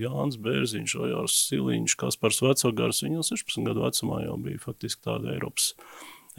Jānis 0.00 0.38
Bērziņš, 0.42 0.96
Ojārs 1.06 1.36
Siliņš, 1.48 1.96
Kaspars 2.00 2.42
Vecogars, 2.44 3.02
viņi 3.04 3.20
jau 3.20 3.28
16 3.34 3.68
gadu 3.68 3.84
vecumā 3.84 4.22
jau 4.24 4.36
bija 4.42 4.62
faktiski 4.62 5.04
tāda 5.06 5.34
Eiropas, 5.34 5.72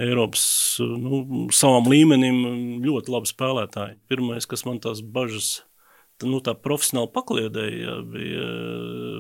Eiropas 0.01 0.45
nu, 0.81 1.47
savam 1.55 1.87
līmenim 1.87 2.81
ļoti 2.83 3.13
labi 3.13 3.31
spēlētāji. 3.31 3.99
Pirmais, 4.11 4.47
kas 4.49 4.65
man 4.67 4.81
tās 4.83 4.99
bažas, 4.99 5.61
nu 6.23 6.41
tā 6.43 6.55
profesionāli 6.59 7.13
pakliedēja, 7.15 7.99
bija 8.11 8.49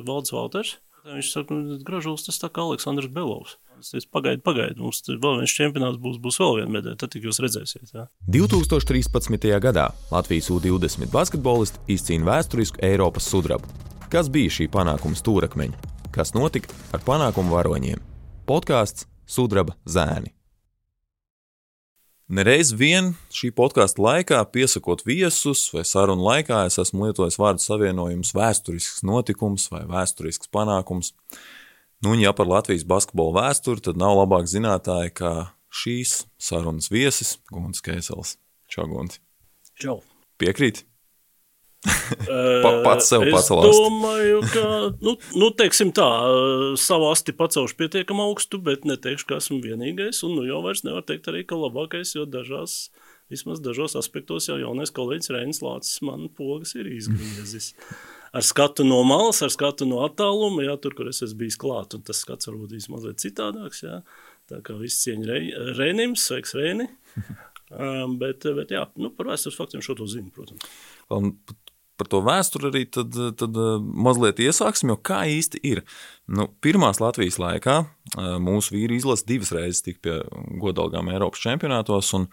Valds 0.07 0.35
Valters. 0.35 0.75
Viņš 1.05 1.29
saka, 1.29 1.53
nu, 1.53 1.77
gražulis 1.85 2.25
tas 2.25 2.39
tā 2.41 2.49
kā 2.49 2.63
Aleksandrs 2.65 3.11
Belovs. 3.13 3.57
Es 3.77 3.91
teicu, 3.91 4.07
pagaidi, 4.15 4.41
pagaidi, 4.41 4.79
mums 4.81 5.03
vēl 5.05 5.41
viens 5.41 5.53
čempionāts 5.53 5.99
būs, 6.01 6.17
būs 6.23 6.39
vēl 6.41 6.61
viena 6.61 6.73
medaļa, 6.77 6.97
tad 7.01 7.17
jūs 7.19 7.41
redzēsiet. 7.43 7.91
Jā. 7.93 8.07
2013. 8.31 9.49
gadā 9.61 9.89
Latvijas 10.13 10.49
U-20 10.55 11.11
basketbolisti 11.13 11.83
izcīna 11.97 12.31
vēsturisku 12.31 12.81
Eiropas 12.87 13.27
sudrabu. 13.29 13.69
Kas 14.09 14.31
bija 14.31 14.53
šī 14.57 14.69
panākuma 14.73 15.19
stūrakmeņa? 15.19 15.91
Kas 16.15 16.33
notika 16.37 16.71
ar 16.95 17.03
panākumu 17.05 17.53
varoņiem? 17.57 18.01
Podkāsts 18.47 19.09
Sudraba 19.25 19.73
zēni. 19.89 20.31
Nereiz 22.25 22.71
vien 22.73 23.11
šī 23.29 23.51
podkāstu 23.53 24.01
laikā, 24.01 24.39
piesakot 24.49 25.03
viesus 25.05 25.67
vai 25.69 25.83
sarunu 25.85 26.25
laikā, 26.25 26.63
es 26.65 26.79
esmu 26.81 27.05
lietojis 27.05 27.37
vārdu 27.37 27.61
savienojumus 27.61 28.33
vēsturisks 28.33 29.03
notikums 29.05 29.67
vai 29.69 29.83
vēsturisks 29.85 30.49
panākums. 30.49 31.11
Nu, 32.01 32.15
ja 32.17 32.33
par 32.33 32.49
Latvijas 32.49 32.87
basketbola 32.89 33.43
vēsturi, 33.43 33.85
tad 33.85 34.01
nav 34.01 34.17
labāk 34.17 34.49
zinātāji 34.49 35.13
kā 35.21 35.35
šīs 35.69 36.23
sarunas 36.41 36.89
viesis 36.89 37.37
Gunts 37.53 37.85
Kēsels. 37.85 38.39
Čau, 38.73 38.89
Gunti! 38.89 39.21
Čau! 39.77 39.99
Piekrīt! 40.41 40.81
Pa, 41.85 42.71
pats 42.85 43.11
sev 43.11 43.25
pacelās. 43.29 43.69
Es 43.69 43.79
domāju, 43.79 44.41
ka, 44.53 44.65
nu, 45.05 45.15
nu 45.37 45.49
teiksim 45.57 45.93
tā, 45.95 46.07
savu 46.81 47.09
asti 47.11 47.35
pacelšu 47.35 47.77
pietiekam 47.79 48.21
augstu, 48.23 48.59
bet 48.63 48.87
neteikšu, 48.89 49.29
ka 49.29 49.39
esmu 49.41 49.61
vienīgais, 49.63 50.23
un 50.27 50.37
nu 50.39 50.47
jau 50.47 50.61
vairs 50.65 50.85
nevar 50.87 51.05
teikt 51.07 51.29
arī, 51.31 51.45
ka 51.47 51.59
labākais, 51.59 52.15
jo 52.17 52.27
dažās, 52.29 52.89
vismaz 53.31 53.61
dažos 53.63 53.97
aspektos 53.99 54.49
jau 54.49 54.59
jaunais 54.61 54.93
kolēģis 54.95 55.33
Reinis 55.33 55.63
Lācis 55.65 56.03
man 56.05 56.29
pogas 56.35 56.75
ir 56.77 56.89
izgriezis. 56.91 57.73
Ar 58.35 58.43
skatu 58.43 58.83
no 58.83 58.99
malas, 59.07 59.39
ar 59.45 59.51
skatu 59.53 59.87
no 59.87 60.01
attāluma, 60.03 60.65
jā, 60.65 60.75
tur, 60.83 60.95
kur 60.97 61.07
es 61.07 61.21
esmu 61.23 61.45
bijis 61.45 61.55
klāt, 61.61 61.95
un 61.95 62.03
tas 62.03 62.19
skats 62.19 62.49
varbūt 62.49 62.73
bijis 62.75 62.89
mazliet 62.91 63.21
citādāks, 63.23 63.85
jā. 63.85 64.01
Tā 64.51 64.59
kā 64.65 64.75
viss 64.77 65.01
cieņa 65.05 65.29
Re, 65.29 65.37
Reinim, 65.77 66.17
sveiks 66.19 66.53
Reini. 66.57 66.89
um, 67.71 68.17
bet, 68.21 68.45
bet 68.57 68.73
jā, 68.75 68.83
nu, 69.01 69.09
par 69.15 69.31
vēstures 69.31 69.55
faktiem 69.57 69.81
šo 69.85 69.95
to 69.97 70.09
zinu, 70.11 70.33
protams. 70.35 70.67
Un 71.15 71.31
par 71.99 72.09
to 72.11 72.21
vēsturi 72.25 72.69
arī 72.69 72.83
tad, 72.91 73.15
tad 73.39 73.57
mazliet 73.81 74.41
iesāksim, 74.43 74.91
jo 74.93 74.97
kā 74.99 75.23
īsti 75.31 75.61
ir. 75.67 75.83
Nu, 76.27 76.49
pirmās 76.63 77.01
Latvijas 77.03 77.39
laikā 77.41 77.79
mūsu 78.43 78.75
vīri 78.75 78.99
izlase 78.99 79.27
divas 79.29 79.53
reizes 79.55 79.83
tika 79.85 80.03
pie 80.03 80.19
godalgām 80.61 81.11
Eiropas 81.13 81.43
čempionātos, 81.45 82.11
un, 82.17 82.27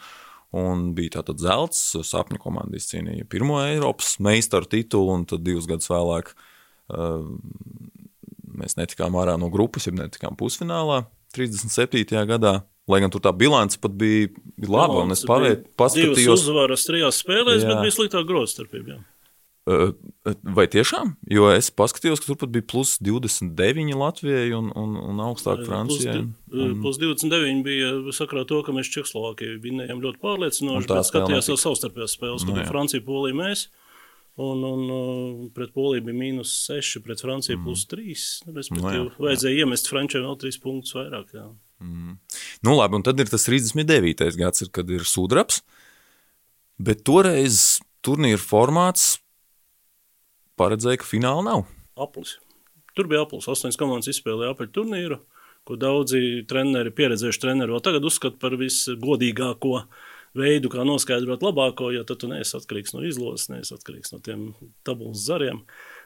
un 0.57 0.89
bija 0.97 1.19
tātad 1.19 1.43
zelts, 1.43 1.85
sapņu 2.09 2.41
komanda 2.43 2.79
izcīnīja 2.79 3.29
pirmo 3.31 3.61
Eiropas 3.65 4.17
meistaru 4.23 4.71
titulu, 4.71 5.15
un 5.19 5.29
tad 5.31 5.45
divus 5.47 5.71
gadus 5.71 5.91
vēlāk 5.93 6.35
uh, 6.35 7.23
mēs 8.59 8.79
netikām 8.81 9.17
ārā 9.21 9.39
no 9.41 9.51
grupas, 9.53 9.89
ja 9.89 9.95
netikām 9.97 10.37
pusfinālā 10.39 11.05
37. 11.37 12.27
gadā. 12.29 12.61
Lai 12.91 12.99
gan 12.99 13.13
tur 13.15 13.23
tā 13.23 13.31
bilance 13.31 13.79
pat 13.79 13.93
bija, 13.95 14.27
bija 14.59 14.73
laba, 14.75 15.05
un 15.05 15.15
es 15.15 15.23
paskatījos. 15.23 16.17
Divas 16.19 16.43
uzvaras 16.43 16.83
trijās 16.83 17.21
spēlēs, 17.23 17.63
jā. 17.63 17.69
bet 17.71 17.85
bija 17.85 17.95
sliktāk 17.95 18.27
grozstarpība. 18.27 18.99
Vai 19.63 20.65
tiešām? 20.67 21.13
Jo 21.31 21.47
es 21.55 21.69
paskatījos, 21.71 22.19
ka 22.19 22.33
tur 22.33 22.39
pat 22.41 22.51
bija 22.51 22.65
plus 22.67 22.97
29 22.99 23.95
Latvijai 23.95 24.49
un, 24.57 24.73
un, 24.75 24.97
un 24.99 25.23
augstāk 25.23 25.63
Francijai. 25.69 26.25
Plus, 26.51 26.65
un... 26.67 26.81
plus 26.83 26.99
29 26.99 27.63
bija 27.67 27.93
sakrā 28.17 28.43
to, 28.49 28.59
ka 28.67 28.75
mēs 28.75 28.91
Čehoslovākiju 28.91 29.61
vinējām 29.63 30.03
ļoti 30.03 30.19
pārliecinoši, 30.25 30.91
bet 30.91 31.11
skatījās 31.13 31.53
jau 31.53 31.59
savstarpējās 31.63 32.19
spēles, 32.19 32.43
kad 32.43 32.57
no, 32.57 32.59
bija 32.59 32.73
Francija, 32.73 33.07
Polija, 33.07 33.39
mēs. 33.39 33.69
Un, 34.43 34.67
un 34.67 35.49
pret 35.55 35.71
Poliju 35.77 36.09
bija 36.09 36.19
mīnus 36.19 36.57
6, 36.67 36.99
pret 37.07 37.23
Franciju 37.23 37.61
mm. 37.61 37.65
plus 37.69 37.87
3. 37.93 38.19
Respektīvi, 38.59 39.07
no, 39.07 39.17
vajadzēja 39.23 39.61
jā. 39.61 39.63
iemest 39.63 39.91
Frančiem 39.93 40.27
vēl 40.27 40.39
3 40.43 40.63
punktus 40.65 40.99
vairāk. 40.99 41.35
Jā. 41.39 41.47
Mm. 41.85 42.19
Nu, 42.67 42.75
labi, 42.81 42.99
un 42.99 43.07
tad 43.07 43.23
ir 43.23 43.31
tas 43.31 43.47
39. 43.47 44.27
gads, 44.43 44.67
kad 44.75 44.91
ir 44.91 45.07
sudrabs. 45.07 45.63
Bet 46.83 47.07
toreiz 47.07 47.79
turnīra 48.03 48.41
formāts 48.43 49.22
paredzēja, 50.61 51.01
ka 51.03 51.09
fināla 51.09 51.45
nav. 51.47 51.67
Aplis. 52.01 52.37
Tur 52.97 53.09
bija 53.09 53.25
aplis. 53.25 53.49
Astoņas 53.49 53.79
komandas 53.81 54.11
izspēlēja 54.13 54.55
apaļu 54.55 54.73
turnīru, 54.77 55.21
ko 55.69 55.77
daudzi 55.81 56.43
treneri, 56.49 56.93
pieredzējuši 56.95 57.43
treneri 57.43 57.73
vēl 57.73 57.85
tagad 57.85 58.05
uzskata 58.09 58.41
par 58.43 58.57
visgodīgāko 58.61 59.79
veidu, 60.37 60.71
kā 60.73 60.85
noskaidrot 60.89 61.45
labāko, 61.45 61.91
jo 61.93 62.05
tad 62.09 62.23
tu 62.23 62.29
neesi 62.31 62.57
atkarīgs 62.57 62.95
no 62.97 63.03
izlases, 63.05 63.51
neesi 63.53 63.75
atkarīgs 63.77 64.15
no 64.15 64.21
tiem 64.25 64.47
tabulas 64.87 65.25
zariem. 65.27 65.63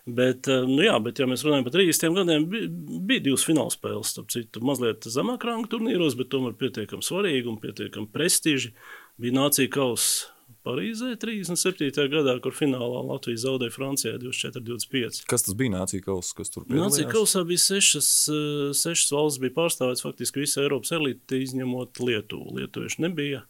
Bet, 0.06 0.46
eh, 0.46 0.62
nu 0.66 0.84
jā, 0.84 0.94
bet, 1.02 1.18
ja 1.18 1.26
mēs 1.26 1.42
runājam 1.42 1.66
par 1.66 1.74
30 1.74 2.14
gadiem, 2.14 2.46
bija, 2.50 2.70
bija 3.08 3.24
divas 3.24 3.46
fināla 3.46 3.74
spēles. 3.74 4.12
Starp 4.14 4.30
citu, 4.30 4.62
mazliet 4.62 5.06
zemāk 5.10 5.42
ranga 5.46 5.70
turnīros, 5.72 6.14
bet 6.18 6.30
tomēr 6.30 6.54
pietiekami 6.58 7.02
svarīgi 7.02 7.50
un 7.50 7.58
pietiekami 7.62 8.10
prestiži. 8.14 8.70
Bija 9.18 9.34
Nācija 9.40 9.72
kausa 9.72 10.35
Parīzē 10.66 11.12
37. 11.22 12.08
gadā, 12.10 12.36
kur 12.42 12.54
finālā 12.56 13.04
Latvija 13.06 13.38
zaudēja 13.44 13.74
Francijai 13.74 14.16
24-25. 14.18 15.22
Kas 15.30 15.46
tas 15.46 15.54
bija 15.58 15.76
Nācija 15.76 16.02
kausa, 16.02 16.34
kas 16.40 16.50
tur 16.50 16.64
bija? 16.66 16.80
Nācija 16.82 17.06
kausā 17.12 17.44
bija 17.46 17.62
sešas, 17.62 18.08
eh, 18.34 18.72
sešas 18.74 19.12
valsts, 19.14 19.42
bija 19.44 19.54
pārstāvēts 19.60 20.02
faktiski 20.02 20.42
visa 20.42 20.64
Eiropas 20.64 20.90
elite, 20.96 21.38
izņemot 21.38 22.02
Lietuvu. 22.02 22.56
Lietuvieši 22.58 23.06
nebija. 23.06 23.44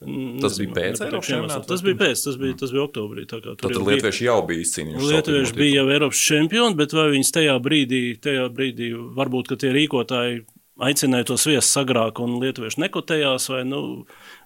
Nezinu, 0.00 0.40
tas 0.40 0.56
bija 0.56 0.72
pēc 0.78 1.02
Eiropas 1.04 1.28
čempionāta. 1.28 1.66
Tas 1.68 1.82
bija 1.84 1.98
pēc, 2.00 2.22
tas 2.24 2.38
bija, 2.40 2.54
tas 2.62 2.70
bija 2.72 2.86
oktobrī. 2.86 3.26
Tā 3.28 3.42
kā, 3.44 3.56
Tad 3.60 3.74
lietuvieši 3.76 4.24
jau 4.24 4.38
bija 4.48 4.62
izcīnījuši. 4.64 5.10
Lietuvieši 5.10 5.58
bija 5.58 5.82
jau 5.82 5.90
Eiropas 5.92 6.22
čempioni, 6.30 6.78
bet 6.78 6.94
vai 6.96 7.10
viņas 7.16 7.34
tajā 7.36 7.58
brīdī, 7.66 8.00
tajā 8.22 8.46
brīdī 8.54 8.94
varbūt, 9.18 9.50
ka 9.50 9.58
tie 9.60 9.74
rīkotāji 9.76 10.46
aicināja 10.80 11.28
tos 11.28 11.44
viesus 11.48 11.76
agrāk 11.82 12.22
un 12.24 12.38
lietuvieši 12.40 12.80
nekotējās, 12.86 13.50
vai, 13.52 13.60
nu, 13.68 13.80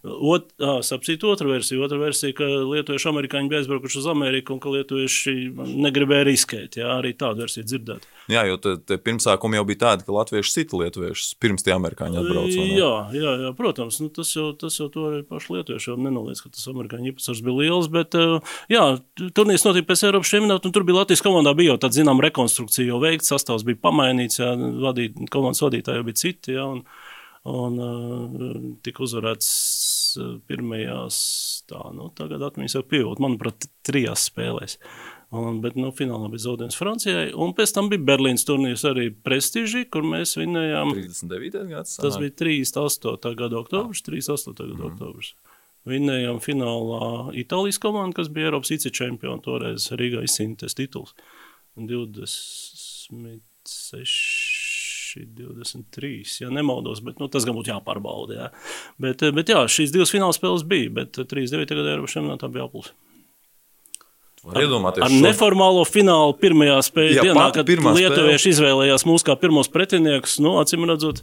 Ot, 0.05 0.51
sapcīt 0.85 1.23
otru 1.25 1.49
versiju. 1.49 1.81
Otra 1.87 1.97
versija, 1.97 2.35
ka 2.37 2.45
lietuvieši 2.45 3.09
amerikāņi 3.09 3.49
bija 3.49 3.63
aizbraukuši 3.63 4.03
uz 4.03 4.09
Ameriku 4.13 4.53
un 4.53 4.59
ka 4.61 4.73
lietuvieši 4.75 5.33
negribēja 5.57 6.27
riskēt. 6.29 6.77
Jā, 6.77 6.91
arī 6.99 7.15
tādu 7.17 7.47
versiju 7.47 7.65
dzirdēt. 7.65 8.05
Jā, 8.29 8.43
jo 8.49 8.59
te, 8.61 8.75
te 8.85 8.99
pirmsākumi 9.01 9.57
jau 9.57 9.65
bija 9.71 9.81
tādi, 9.87 10.05
ka 10.05 10.13
latvieši 10.13 10.53
sita 10.53 10.77
lietuviešus 10.83 11.31
pirms 11.41 11.65
tie 11.65 11.73
amerikāņi 11.73 12.21
atbrauca. 12.21 12.67
Jā, 12.69 12.91
jā, 13.17 13.33
jā, 13.47 13.55
protams, 13.57 14.03
nu, 14.05 14.11
tas 14.13 14.35
jau, 14.37 14.51
tas 14.61 14.77
jau 14.77 14.91
to 14.93 15.07
arī 15.09 15.23
paši 15.25 15.57
lietuvieši 15.57 15.91
jau 15.95 15.97
nenoliedz, 15.97 16.45
ka 16.45 16.53
tas 16.53 16.69
amerikāņu 16.75 17.13
īpatsvars 17.15 17.43
bija 17.49 17.57
liels, 17.63 17.91
bet 17.97 18.19
jā, 18.73 18.85
turnīrs 19.25 19.65
notika 19.65 19.89
pēc 19.95 20.05
Eiropas 20.11 20.37
čempionāta 20.37 20.69
un 20.69 20.77
tur 20.77 20.85
bija 20.85 21.01
Latvijas 21.01 21.25
komandā 21.25 21.57
bija 21.57 21.73
jau 21.73 21.81
tāda, 21.87 21.97
zinām, 22.03 22.21
rekonstrukcija 22.25 22.93
jau 22.93 23.01
veikta, 23.01 23.31
sastāvs 23.33 23.65
bija 23.65 23.81
pamainīts, 23.89 24.41
jā, 24.43 24.53
vadīt, 24.85 25.17
komandas 25.33 25.65
vadītāji 25.65 26.01
jau 26.03 26.09
bija 26.11 26.23
citi, 26.27 26.57
jā, 26.59 26.69
un, 26.77 26.85
un 27.49 28.79
tika 28.85 29.05
uzvarēts 29.05 29.53
pirmajās, 30.49 31.17
tā, 31.71 31.83
nu, 31.97 32.09
tagad 32.17 32.43
atmiņas 32.49 32.79
jau 32.79 32.85
pieaug, 32.89 33.21
manuprāt, 33.23 33.69
trijās 33.87 34.29
spēlēs. 34.31 34.79
Un, 35.35 35.59
bet 35.65 35.75
nu, 35.79 35.89
finālā 35.95 36.29
bija 36.31 36.45
zaudējums 36.45 36.77
Francijai. 36.79 37.27
Un 37.35 37.55
pēc 37.59 37.73
tam 37.75 37.89
bija 37.91 38.07
Berlīnas 38.07 38.47
turnīrs 38.47 38.85
arī 38.87 39.09
prestiži, 39.11 39.83
kur 39.91 40.07
mēs 40.07 40.37
vinējām. 40.39 40.93
39. 40.95 41.65
gads. 41.73 41.97
Tas 41.99 42.21
bija 42.23 42.31
38. 42.39 43.35
gada 43.41 43.59
oktobris. 43.59 44.05
38. 44.07 44.55
gada 44.61 44.79
mm. 44.79 44.87
oktobris. 44.93 45.33
Vinējām 45.91 46.39
finālā 46.41 47.35
Itālijas 47.43 47.81
komandu, 47.83 48.17
kas 48.21 48.31
bija 48.33 48.49
Eiropas 48.49 48.71
ICE 48.77 48.91
čempioni. 48.95 49.43
Toreiz 49.45 49.83
Rīgā 49.99 50.21
izcīnīties 50.25 50.79
tituls. 50.79 51.11
26 51.75 54.54
23, 55.23 56.43
ja 56.43 56.51
nemaldos, 56.51 57.01
bet 57.05 57.23
nu, 57.23 57.29
tas 57.31 57.47
gan 57.47 57.57
būtu 57.57 57.73
jāpārbauda. 57.73 58.37
Jā. 58.37 58.51
Bet, 59.01 59.23
eh, 59.23 59.33
bet 59.35 59.51
jā, 59.53 59.65
šīs 59.71 59.95
divas 59.95 60.13
fināla 60.15 60.35
spēles 60.37 60.67
bija, 60.67 60.91
bet 61.01 61.19
39. 61.19 61.71
Eh, 61.71 61.79
gadā 61.79 61.95
Eiropas 61.95 62.17
čempionātā 62.17 62.51
bija 62.53 62.67
aplis. 62.67 62.93
Ar, 64.45 64.61
ar 64.61 65.09
šo... 65.09 65.23
neformālo 65.25 65.87
finālu 65.89 66.35
pirmajā 66.37 66.77
spēlē 66.85 67.23
dienā, 67.31 67.49
kad 67.57 67.71
lietuvieši 67.71 68.43
spēle. 68.43 68.53
izvēlējās 68.53 69.07
mūs 69.09 69.25
kā 69.25 69.39
pirmos 69.41 69.71
pretiniekus, 69.73 70.37
nu, 70.45 70.59
acīm 70.61 70.85
redzot, 70.91 71.23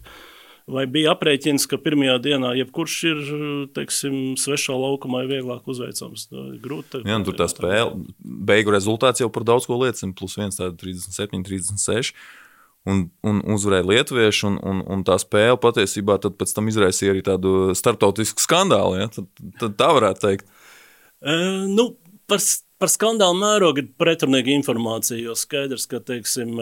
vai 0.66 0.88
bija 0.90 1.14
aprēķins, 1.14 1.68
ka 1.70 1.78
pirmajā 1.78 2.18
dienā 2.24 2.56
jebkurš 2.58 2.96
ir, 3.12 3.22
teiksim, 3.78 4.18
svešā 4.42 4.74
laukumā 4.74 5.22
vieglāk 5.30 5.70
uzveicams. 5.70 6.32
Grūti. 6.64 7.04
Jā, 7.06 7.22
tur 7.28 7.38
tā 7.38 7.46
spēle, 7.52 8.08
beigu 8.18 8.74
rezultāts 8.74 9.22
jau 9.22 9.30
par 9.30 9.46
daudz 9.46 9.70
ko 9.70 9.78
liecina, 9.84 10.18
plus 10.18 10.40
1, 10.42 10.58
tāda 10.58 10.74
37, 10.82 11.46
36 11.46 12.16
un, 12.90 13.06
un 13.28 13.44
uzvarēja 13.56 13.88
lietuvieši, 13.92 14.46
un, 14.50 14.58
un, 14.72 14.82
un 14.96 15.06
tā 15.08 15.18
spēle 15.22 15.60
patiesībā 15.62 16.18
pēc 16.40 16.56
tam 16.58 16.72
izraisīja 16.72 17.16
arī 17.16 17.24
tādu 17.26 17.76
starptautisku 17.78 18.44
skandālu. 18.44 19.00
Ja? 19.02 19.12
Tad, 19.14 19.30
tad 19.62 19.78
tā 19.80 19.92
varētu 20.00 20.26
teikt. 20.28 20.52
Uh, 21.22 21.68
nu, 21.70 21.92
par, 22.30 22.42
Par 22.82 22.90
skandālu 22.90 23.36
mērogu 23.38 23.84
ir 23.84 23.90
pretrunīga 24.02 24.50
informācija, 24.56 25.20
jo 25.22 25.36
skaidrs, 25.38 25.84
ka 25.90 26.00
teiksim, 26.02 26.56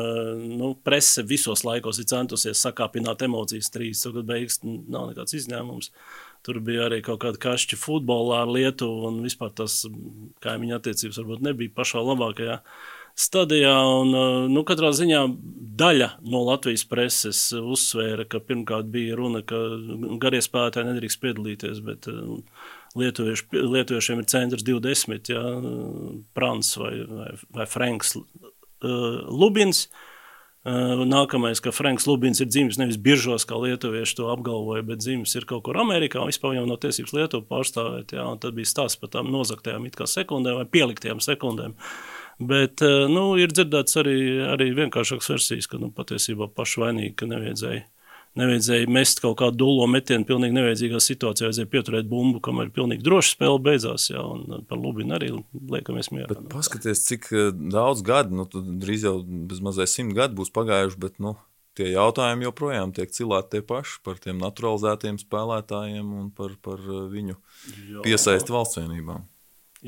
nu, 0.60 0.74
prese 0.84 1.24
visos 1.24 1.64
laikos 1.64 2.02
ir 2.02 2.10
centusies 2.12 2.60
sakāpināt 2.60 3.24
emocijas 3.24 3.72
trīs, 3.72 4.02
tad 4.04 4.18
beigas 4.28 4.60
nav 4.66 5.14
nekāds 5.14 5.38
izņēmums. 5.38 5.94
Tur 6.44 6.60
bija 6.64 6.90
arī 6.90 7.00
kaut 7.06 7.22
kāda 7.24 7.40
kašķa 7.46 7.80
futbolā 7.80 8.42
ar 8.44 8.52
Lietuvu, 8.52 9.08
un 9.08 9.22
vispār 9.24 9.54
tas 9.56 9.86
kaimiņu 10.44 10.76
attiecības 10.76 11.22
varbūt 11.22 11.48
nebija 11.48 11.76
pašā 11.80 12.04
labākajā 12.04 12.60
stadijā. 13.20 13.76
Un, 14.02 14.14
nu, 14.54 14.64
katrā 14.68 14.92
ziņā 14.96 15.24
daļa 15.80 16.10
no 16.28 16.44
Latvijas 16.48 16.86
preses 16.90 17.42
uzsvēra, 17.60 18.28
ka 18.30 18.42
pirmkārt 18.44 18.90
bija 18.92 19.18
runa, 19.20 19.44
ka 19.46 19.60
garie 20.22 20.42
spēlētāji 20.44 20.92
nedrīkst 20.92 21.22
piedalīties, 21.24 21.82
bet 21.86 22.10
lietuvieši, 23.00 23.50
lietuviešiem 23.54 24.22
ir 24.22 24.30
centrs 24.32 24.66
20, 24.68 25.34
ja, 25.34 25.44
Prants 26.38 26.76
vai, 26.80 26.94
vai, 27.08 27.34
vai 27.56 27.68
Franks 27.70 28.16
uh, 28.18 29.28
Lubins. 29.30 29.88
Uh, 29.88 31.06
nākamais, 31.08 31.62
ka 31.64 31.72
Franks 31.72 32.04
Lubins 32.10 32.42
ir 32.44 32.50
dzimis 32.52 32.78
nevis 32.82 32.98
biržos, 33.00 33.46
kā 33.48 33.56
lietuvieši 33.56 34.18
to 34.18 34.28
apgalvoja, 34.34 34.84
bet 34.86 35.00
dzimis 35.00 35.38
ir 35.40 35.48
kaut 35.48 35.64
kur 35.66 35.80
Amerikā, 35.80 36.20
un 36.20 36.34
vispār 36.34 36.58
jau 36.58 36.66
nav 36.68 36.82
tiesības 36.84 37.16
Lietuvu 37.16 37.48
pārstāvēt, 37.48 38.12
un 38.20 38.42
tad 38.44 38.58
bija 38.58 38.68
stāsts 38.68 39.00
par 39.00 39.14
tām 39.14 39.32
kā 39.32 40.10
sekundēm 40.10 40.60
vai 40.60 40.68
pieliktajām 40.68 41.24
sekundēm. 41.24 41.78
Bet, 42.40 42.84
uh, 42.86 43.06
nu, 43.12 43.34
ir 43.42 43.52
dzirdēts 43.52 44.00
arī, 44.00 44.18
arī 44.48 44.70
vienkāršākas 44.78 45.34
versijas, 45.34 45.68
ka, 45.68 45.80
nu, 45.82 45.90
patiesībā 45.96 46.48
paši 46.56 46.86
vainīgi, 46.86 47.16
ka 47.20 47.28
nevajadzēja 47.28 47.88
Nevajadzēja 48.38 48.90
mest 48.94 49.24
kaut 49.24 49.40
kādu 49.40 49.58
dūlo 49.64 49.88
metienu, 49.90 50.26
pilnīgi 50.28 50.54
nevajadzīgā 50.54 51.00
situācijā. 51.02 51.48
Vajadzēja 51.48 51.70
pieturēt 51.72 52.10
bumbu, 52.12 52.38
kamēr 52.46 52.70
pilnīgi 52.76 53.02
droši 53.06 53.34
spēle 53.34 53.58
beidzās. 53.66 54.06
Jā, 54.12 54.22
un 54.22 54.68
par 54.70 54.78
Lubinu 54.80 55.16
arī 55.18 55.32
liekamies 55.74 56.12
mierā. 56.14 56.30
Bet 56.36 56.52
paskaties, 56.54 57.02
cik 57.08 57.30
eh, 57.34 57.50
daudz 57.74 58.04
gadu, 58.06 58.38
nu, 58.38 58.46
drīz 58.54 59.08
jau 59.08 59.16
bez 59.26 59.64
mazliet 59.66 59.92
simt 59.92 60.14
gadu 60.18 60.38
būs 60.40 60.54
pagājuši, 60.54 61.02
bet 61.02 61.18
nu, 61.24 61.34
tie 61.80 61.90
jautājumi 61.90 62.46
joprojām 62.46 62.94
tiek 62.94 63.12
cilāti 63.16 63.58
tie 63.58 63.66
paši 63.66 63.98
par 64.06 64.22
tiem 64.22 64.38
naturalizētiem 64.44 65.18
spēlētājiem 65.26 66.16
un 66.22 66.30
par, 66.36 66.54
par 66.62 66.86
eh, 66.86 67.04
viņu 67.10 67.40
piesaisti 68.06 68.54
valsts 68.54 68.84
vienībām. 68.84 69.26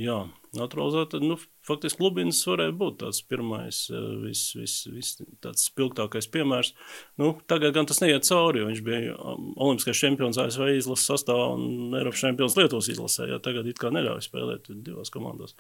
Jā, 0.01 0.24
naturalizēta. 0.57 1.21
Nu, 1.24 1.38
faktiski 1.68 2.03
Lubins 2.03 2.42
varēja 2.48 2.74
būt 2.75 3.00
tāds 3.03 3.21
pirmais, 3.27 3.83
eh, 3.92 4.07
vis, 4.25 4.44
vis, 4.57 4.75
vis, 4.92 5.13
tāds 5.44 5.68
spilgtākais 5.69 6.27
piemērs. 6.31 6.74
Nu, 7.21 7.33
tagad 7.48 7.75
gan 7.77 7.88
tas 7.89 8.01
neiet 8.03 8.27
cauri, 8.27 8.62
jo 8.62 8.68
viņš 8.68 8.83
bija 8.88 9.15
um, 9.15 9.51
olimpiskais 9.56 10.01
čempions 10.03 10.39
ASV 10.42 10.68
izlases 10.75 11.07
sastāvā 11.13 11.53
un 11.56 11.95
Eiropas 12.00 12.24
čempions 12.25 12.57
Lietuvas 12.59 12.92
izlasē. 12.92 13.30
Jā, 13.31 13.39
tagad 13.44 13.69
it 13.71 13.80
kā 13.80 13.94
neļauj 13.94 14.27
spēlēt 14.27 14.71
divās 14.83 15.13
komandās. 15.13 15.56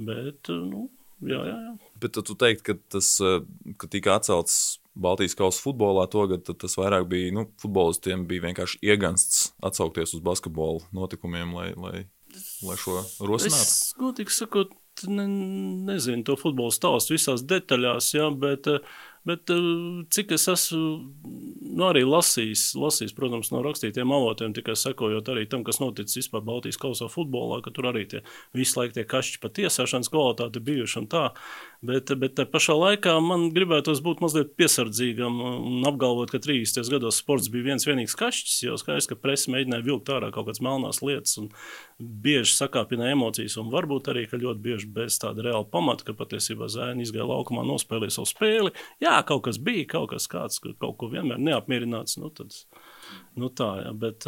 Bet, 0.00 0.48
eh, 0.48 0.62
nu, 0.70 0.86
jā, 1.20 1.42
jā, 1.50 1.58
jā. 1.68 1.74
Bet 2.00 2.16
tu 2.16 2.38
teikt, 2.38 2.64
ka 2.68 2.78
tas, 2.88 3.18
eh, 3.20 3.42
ka 3.76 3.90
tika 3.92 4.16
atcelts 4.16 4.78
Baltijas 4.92 5.36
kausa 5.36 5.60
futbolā, 5.64 6.04
tagad 6.12 6.44
tas 6.44 6.74
vairāk 6.76 7.06
bija, 7.08 7.32
nu, 7.32 7.46
futbolistiem 7.60 8.26
bija 8.28 8.44
vienkārši 8.48 8.80
iegansts 8.84 9.52
atsaukties 9.64 10.12
uz 10.12 10.20
basketbola 10.20 10.84
notikumiem, 10.92 11.54
lai, 11.56 11.70
lai 11.76 12.02
lai 12.66 12.76
šo 12.80 12.98
rosinātu? 13.20 13.62
Es 13.62 13.92
godīgi 13.98 14.34
sakot, 14.34 14.74
ne, 15.08 15.26
nezinu 15.88 16.26
to 16.28 16.36
futbola 16.40 16.74
stāstu 16.74 17.16
visās 17.16 17.44
detaļās, 17.48 18.12
jā, 18.16 18.28
bet, 18.44 18.68
bet 19.28 19.50
cik 20.14 20.34
es 20.36 20.48
esmu 20.52 20.82
nu, 21.72 21.86
arī 21.88 22.02
lasījis, 22.06 22.72
lasījis, 22.78 23.14
protams, 23.16 23.50
no 23.52 23.62
rakstītiem 23.64 24.12
avotiem, 24.12 24.54
tikai 24.56 24.74
sekojot 24.78 25.28
arī 25.32 25.46
tam, 25.50 25.64
kas 25.66 25.80
noticis 25.82 26.20
vispār 26.20 26.44
Baltijas 26.46 26.80
kausā 26.80 27.08
futbolā, 27.12 27.62
ka 27.64 27.72
tur 27.74 27.90
arī 27.92 28.04
tie 28.10 28.22
visu 28.56 28.80
laiku 28.80 28.98
tie 28.98 29.06
kašķi 29.08 29.40
pa 29.42 29.50
tiesāšanas 29.56 30.10
kvalitāti 30.12 30.62
bijuši 30.64 30.98
un 31.02 31.08
tā. 31.12 31.24
Bet, 31.82 32.12
bet 32.14 32.36
tā 32.38 32.44
pašā 32.46 32.76
laikā 32.78 33.16
man 33.24 33.48
gribētos 33.54 34.02
būt 34.04 34.20
mazliet 34.22 34.52
piesardzīgam 34.58 35.40
un 35.42 35.88
apgalvot, 35.88 36.30
ka 36.30 36.38
30. 36.38 36.78
gados 36.92 37.18
sports 37.18 37.48
bija 37.50 37.72
viens 37.72 37.86
vienīgs 37.88 38.14
kašķis. 38.20 38.60
Jo 38.68 38.76
skaidrs, 38.78 39.08
ka 39.10 39.18
presa 39.18 39.50
mēģināja 39.50 39.86
vilkt 39.88 40.12
ārā 40.14 40.28
kaut 40.30 40.46
kādas 40.46 40.62
melnās 40.62 41.02
lietas 41.02 41.40
un 41.42 41.50
bieži 41.98 42.54
sakāpināja 42.54 43.16
emocijas. 43.16 43.58
Un 43.58 43.72
varbūt 43.74 44.12
arī, 44.12 44.28
ka 44.30 44.38
ļoti 44.38 44.62
bieži 44.62 44.92
bez 44.94 45.18
tāda 45.22 45.42
reāla 45.48 45.66
pamata, 45.66 46.06
ka 46.06 46.14
patiesībā 46.18 46.70
zēni 46.70 47.02
izgāja 47.02 47.26
laukumā, 47.32 47.66
nospēlēja 47.66 48.20
savu 48.20 48.30
spēli. 48.30 48.74
Jā, 49.02 49.11
kaut 49.28 49.44
kas 49.46 49.60
bija, 49.62 49.88
kaut 49.96 50.12
kas 50.14 50.28
kāds, 50.30 50.62
kaut 50.62 50.96
ko 51.00 51.10
vienmēr 51.12 51.40
neapmierināts. 51.42 52.18
Nu, 52.22 52.30
tad, 52.34 52.56
Nu 53.32 53.48
tā, 53.48 53.68
jā, 53.80 53.92
bet 53.96 54.26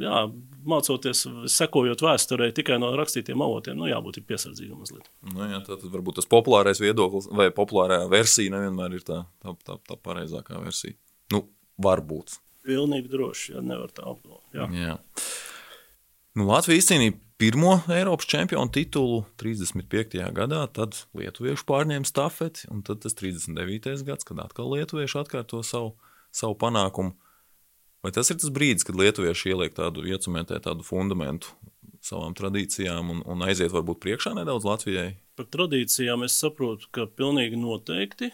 jā, 0.00 0.20
mācoties, 0.68 1.26
sekojot 1.52 2.04
vēsturē 2.04 2.48
tikai 2.56 2.78
no 2.80 2.88
rakstītiem 2.96 3.42
avotiem, 3.44 3.76
nu, 3.76 3.88
jābūt 3.90 4.22
piesardzīgam 4.28 4.80
mazliet. 4.80 5.10
Nu, 5.28 5.44
jā, 5.50 5.60
tā 5.66 5.76
tad 5.76 5.90
varbūt 5.92 6.20
tas 6.20 6.28
populārais 6.30 6.80
viedoklis 6.80 7.28
vai 7.36 7.50
populārā 7.54 8.00
versija 8.12 8.54
nevienmēr 8.54 8.96
ir 8.96 9.04
tā, 9.08 9.22
tā, 9.44 9.52
tā, 9.66 9.76
tā 9.88 9.98
pareizākā 10.08 10.62
versija. 10.62 10.96
Nu, 11.34 11.44
varbūt. 11.84 12.38
Pilnīgi 12.64 13.12
droši, 13.12 13.58
ja 13.58 13.64
nevar 13.66 13.92
tā 13.92 14.06
apgalvot. 14.08 14.46
Jā. 14.56 14.68
Jā. 14.72 14.96
Nu, 16.38 16.48
Latvija 16.48 16.80
izcīnīja 16.80 17.18
pirmo 17.42 17.80
Eiropas 17.90 18.26
čempionu 18.26 18.70
titulu 18.70 19.24
35. 19.36 20.20
gadā, 20.30 20.60
tad 20.70 20.94
lietuvieši 21.18 21.64
pārņēma 21.66 22.06
stafeti, 22.06 22.68
un 22.70 22.84
tad 22.86 23.00
tas 23.02 23.16
39. 23.18 24.04
gads, 24.06 24.26
kad 24.28 24.38
atkal 24.38 24.70
lietuvieši 24.70 25.18
atkārto 25.24 25.64
savu, 25.66 25.96
savu 26.30 26.54
panākumu. 26.60 27.16
Vai 28.06 28.12
tas 28.14 28.30
ir 28.30 28.38
tas 28.38 28.52
brīdis, 28.54 28.86
kad 28.86 28.94
lietuvieši 28.94 29.50
ieliek 29.56 29.74
tādu 29.74 30.06
iecumentē 30.06 30.60
tādu 30.62 30.86
fundamentu 30.86 31.50
savām 31.98 32.38
tradīcijām 32.38 33.10
un, 33.10 33.24
un 33.26 33.42
aiziet 33.48 33.74
varbūt 33.74 33.98
priekšā 34.06 34.36
nedaudz 34.38 34.68
Latvijai? 34.68 35.16
Par 35.34 35.50
tradīcijām 35.50 36.22
es 36.22 36.38
saprotu, 36.38 36.92
ka 36.94 37.08
pilnīgi 37.10 37.58
noteikti. 37.58 38.30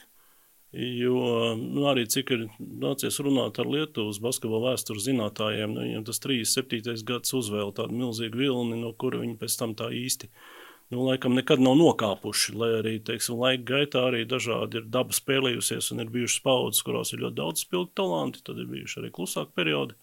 Jo 0.77 1.55
nu, 1.57 1.87
arī 1.89 2.05
cik 2.13 2.35
ir 2.35 2.43
nācies 2.61 3.17
runāt 3.25 3.57
ar 3.57 3.71
Lietuvas 3.73 4.19
basketbola 4.21 4.75
vēstures 4.75 5.07
zinātājiem, 5.07 5.73
nu, 5.73 5.85
viņiem 5.87 6.05
tas 6.05 6.21
37. 6.21 6.99
gads 7.09 7.33
uzvēl 7.33 7.73
tādu 7.77 7.97
milzīgu 7.97 8.43
vilni, 8.43 8.77
no 8.83 8.93
kura 8.93 9.23
viņi 9.23 9.39
pēc 9.41 9.57
tam 9.57 9.73
tā 9.79 9.89
īsti 9.97 10.29
uh, 10.29 10.43
nu, 10.91 11.05
laikam 11.05 11.35
nekad 11.37 11.61
nav 11.61 11.77
nokāpuši. 11.79 12.55
Lai 12.59 12.71
arī 12.81 12.95
teiksim, 13.05 13.39
laika 13.41 13.67
gaitā 13.73 14.07
arī 14.09 14.25
dažādi 14.29 14.81
ir 14.81 14.89
daba 14.93 15.17
spēlējusies 15.17 15.93
un 15.93 16.05
ir 16.05 16.13
bijušas 16.15 16.45
paudzes, 16.45 16.85
kurās 16.87 17.13
ir 17.13 17.25
ļoti 17.25 17.41
daudz 17.41 17.65
spilgti 17.67 17.99
talanti, 18.01 18.45
tad 18.45 18.61
ir 18.61 18.71
bijuši 18.71 19.03
arī 19.03 19.13
klusāki 19.15 19.55
periodi. 19.59 19.99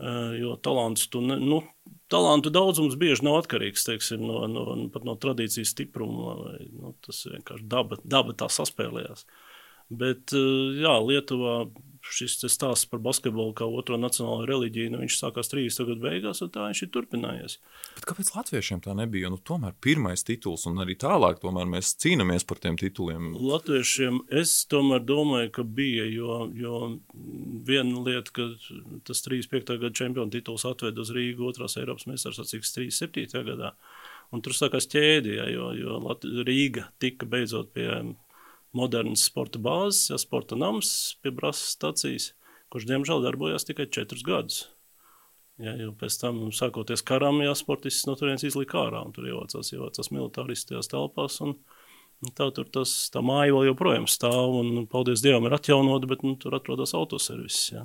Uh, 0.00 0.32
jo 0.32 0.54
talants, 0.64 1.10
tu, 1.12 1.20
ne, 1.20 1.34
nu, 1.36 1.58
talantu 2.08 2.48
daudzums 2.48 2.94
bieži 2.96 3.26
nav 3.26 3.42
atkarīgs 3.42 3.82
teiksim, 3.84 4.22
no, 4.24 4.46
no, 4.48 4.62
no 4.88 5.14
tradīcijas 5.20 5.74
stipruma. 5.74 6.38
Vai, 6.38 6.70
nu, 6.72 6.94
tas 7.04 7.26
vienkārši 7.28 7.66
daba, 7.68 7.98
daba 8.00 8.32
tā 8.32 8.48
saspēlējās. 8.48 9.26
Bet, 9.90 10.34
uh, 10.38 10.74
jā, 10.78 10.96
Lietuvā 11.02 11.64
šis 12.10 12.38
stāsts 12.50 12.88
par 12.90 13.00
basketbolu 13.04 13.52
kā 13.56 13.66
otro 13.68 13.98
nacionālo 14.00 14.46
reliģiju, 14.48 14.92
nu, 14.94 15.00
viņš 15.04 15.16
sākās 15.20 15.50
30. 15.52 15.86
gadu 15.88 16.04
beigās, 16.04 16.40
un 16.44 16.50
tā 16.52 16.64
viņš 16.66 16.82
ir 16.84 16.90
turpinājies. 16.94 17.56
Bet 17.96 18.06
kāpēc 18.08 18.32
latviešiem 18.34 18.82
tā 18.84 18.94
nebija? 18.96 19.30
Nu, 19.32 19.38
tomēr 19.38 19.76
pirmais 19.84 20.24
tituls, 20.26 20.66
un 20.70 20.80
arī 20.82 20.96
tālāk 21.00 21.42
mēs 21.44 21.92
cīnāmies 22.00 22.46
par 22.48 22.62
tiem 22.62 22.78
tituliem. 22.80 23.32
Latviešiem 23.36 24.22
es 24.40 24.54
tomēr 24.70 25.04
domāju, 25.06 25.52
ka 25.58 25.66
bija, 25.66 26.06
jo, 26.10 26.40
jo 26.56 26.80
viena 27.68 28.04
lieta, 28.06 28.34
ka 28.36 28.48
tas 29.06 29.22
35. 29.26 29.76
gada 29.76 29.92
čempionu 30.02 30.32
tituls 30.34 30.66
atved 30.68 30.98
uz 30.98 31.12
Rīgu 31.14 31.50
otrās 31.52 31.76
Eiropas 31.80 32.08
meistars 32.10 32.40
atcīks 32.42 32.74
37. 32.78 33.44
gadā. 33.46 33.74
Un 34.30 34.42
tur 34.46 34.54
sākās 34.54 34.86
ķēdē, 34.90 35.36
jo, 35.52 35.70
jo 35.74 36.00
Rīga 36.46 36.88
tika 37.02 37.26
beidzot 37.26 37.72
pie 37.74 37.88
modernas 38.76 39.24
sporta 39.28 39.60
bāzes, 39.62 40.10
ja 40.12 40.18
sporta 40.20 40.58
nams 40.58 41.16
pie 41.22 41.32
Brāzas 41.34 41.74
stācijas, 41.74 42.32
kurš 42.70 42.86
diemžēl 42.90 43.24
darbojās 43.24 43.66
tikai 43.66 43.88
četrus 43.90 44.22
gadus. 44.26 44.60
Ja, 45.60 45.74
jo 45.76 45.90
pēc 45.92 46.16
tam, 46.22 46.46
sākoties 46.56 47.02
karam, 47.04 47.42
jā, 47.44 47.52
sportists 47.58 48.06
no 48.08 48.14
turienes 48.16 48.46
izlika 48.48 48.78
ārā, 48.86 49.02
un 49.04 49.12
tur 49.12 49.26
ievācās, 49.28 49.74
ievācās 49.74 50.08
militāristi 50.14 50.72
tajās 50.72 50.88
telpās, 50.88 51.36
un, 51.44 51.52
un 52.24 52.36
tā 52.36 52.46
tur 52.56 52.70
tas, 52.72 52.94
tā 53.12 53.20
māja 53.20 53.52
vēl 53.52 53.68
joprojām 53.68 54.06
stāv, 54.08 54.56
un, 54.62 54.86
paldies 54.88 55.20
Dievam, 55.24 55.50
ir 55.50 55.58
atjaunota, 55.58 56.08
bet 56.08 56.24
nu, 56.24 56.32
tur 56.40 56.56
atrodas 56.56 56.96
autoservis, 56.96 57.58
jā. 57.74 57.84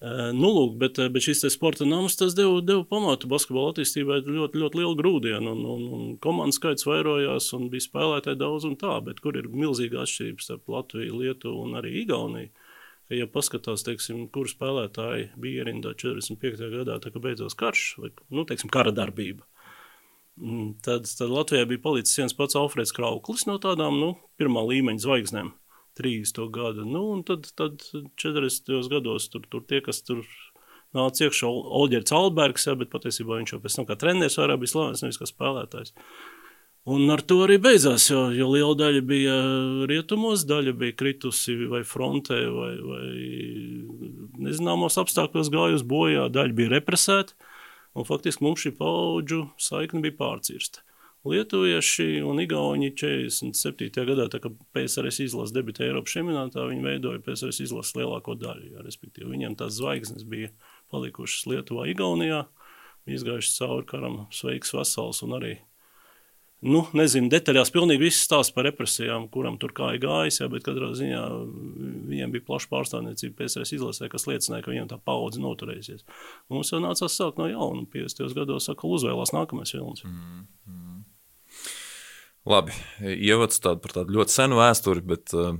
Nu, 0.00 0.48
lūk, 0.52 0.74
bet, 0.76 0.98
bet 1.12 1.24
šis 1.24 1.46
sporta 1.54 1.86
nams 1.88 2.18
deva, 2.20 2.60
deva 2.60 2.82
pamatu 2.84 3.30
basketbola 3.32 3.72
attīstībai 3.72 4.18
ļoti, 4.26 4.60
ļoti 4.60 4.80
lielu 4.82 4.98
grūdienu. 4.98 5.54
Un, 5.54 5.62
un, 5.72 5.86
un 5.96 6.10
komandas 6.20 6.60
skaits 6.60 6.84
vairojās, 6.84 7.48
un 7.56 7.70
bija 7.72 7.86
spēlētāji 7.86 8.40
daudz 8.42 8.68
un 8.68 8.76
tā, 8.76 8.98
bet 9.06 9.22
kur 9.24 9.38
ir 9.40 9.48
milzīga 9.48 10.02
atšķirība 10.04 10.44
starp 10.44 10.68
Latviju, 10.74 11.22
Lietuvu 11.22 11.64
un 11.64 11.80
arī 11.80 11.94
Igauniju. 12.02 12.52
Ja 13.14 13.28
paskatās, 13.30 13.84
teiksim, 13.86 14.24
kur 14.34 14.50
spēlētāji 14.50 15.30
bija 15.40 15.62
ierindā 15.62 15.94
45. 15.94 16.64
gadā, 16.72 16.98
kad 17.04 17.20
beidzās 17.22 17.54
karš 17.56 17.84
vai 18.02 18.10
nu, 18.34 18.42
teiksim, 18.48 18.68
kara 18.74 18.90
darbība, 18.90 19.46
mm, 20.42 20.72
tad, 20.82 21.06
tad 21.06 21.30
Latvijai 21.30 21.68
bija 21.70 21.84
palicis 21.84 22.18
viens 22.18 22.34
pats 22.34 22.58
Alfreds 22.58 22.92
Krauklis 22.96 23.46
no 23.46 23.60
tādām 23.62 24.00
nu, 24.02 24.10
pirmā 24.42 24.66
līmeņa 24.66 25.06
zvaigznēm. 25.06 25.52
30. 25.98 26.42
gadu. 26.52 26.84
Nu, 26.88 27.06
un 27.14 27.24
tad, 27.26 27.48
tad 27.58 27.82
40. 28.20 28.72
gados 28.92 29.30
tur, 29.32 29.46
tur 29.50 29.64
tie, 29.68 29.82
kas 29.84 30.02
tur 30.06 30.22
nāca 30.96 31.26
iekšā, 31.26 31.50
Olģerts 31.50 32.14
Albergs, 32.16 32.66
ja, 32.68 32.76
bet 32.78 32.92
patiesībā 32.92 33.40
viņš 33.40 33.54
jau 33.54 33.60
pēc 33.62 33.78
tam 33.78 33.88
kā 33.88 33.98
treneris 34.00 34.38
vairāk 34.40 34.62
bija 34.62 34.72
slavens, 34.72 35.04
nevis 35.04 35.20
kā 35.20 35.28
spēlētājs. 35.28 35.94
Un 36.86 37.10
ar 37.10 37.18
to 37.26 37.40
arī 37.42 37.56
beidzās, 37.58 38.04
jo, 38.12 38.28
jo 38.30 38.46
liela 38.52 38.76
daļa 38.78 39.00
bija 39.02 39.34
rietumos, 39.90 40.44
daļa 40.46 40.76
bija 40.78 40.94
kritusi 40.94 41.56
vai 41.66 41.80
frontē, 41.82 42.38
vai, 42.54 42.72
vai 42.78 43.06
nezināmos 44.46 44.94
apstākļos 45.02 45.50
gājusi 45.50 45.88
bojā, 45.90 46.28
daļa 46.30 46.54
bija 46.60 46.76
represēta. 46.76 47.34
Faktiski 48.06 48.44
mums 48.44 48.62
šī 48.62 48.74
paudžu 48.76 49.46
saikne 49.58 50.04
bija 50.04 50.14
pārcirsta. 50.20 50.84
Lietuvieši 51.26 52.22
un 52.22 52.40
Igauni 52.42 52.92
47. 52.94 53.90
gadā, 54.06 54.28
kad 54.38 54.58
PSRS 54.76 55.24
izlases 55.26 55.54
debitēja 55.56 55.90
Eiropas 55.90 56.14
čempionātā, 56.14 56.66
viņi 56.70 56.86
veidoja 56.86 57.22
PSRS 57.26 57.64
izlases 57.66 57.96
lielāko 57.98 58.36
daļu. 58.38 58.76
Jā, 58.76 58.84
respektīvi, 58.86 59.32
viņiem 59.34 59.56
tās 59.58 59.78
zvaigznes 59.80 60.26
bija 60.28 60.52
palikušas 60.94 61.48
Lietuvā, 61.50 61.88
Igaunijā, 61.90 62.44
izgājušas 63.10 63.58
cauri 63.58 63.88
karam, 63.90 64.20
sveiks, 64.34 64.74
vesels 64.76 65.24
un 65.26 65.38
arī 65.40 65.56
Nu, 66.64 66.86
nezinu, 66.96 67.28
detaļās 67.28 67.68
pilnīgi 67.68 68.06
viss 68.06 68.24
stāsta 68.24 68.54
par 68.56 68.64
represijām, 68.64 69.26
kuram 69.32 69.58
tur 69.60 69.74
kā 69.76 69.90
ir 69.92 70.00
gājis, 70.00 70.40
jā, 70.40 70.48
bet 70.48 70.64
katrā 70.64 70.88
ziņā 70.96 71.20
viņiem 72.08 72.32
bija 72.32 72.46
plaša 72.46 72.70
pārstāvniecība 72.72 73.36
PSRS 73.42 73.74
izlasē, 73.76 74.08
kas 74.10 74.24
liecināja, 74.24 74.64
ka 74.64 74.72
viņiem 74.72 74.88
tā 74.88 74.96
paudze 74.96 75.42
noturēsies. 75.42 76.06
Mums 76.48 76.72
jau 76.72 76.80
nācās 76.80 77.18
sākt 77.20 77.36
no 77.38 77.50
jauna, 77.50 77.84
50. 77.92 78.32
gados 78.38 78.70
atkal 78.72 78.96
uzvēlās 78.96 79.34
nākamais 79.36 79.74
vilnis. 79.76 80.02
Mm, 80.08 80.46
mm. 80.64 80.95
Labi, 82.46 82.74
ievads 83.02 83.58
tādu 83.62 83.82
par 83.82 83.96
tādu 83.96 84.14
ļoti 84.18 84.34
senu 84.36 84.60
vēsturi, 84.60 85.02
bet 85.02 85.32
uh, 85.34 85.56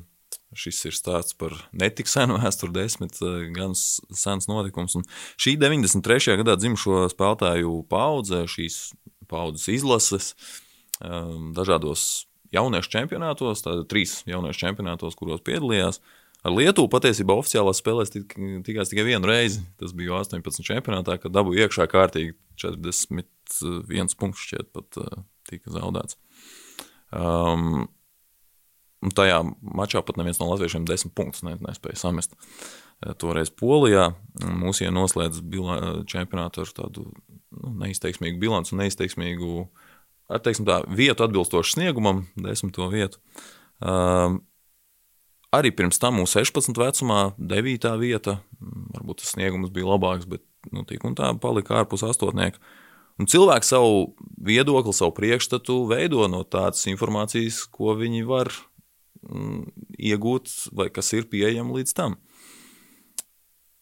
šis 0.57 0.85
ir 0.87 0.95
stāsts 0.95 1.35
par 1.39 1.57
netik 1.75 2.07
senu 2.11 2.39
vēsturi, 2.39 2.75
desmit 2.77 3.19
uh, 3.25 3.41
gan 3.55 3.75
sens 3.75 4.47
notikums. 4.51 4.95
Un 5.01 5.09
šī 5.35 5.57
93. 5.59 6.39
gadā 6.43 6.55
dzimušo 6.61 7.09
spēlētāju 7.11 7.81
paudze, 7.91 8.45
šīs 8.51 8.79
paudzes 9.27 9.67
izlases, 9.75 10.31
Ehm, 11.05 11.51
dažādos 11.53 12.25
jauniešu 12.55 12.93
čempionātos, 12.93 13.61
tātad 13.65 13.89
trīs 13.91 14.23
jauniešu 14.29 14.63
čempionātos, 14.63 15.17
kuros 15.19 15.43
piedalījās. 15.45 16.01
Ar 16.47 16.55
Lietuvu 16.55 16.89
patiesībā 16.93 17.35
oficiālās 17.37 17.83
spēlēs 17.83 18.13
tikās 18.15 18.93
tikai 18.93 19.05
vienu 19.09 19.29
reizi. 19.29 19.65
Tas 19.81 19.93
bija 19.97 20.21
18 20.23 20.65
čempionātā, 20.65 21.19
kad 21.21 21.35
dabūja 21.35 21.67
iekšā 21.67 21.89
kārtīgi 21.91 22.37
41 22.63 24.17
punkts 24.21 24.47
šķiet 24.47 24.71
pat 24.73 25.01
tika 25.51 25.75
zaudēts. 25.75 26.17
Um, 27.15 27.87
tajā 29.15 29.43
mačā 29.63 30.03
pat 30.03 30.19
neviens 30.19 30.41
no 30.41 30.49
latviešiem 30.51 30.87
10 30.89 31.15
punktus 31.15 31.45
ne, 31.47 31.55
nespēja 31.63 32.01
samest. 32.07 32.35
Uh, 32.35 33.13
toreiz 33.21 33.53
Polijā 33.53 34.11
mūsu 34.43 34.89
noslēdz 34.95 35.43
čempionātu 36.11 36.65
ar 36.65 36.73
tādu 36.81 37.11
nu, 37.11 37.77
neizteiksmīgu 37.85 38.41
bilanci 38.43 38.75
un 38.75 38.83
neizteiksmīgu 38.83 39.53
uh, 39.61 39.93
tā, 40.29 40.83
vietu 40.89 41.27
atbilstošu 41.27 41.77
sniegumam, 41.77 42.27
desmito 42.37 42.89
vietu. 42.91 43.21
Um, 43.81 44.41
arī 45.55 45.71
pirms 45.77 46.01
tam 46.03 46.19
mūsu 46.21 46.41
16 46.43 46.79
vecumā, 46.81 47.21
9. 47.39 47.93
vieta, 48.01 48.41
varbūt 48.97 49.23
tas 49.23 49.35
sniegums 49.37 49.71
bija 49.75 49.93
labāks, 49.93 50.27
bet 50.29 50.43
nu, 50.73 50.85
tik 50.89 51.05
un 51.07 51.17
tā 51.19 51.31
palika 51.41 51.81
ārpus 51.83 52.05
astotnieka. 52.07 52.59
Un 53.17 53.29
cilvēki 53.33 53.65
savu 53.65 54.01
viedokli, 54.45 54.93
savu 54.93 55.15
priekšstatu 55.17 55.79
veido 55.89 56.27
no 56.29 56.43
tādas 56.45 56.85
informācijas, 56.91 57.63
ko 57.73 57.95
viņi 57.97 58.27
var 58.29 58.53
mm, 59.25 59.63
iegūt, 60.11 60.53
vai 60.77 60.91
kas 60.93 61.15
ir 61.17 61.29
pieejama 61.33 61.79
līdz 61.79 61.97
tam. 61.97 62.19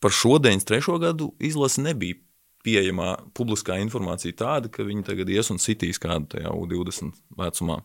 Par 0.05 0.15
šo 0.15 0.37
93. 0.39 0.99
gadu 1.03 1.33
izlase 1.43 1.83
nebija 1.83 2.21
pieejamā 2.65 3.15
publiskā 3.37 3.77
informācija 3.83 4.37
tāda, 4.39 4.71
ka 4.73 4.87
viņi 4.87 5.05
tagad 5.05 5.31
ies 5.33 5.51
un 5.53 5.61
sitīs 5.61 6.01
kādu 6.01 6.37
tajā 6.37 6.53
U20 6.55 7.19
vecumā. 7.37 7.81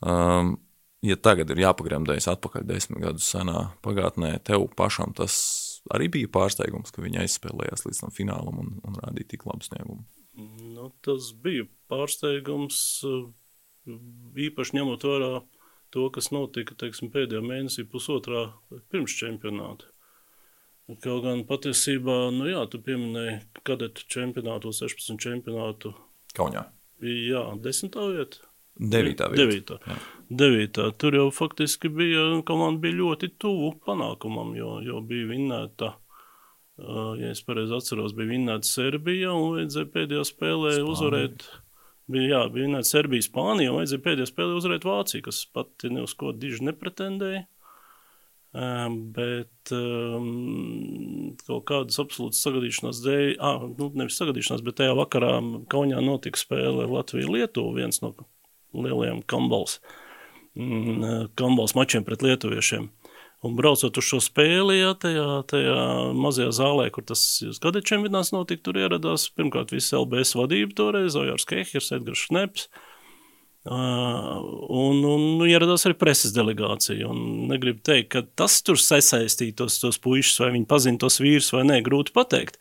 Um, 0.00 0.54
ja 1.04 1.16
tagad 1.16 1.50
ir 1.50 1.64
jāpagremdējas 1.64 2.28
atpakaļ 2.34 2.68
desmit 2.68 3.02
gadus 3.02 3.32
senā 3.32 3.70
pagātnē, 3.84 4.36
tev 4.46 4.68
pašam 4.76 5.16
tas 5.16 5.34
arī 5.94 6.10
bija 6.12 6.30
pārsteigums, 6.32 6.92
ka 6.92 7.02
viņi 7.04 7.24
aizspēlējās 7.24 7.86
līdz 7.88 8.04
tam 8.04 8.14
finālam 8.14 8.60
un, 8.62 8.72
un 8.86 8.98
rādīja 9.00 9.34
tik 9.34 9.48
labu 9.48 9.66
sniegumu. 9.66 10.04
Nu, 10.80 10.88
tas 11.04 11.30
bija 11.44 11.66
pārsteigums, 11.92 12.80
īpaši 14.48 14.78
ņemot 14.78 15.04
vērā 15.04 15.30
to, 15.92 16.06
kas 16.14 16.30
notika 16.32 16.76
teiksim, 16.80 17.10
pēdējā 17.12 17.42
mēnesī, 17.44 17.84
pusotrā 17.84 18.46
pirms 18.92 19.16
čempionāta. 19.18 19.90
Kaut 21.04 21.22
gan 21.26 21.44
patiesībā, 21.46 22.16
nu 22.34 22.48
jā, 22.48 22.64
tu 22.70 22.80
pieminēji 22.82 23.36
kadetu 23.66 24.06
čempionātu, 24.10 24.72
16 24.74 25.20
čempionātu. 25.22 25.92
Kaunijā. 26.34 26.64
Jā, 27.04 27.44
desmitā 27.62 28.08
vieta. 28.10 28.48
Devītā 28.80 29.28
vieta. 29.28 29.44
Devītā. 29.44 29.78
Devītā. 30.42 30.88
Tur 30.98 31.18
jau 31.18 31.28
faktiski 31.34 31.90
bija, 31.92 32.24
komanda 32.48 32.80
bija 32.86 32.96
ļoti 33.02 33.34
tuvu 33.38 33.74
panākumam, 33.84 34.54
jo, 34.56 34.78
jo 34.86 35.02
bija 35.04 35.28
vinnēta, 35.34 35.92
ja 37.20 37.32
es 37.34 37.42
pareizi 37.46 37.76
atceros, 37.76 38.14
bija 38.16 38.32
vinnēta 38.32 38.68
Serbija 38.68 39.34
un 39.36 39.56
vajadzēja 39.56 39.90
pēdējā 39.94 40.26
spēlē 40.28 40.74
Spānija. 40.76 40.90
uzvarēt. 40.94 41.46
Bija, 42.10 42.26
jā, 42.32 42.42
bija 42.50 42.66
vinnēta 42.66 42.88
Serbija, 42.88 43.26
Spānija 43.26 43.72
un 43.72 43.80
vajadzēja 43.80 44.04
pēdējā 44.06 44.28
spēlē 44.32 44.58
uzvarēt 44.58 44.86
Vāciju, 44.88 45.24
kas 45.28 45.44
pati 45.54 45.92
ne 45.94 46.04
uz 46.06 46.14
ko 46.18 46.34
diži 46.36 46.66
nepretendēja. 46.66 47.46
Bet 48.50 49.70
um, 49.76 51.36
kaut 51.46 51.68
kādas 51.70 52.00
absolūtas 52.02 52.40
sagadīšanās 52.42 53.02
dēļ, 53.04 53.28
ah, 53.46 53.62
nu, 53.78 53.92
nevis 53.94 54.18
sagadīšanās, 54.18 54.64
bet 54.66 54.80
tajā 54.80 54.96
vakarā 54.98 55.36
Kaunijā 55.70 56.00
notika 56.02 56.40
spēle 56.40 56.88
Latvija-Lietuva, 56.90 57.76
viens 57.78 58.02
no 58.02 58.10
lielajiem 58.74 59.22
kambals, 59.30 59.78
mm, 60.58 61.30
kambals 61.38 61.76
mačiem 61.78 62.02
pret 62.06 62.26
lietuviešiem. 62.26 62.90
Un 63.46 63.54
braucot 63.56 63.96
uz 63.96 64.04
šo 64.04 64.18
spēli, 64.20 64.82
jā, 64.82 64.90
tajā, 65.00 65.26
tajā 65.48 65.80
mazajā 66.12 66.50
zālē, 66.52 66.90
kur 66.92 67.06
tas 67.08 67.22
gada 67.62 67.80
čempionāts 67.80 68.34
notika, 68.36 68.66
tur 68.68 68.76
ieradās 68.82 69.30
pirmkārt 69.32 69.72
visa 69.72 69.96
LBS 70.02 70.36
vadība 70.36 70.76
toreiz, 70.76 71.16
Ojārs 71.16 71.48
Kehers, 71.48 71.88
Edgars 71.96 72.26
Šneps, 72.26 72.66
uh, 72.68 72.84
Uh, 73.64 74.40
un, 74.72 75.02
un 75.04 75.24
nu, 75.36 75.44
ieradās 75.44 75.82
arī 75.84 75.92
preses 76.00 76.32
delegācija. 76.32 77.10
Negribu 77.50 77.82
teikt, 77.84 78.08
ka 78.14 78.22
tas 78.40 78.54
tur 78.64 78.80
sasaistītos 78.80 79.76
tos 79.82 79.98
puikas, 80.00 80.38
vai 80.40 80.54
viņi 80.54 80.68
pazina 80.68 81.00
tos 81.02 81.20
vīrus 81.20 81.52
vai 81.52 81.66
nē, 81.68 81.82
grūti 81.84 82.14
pateikt. 82.16 82.56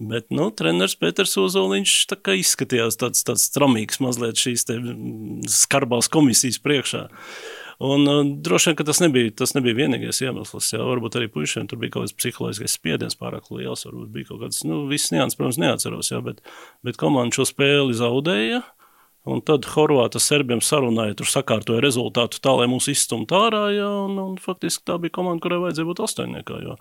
Bet 0.00 0.30
nu, 0.32 0.46
treneris 0.56 0.96
Pēters 0.96 1.36
Ozoliņš 1.42 1.94
izskatījās 2.38 2.96
tāds, 2.96 3.26
tāds 3.28 3.44
tramīgs 3.52 4.00
mazliet 4.00 4.40
šīs 4.40 4.64
skarbās 5.52 6.08
komisijas 6.08 6.60
priekšā. 6.64 7.04
Un, 7.78 8.08
uh, 8.10 8.24
droši 8.42 8.72
vien, 8.72 8.86
tas 8.88 8.98
nebija, 8.98 9.30
tas 9.38 9.54
nebija 9.54 9.76
vienīgais 9.78 10.18
iemesls. 10.24 10.72
Jā, 10.74 10.80
varbūt 10.82 11.20
arī 11.20 11.28
puišiem 11.30 11.68
tur 11.70 11.78
bija 11.78 11.94
kaut 11.94 12.08
kāds 12.08 12.16
psiholoģiskais 12.18 12.74
spiediens 12.74 13.18
pārāk 13.18 13.52
liels. 13.54 13.86
Varbūt 13.86 14.10
bija 14.16 14.32
kaut 14.32 14.42
kāds, 14.42 14.64
nu, 14.66 14.80
viss 14.90 15.12
nianses, 15.14 15.38
protams, 15.38 15.60
neatceros, 15.62 16.10
jā, 16.10 16.18
bet, 16.24 16.42
bet 16.86 16.98
komanda 16.98 17.38
šo 17.38 17.46
spēli 17.46 17.94
zaudēja. 17.98 18.64
Un 19.28 19.42
tad 19.44 19.66
Horvāta 19.68 20.20
serbiem 20.22 20.60
sarunāja, 20.64 21.16
tur 21.18 21.28
sakārtoja 21.28 21.82
rezultātu 21.84 22.38
tā, 22.40 22.54
lai 22.56 22.68
mūs 22.70 22.86
izstumtu 22.88 23.36
ārā. 23.36 23.64
Jā, 23.74 23.88
un, 24.06 24.16
un 24.22 24.36
faktiski 24.40 24.86
tā 24.88 24.96
bija 25.02 25.12
komanda, 25.18 25.42
kurai 25.44 25.58
vajadzēja 25.66 25.88
būt 25.90 26.00
astoņniekā. 26.06 26.60
Jo, 26.64 26.76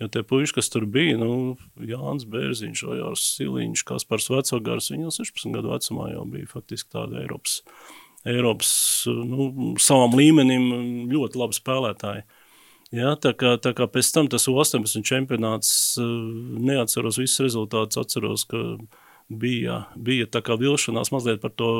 jo 0.00 0.08
tie 0.14 0.22
puiši, 0.24 0.54
kas 0.56 0.72
tur 0.72 0.86
bija, 0.88 1.18
nu, 1.20 1.58
Jānis 1.76 2.24
Bērziņš, 2.30 2.84
Ojārs 2.94 3.26
Siliņš, 3.34 3.84
Kaspars 3.90 4.30
Vecogars, 4.32 4.88
viņi 4.94 5.10
jau 5.10 5.16
16 5.18 5.58
gadu 5.58 5.74
vecumā 5.74 6.08
jau 6.14 6.24
bija 6.30 6.48
faktiski 6.54 6.94
tādi 6.94 7.20
Eiropas, 7.20 7.60
Eiropas 8.28 8.72
nu, 9.06 9.74
savam 9.80 10.16
līmenim 10.18 11.08
ļoti 11.10 11.40
labi 11.40 11.56
spēlētāji. 11.56 12.24
Ja, 12.90 13.14
tā, 13.14 13.30
kā, 13.38 13.54
tā 13.62 13.70
kā 13.78 13.86
pēc 13.86 14.08
tam 14.12 14.26
tas 14.30 14.48
18 14.50 15.06
čempionāts, 15.06 15.70
neatceros 16.00 17.20
visus 17.20 17.44
rezultātus, 17.46 18.00
atceros, 18.02 18.44
ka 18.50 18.58
bija, 19.30 19.84
bija 19.94 20.26
tā 20.26 20.42
kā 20.42 20.56
vilšanās 20.58 21.12
mazliet 21.14 21.40
par 21.40 21.54
to 21.54 21.70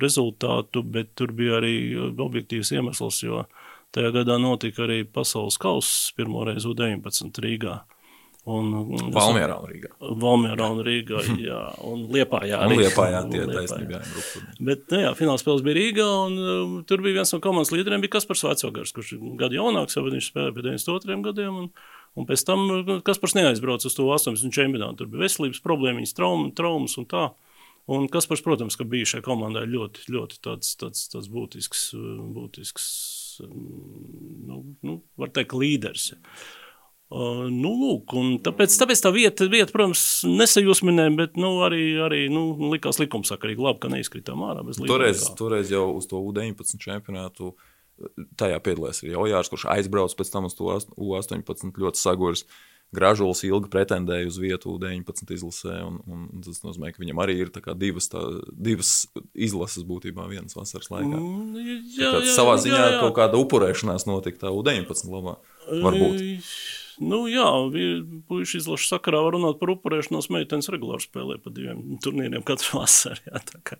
rezultātu, 0.00 0.80
bet 0.82 1.12
tur 1.14 1.34
bija 1.36 1.60
arī 1.60 1.76
objektīvs 2.08 2.72
iemesls, 2.72 3.20
jo 3.26 3.44
tajā 3.92 4.14
gadā 4.16 4.38
notika 4.40 4.86
arī 4.86 5.02
pasaules 5.04 5.60
kauss 5.60 6.10
pirmo 6.16 6.46
reizi 6.48 6.72
U19 6.72 7.44
Rīgā. 7.44 7.82
Un, 8.46 8.68
Valmjerā 9.10 9.56
un 9.58 9.70
Rīgā. 9.72 9.88
Valmjerā 10.22 10.68
un 10.70 10.82
Rīgā, 10.86 11.22
jā, 11.48 11.60
un 11.88 12.04
Liepājā 12.14 12.60
arī. 12.62 12.76
Un 12.76 12.82
Liepājā 12.84 13.24
tie 13.32 13.42
taisnībā. 13.50 14.00
Bet, 14.68 14.86
nu 14.92 15.02
jā, 15.02 15.10
fināls 15.18 15.42
spēles 15.42 15.64
bija 15.66 15.78
Rīgā, 15.80 16.06
un 16.28 16.38
um, 16.38 16.76
tur 16.86 17.02
bija 17.02 17.18
viens 17.18 17.34
no 17.34 17.40
komandas 17.42 17.74
līderiem, 17.74 18.04
bija 18.04 18.14
Kaspars 18.14 18.44
Vecogars, 18.46 18.94
kurš 18.94 19.16
gadu 19.40 19.58
jaunāks, 19.58 19.98
jau 19.98 20.06
viņš 20.06 20.30
spēlēja 20.30 20.54
pie 20.54 20.66
92 20.68 21.22
gadiem, 21.26 21.62
un 21.64 21.70
Un 22.16 22.24
pēc 22.24 22.46
tam 22.48 22.62
Kaspars 23.04 23.34
neaizbrauca 23.36 23.90
uz 23.90 23.96
to 23.96 24.06
18 24.08 24.54
čempionātu. 24.56 25.02
Tur 25.02 25.10
bija 25.12 25.26
veselības 25.26 25.60
problēmas, 25.60 26.14
traum, 26.16 26.48
traumas 26.56 26.96
un 26.96 27.04
tā. 27.10 27.26
Un 27.92 28.08
Kaspars, 28.10 28.40
protams, 28.42 28.74
ka 28.78 28.86
bija 28.88 29.06
šai 29.06 29.20
komandai 29.22 29.66
ļoti, 29.70 30.08
ļoti 30.10 30.40
tāds, 30.42 30.72
tāds, 30.80 31.04
tāds 31.12 31.28
būtisks, 31.30 31.90
būtisks 32.34 32.86
nu, 33.44 34.62
nu, 34.82 34.96
var 35.20 35.30
teikt, 35.36 35.54
līderis. 35.54 36.14
Uh, 37.06 37.44
nu, 37.54 37.70
lūk, 37.78 38.16
tāpēc, 38.42 38.72
tāpēc 38.80 39.00
tā 39.04 39.12
vieta, 39.14 39.46
vieta 39.46 39.70
protams, 39.70 40.24
nesajūsminē, 40.26 41.06
bet 41.14 41.36
nu, 41.38 41.52
arī, 41.62 41.84
arī 42.02 42.24
nu, 42.34 42.48
likās 42.72 42.98
likumsakarīgi. 42.98 43.62
Labi, 43.62 43.82
ka 43.84 43.90
neizkritām 43.92 44.42
ārā. 44.42 44.64
Toreiz, 44.82 45.22
toreiz 45.38 45.70
jau 45.70 45.86
uz 45.94 46.08
to 46.10 46.18
U-19 46.18 46.82
čempionātu 46.82 47.54
tajā 48.36 48.58
piedalījās 48.60 49.04
arī 49.04 49.14
Ojārs, 49.22 49.50
kurš 49.52 49.68
aizbrauca 49.72 50.18
pēc 50.18 50.32
tam 50.32 50.48
uz 50.48 50.56
to 50.58 50.66
U-18 50.68 51.78
ļoti 51.82 52.02
saguris. 52.02 52.42
Gražulis 52.94 53.40
ilgi 53.42 53.66
pretendēja 53.70 54.28
uz 54.28 54.36
vietu 54.38 54.76
U-19 54.76 55.32
izlasē, 55.34 55.80
un, 55.82 55.96
un 56.06 56.42
tas 56.44 56.60
nozīmē, 56.62 56.92
ka 56.94 57.02
viņam 57.02 57.22
arī 57.22 57.34
ir 57.42 57.50
divas, 57.74 58.06
tā, 58.12 58.22
divas 58.50 58.92
izlases 59.34 59.82
būtībā 59.86 60.28
vienas 60.30 60.54
vasaras 60.54 60.92
laikā. 60.92 61.18
Mm, 61.18 61.56
jā, 61.98 62.12
jā, 62.14 62.34
savā 62.36 62.54
ziņā 62.62 62.78
jā, 62.78 62.92
jā. 62.94 63.00
kaut 63.02 63.16
kāda 63.18 63.40
upurēšanās 63.42 64.06
notika 64.06 64.46
tā 64.46 64.54
U-19 64.54 65.10
labā. 65.10 65.34
Varbūt. 65.66 66.22
Nu, 67.02 67.26
jā, 67.28 67.44
puikas 68.30 68.54
izlaša 68.56 68.88
sakarā 68.94 69.20
var 69.24 69.34
runāt 69.36 69.58
par 69.60 69.74
upurēšanos. 69.74 70.30
Meitenes 70.32 70.70
regulāri 70.72 71.04
spēlē 71.04 71.36
pa 71.42 71.52
diviem 71.52 71.98
turnīriem 72.04 72.44
katru 72.46 72.80
vasaru. 72.80 73.20
Jā, 73.28 73.42
tā, 73.50 73.60
kā, 73.68 73.76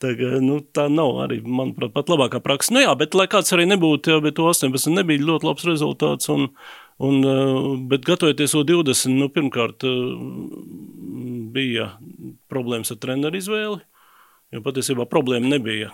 tā, 0.00 0.14
kā, 0.16 0.30
nu, 0.44 0.60
tā 0.64 0.86
nav 0.92 1.20
arī, 1.26 1.42
manuprāt, 1.44 1.92
pat 1.96 2.12
labākā 2.12 2.40
praksa. 2.44 2.72
Nu, 2.76 2.80
jā, 2.86 2.94
bet, 3.00 3.16
lai 3.18 3.28
kāds 3.30 3.52
arī 3.56 3.68
nebūtu, 3.68 4.14
jā, 4.14 4.22
bet 4.24 4.40
18 4.40 4.96
nebija 4.96 5.26
ļoti 5.28 5.50
labs 5.50 5.68
rezultāts. 5.68 6.32
Un, 6.32 6.48
un, 7.04 7.20
eh, 7.28 7.70
bet 7.92 8.08
gatavoties 8.08 8.56
O20, 8.56 9.12
nu, 9.12 9.28
pirmkārt, 9.34 9.84
eh, 9.84 9.94
bija 11.54 11.92
problēmas 12.48 12.94
ar 12.94 13.02
treneru 13.04 13.40
izvēli. 13.40 13.80
Jo 14.54 14.62
patiesībā 14.64 15.04
problēma 15.10 15.56
nebija 15.56 15.92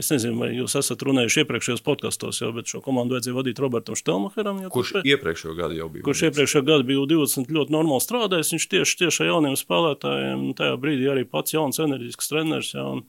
Es 0.00 0.08
nezinu, 0.08 0.38
vai 0.40 0.48
jūs 0.54 0.72
esat 0.78 1.02
runājuši 1.04 1.42
iepriekšējos 1.42 1.82
podkastos, 1.84 2.38
bet 2.56 2.70
šo 2.70 2.80
komandu 2.84 3.16
vajadzēja 3.16 3.36
vadīt 3.36 3.58
Robertam 3.60 3.96
Štelmacheram. 3.98 4.62
Kurš 4.72 4.94
kurš 4.94 5.08
iepriekšējo 5.10 5.56
gadu 5.58 5.76
jau 5.76 5.88
bija? 5.92 6.04
Kurš 6.06 6.22
iepriekšējā 6.30 6.62
gada 6.64 6.86
bija 6.88 7.02
20 7.10 7.52
ļoti 7.52 7.74
normāli 7.74 8.04
strādājis. 8.04 8.52
Viņš 8.54 8.66
tieši, 8.74 8.96
tieši 9.02 9.24
ar 9.24 9.28
jauniem 9.32 9.58
spēlētājiem, 9.60 10.46
tajā 10.56 10.78
brīdī 10.80 11.10
arī 11.12 11.26
pats 11.28 11.52
jauns, 11.52 11.80
enerģisks 11.84 12.32
treneris. 12.32 12.70
Ja, 12.78 12.86
un, 12.94 13.04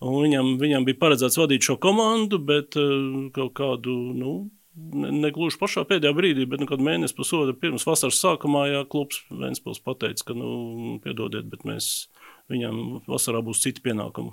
un 0.00 0.16
viņam, 0.24 0.54
viņam 0.62 0.88
bija 0.88 1.00
paredzēts 1.02 1.36
vadīt 1.42 1.68
šo 1.68 1.76
komandu, 1.82 2.40
bet 2.48 2.80
uh, 2.80 3.28
kaut 3.36 3.52
kādu. 3.60 3.98
Nu, 4.16 4.38
Negluži 4.80 5.58
ne 5.58 5.60
pašā 5.60 5.82
pēdējā 5.84 6.14
brīdī, 6.16 6.46
bet 6.48 6.62
nu, 6.62 6.66
kad 6.70 6.80
mēnesis 6.80 7.12
pusotru 7.18 7.52
pirms 7.58 7.84
vasaras 7.84 8.22
sākumā, 8.22 8.62
jā, 8.70 8.84
klubs 8.88 9.18
Vēnspils 9.28 9.82
pateica, 9.84 10.30
ka, 10.30 10.36
nu, 10.38 10.96
piedodiet, 11.04 11.50
bet 11.50 11.66
mēs 11.68 12.06
viņam 12.48 13.02
vasarā 13.10 13.42
būs 13.44 13.60
citi 13.66 13.82
pienākumi 13.84 14.30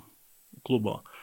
klubā. 0.64 1.00
Uh, 1.02 1.17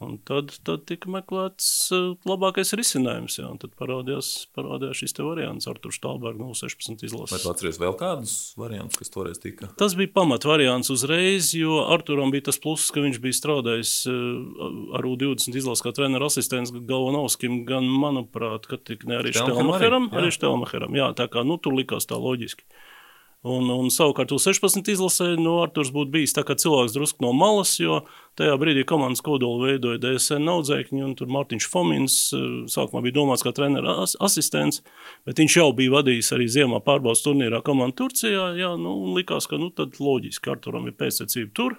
Un 0.00 0.14
tad, 0.24 0.54
tad 0.64 0.86
tika 0.88 1.10
meklēts 1.12 1.66
uh, 1.92 2.14
labākais 2.24 2.72
risinājums. 2.78 3.34
Jā, 3.36 3.50
tad 3.60 3.74
parādījās, 3.76 4.30
parādījās 4.56 5.02
šis 5.02 5.18
variants 5.20 5.68
ar 5.68 5.76
Turku 5.76 5.92
Stalbergu 5.92 6.40
no 6.40 6.54
16 6.56 7.04
izlases. 7.04 7.34
Vai 7.34 7.40
tu 7.42 7.50
atceries 7.52 7.80
vēl 7.82 7.92
kādus 8.00 8.36
variantus, 8.56 8.96
kas 8.96 9.12
toreiz 9.12 9.42
tika? 9.42 9.68
Tas 9.80 9.92
bija 9.98 10.08
pamat 10.14 10.46
variants 10.48 10.88
uzreiz, 10.94 11.50
jo 11.52 11.82
Arturam 11.92 12.32
bija 12.32 12.48
tas 12.48 12.60
pluss, 12.62 12.88
ka 12.94 13.04
viņš 13.04 13.20
bija 13.20 13.36
strādājis 13.42 13.92
uh, 14.08 14.70
ar 14.96 15.04
U20 15.10 15.60
izlases 15.60 15.84
kā 15.84 15.92
treneru 15.96 16.30
asistents 16.30 16.72
Galvanovskim, 16.72 17.60
gan, 17.68 17.84
manuprāt, 17.84 18.70
ka 18.70 18.80
tik 18.80 19.04
ne 19.10 19.20
arī 19.20 19.34
Štelmacheram, 19.36 20.08
arī 20.16 20.32
Štelmacheram. 20.32 20.96
Jā, 20.96 21.12
tā 21.18 21.28
kā, 21.28 21.44
nu, 21.44 21.60
tur 21.60 21.76
likās 21.76 22.08
tā 22.08 22.16
loģiski. 22.16 22.64
Un, 23.40 23.70
un 23.72 23.86
savukārt, 23.88 24.34
uz 24.36 24.44
16 24.44 24.90
izlasē, 24.92 25.30
nu, 25.40 25.54
Arthurs 25.62 25.88
būtu 25.94 26.12
bijis 26.12 26.34
cilvēks 26.36 26.92
drusku 26.92 27.24
no 27.24 27.30
malas, 27.32 27.72
jo 27.80 28.02
tajā 28.36 28.52
brīdī 28.60 28.82
komandas 28.84 29.22
kodolu 29.24 29.64
veidoja 29.64 29.96
DSN 30.02 30.50
audzēkņi, 30.58 31.00
un 31.06 31.14
tur 31.16 31.30
Mārtiņš 31.32 31.68
Fomins 31.72 32.16
eh, 32.36 32.42
sākumā 32.68 33.00
bija 33.06 33.16
domāts 33.16 33.44
kā 33.46 33.54
treneru 33.56 33.94
as 34.04 34.12
asistents, 34.20 34.82
bet 35.24 35.40
viņš 35.40 35.56
jau 35.56 35.70
bija 35.72 35.94
vadījis 35.94 36.34
arī 36.36 36.50
ziemā 36.52 36.82
pārbaudas 36.84 37.24
turnīrā 37.24 37.62
komandu 37.64 38.02
Turcijā, 38.02 38.50
jā, 38.60 38.74
nu, 38.76 38.92
un 39.06 39.16
likās, 39.16 39.48
ka, 39.48 39.56
nu, 39.56 39.72
loģiski 39.72 40.52
Arturam 40.52 40.90
ir 40.90 40.98
pēctecība 41.00 41.56
tur. 41.56 41.78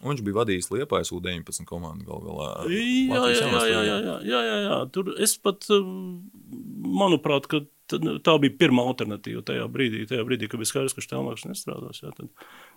Un 0.00 0.14
viņš 0.14 0.24
bija 0.24 0.38
vadījis 0.38 0.70
Liepājas 0.72 1.12
U-19 1.12 1.68
komandu 1.68 2.08
gal 2.08 2.24
galā. 2.24 2.48
Jā, 2.72 3.20
jā, 3.20 3.36
jā, 3.36 3.60
jā, 3.68 3.82
jā, 3.84 4.16
jā, 4.24 4.40
jā, 4.48 4.58
jā. 4.64 4.80
Tur 4.96 5.12
es 5.20 5.36
pat, 5.36 5.68
eh, 5.68 5.92
manuprāt, 6.88 7.52
ka 7.52 7.66
Nu, 8.00 8.16
tā 8.24 8.36
bija 8.42 8.56
pirmā 8.64 8.86
alternatīva 8.92 9.44
tajā 9.48 9.66
brīdī, 9.72 10.06
tajā 10.10 10.24
brīdī 10.28 10.48
kad 10.50 10.62
bija 10.62 10.70
skaidrs, 10.72 10.96
ka 10.96 11.04
Štelmāks 11.04 11.46
nestrādās. 11.48 12.02
Jā, 12.04 12.14
tad, 12.16 12.32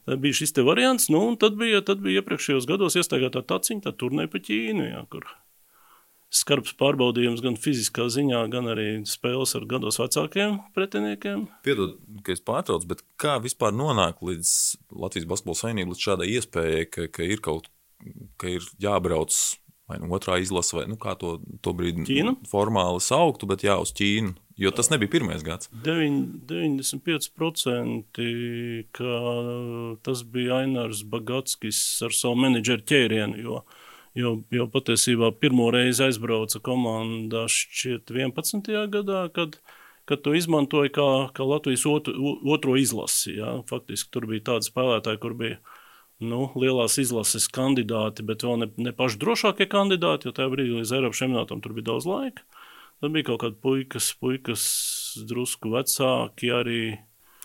tad 0.10 0.22
bija 0.24 0.42
šis 0.42 0.56
variants, 0.66 1.08
nu, 1.14 1.24
un 1.32 1.40
tad 1.42 1.58
bija, 1.60 1.82
tad 1.86 2.04
bija 2.04 2.22
iepriekšējos 2.22 2.68
gados 2.70 3.00
iestaigātā 3.00 3.46
taciņa, 3.48 3.88
tā 3.88 3.96
turnē 3.96 4.28
pa 4.32 4.42
Ķīnu, 4.44 4.88
jā, 4.92 5.02
kur 5.12 5.28
skarbs 6.36 6.74
pārbaudījums 6.76 7.44
gan 7.46 7.56
fiziskā 7.60 8.10
ziņā, 8.12 8.42
gan 8.52 8.68
arī 8.74 8.90
spēles 9.08 9.56
ar 9.56 9.68
gados 9.70 10.02
vecākiem 10.02 10.58
pretiniekiem. 10.76 11.46
Piedod, 11.64 11.96
ka 12.26 12.34
es 12.36 12.44
pārtraucu, 12.44 12.90
bet 12.92 13.06
kā 13.22 13.38
vispār 13.44 13.72
nonāk 13.76 14.20
līdz 14.26 14.52
Latvijas 15.00 15.30
basketbola 15.32 15.62
saimnību, 15.62 15.94
līdz 15.94 16.08
šādai 16.10 16.30
iespējai, 16.34 16.90
ka, 16.92 17.08
ka 17.14 17.30
ir 17.30 17.44
kaut 17.46 17.70
ka 18.42 18.50
ir 18.52 18.66
jābrauc 18.82 19.36
vai 19.90 19.98
nu 20.02 20.10
otrā 20.18 20.40
izlase, 20.42 20.74
vai 20.78 20.86
nu, 20.90 20.98
kā 21.02 21.14
to, 21.20 21.30
to 21.62 21.74
brīdi 21.78 22.06
Ķīnu? 22.08 22.32
formāli 22.50 23.02
sauktu, 23.04 23.48
bet 23.50 23.60
jā, 23.68 23.76
uz 23.82 23.92
Ķīnu. 23.96 24.32
Jo 24.58 24.72
tas 24.72 24.90
nebija 24.90 25.12
pirmais 25.12 25.44
gads. 25.44 25.70
95% 25.84 28.24
ka 28.96 29.16
tas 30.08 30.24
bija 30.32 30.62
Ainārs 30.64 31.04
Bagatskis 31.12 31.80
ar 32.08 32.12
savu 32.16 32.40
menedžeru 32.40 32.86
ķērienu. 32.88 33.36
Jo, 33.44 33.68
jo, 34.16 34.32
jo 34.56 34.64
patiesībā 34.72 35.36
pirmo 35.42 35.68
reizi 35.76 36.08
aizbrauca 36.08 36.64
komandā 36.64 37.44
šķiet 37.52 38.16
11. 38.16 38.72
gadā, 38.96 39.28
kad, 39.36 39.60
kad 40.08 40.24
to 40.24 40.32
izmantoja 40.40 40.88
kā, 40.96 41.10
kā 41.36 41.44
Latvijas 41.44 41.84
otru, 41.92 42.16
otro 42.56 42.80
izlasi. 42.80 43.36
Ja? 43.42 43.60
Faktiski 43.68 44.08
tur 44.16 44.24
bija 44.32 44.54
tādi 44.54 44.72
spēlētāji, 44.72 45.20
kur 45.20 45.36
bija 45.36 45.60
nu, 46.24 46.50
lielās 46.56 46.98
izlases 47.02 47.48
kandidāti, 47.52 48.24
bet 48.28 48.46
vēl 48.46 48.62
ne, 48.62 48.70
ne 48.80 48.94
paši 48.96 49.20
drošākie 49.22 49.68
kandidāti, 49.72 50.30
jo 50.30 50.36
tajā 50.36 50.52
brīdī 50.54 50.78
līdz 50.78 50.94
Eiropas 50.98 51.22
čempionātam 51.22 51.64
tur 51.64 51.76
bija 51.76 51.92
daudz 51.92 52.08
laika. 52.10 52.46
Tad 53.04 53.12
bija 53.12 53.28
kaut 53.28 53.42
kādi 53.44 53.60
puikas, 53.62 54.14
puikas 54.22 54.64
drusku 55.28 55.74
vecāki 55.74 56.54
arī. 56.56 56.80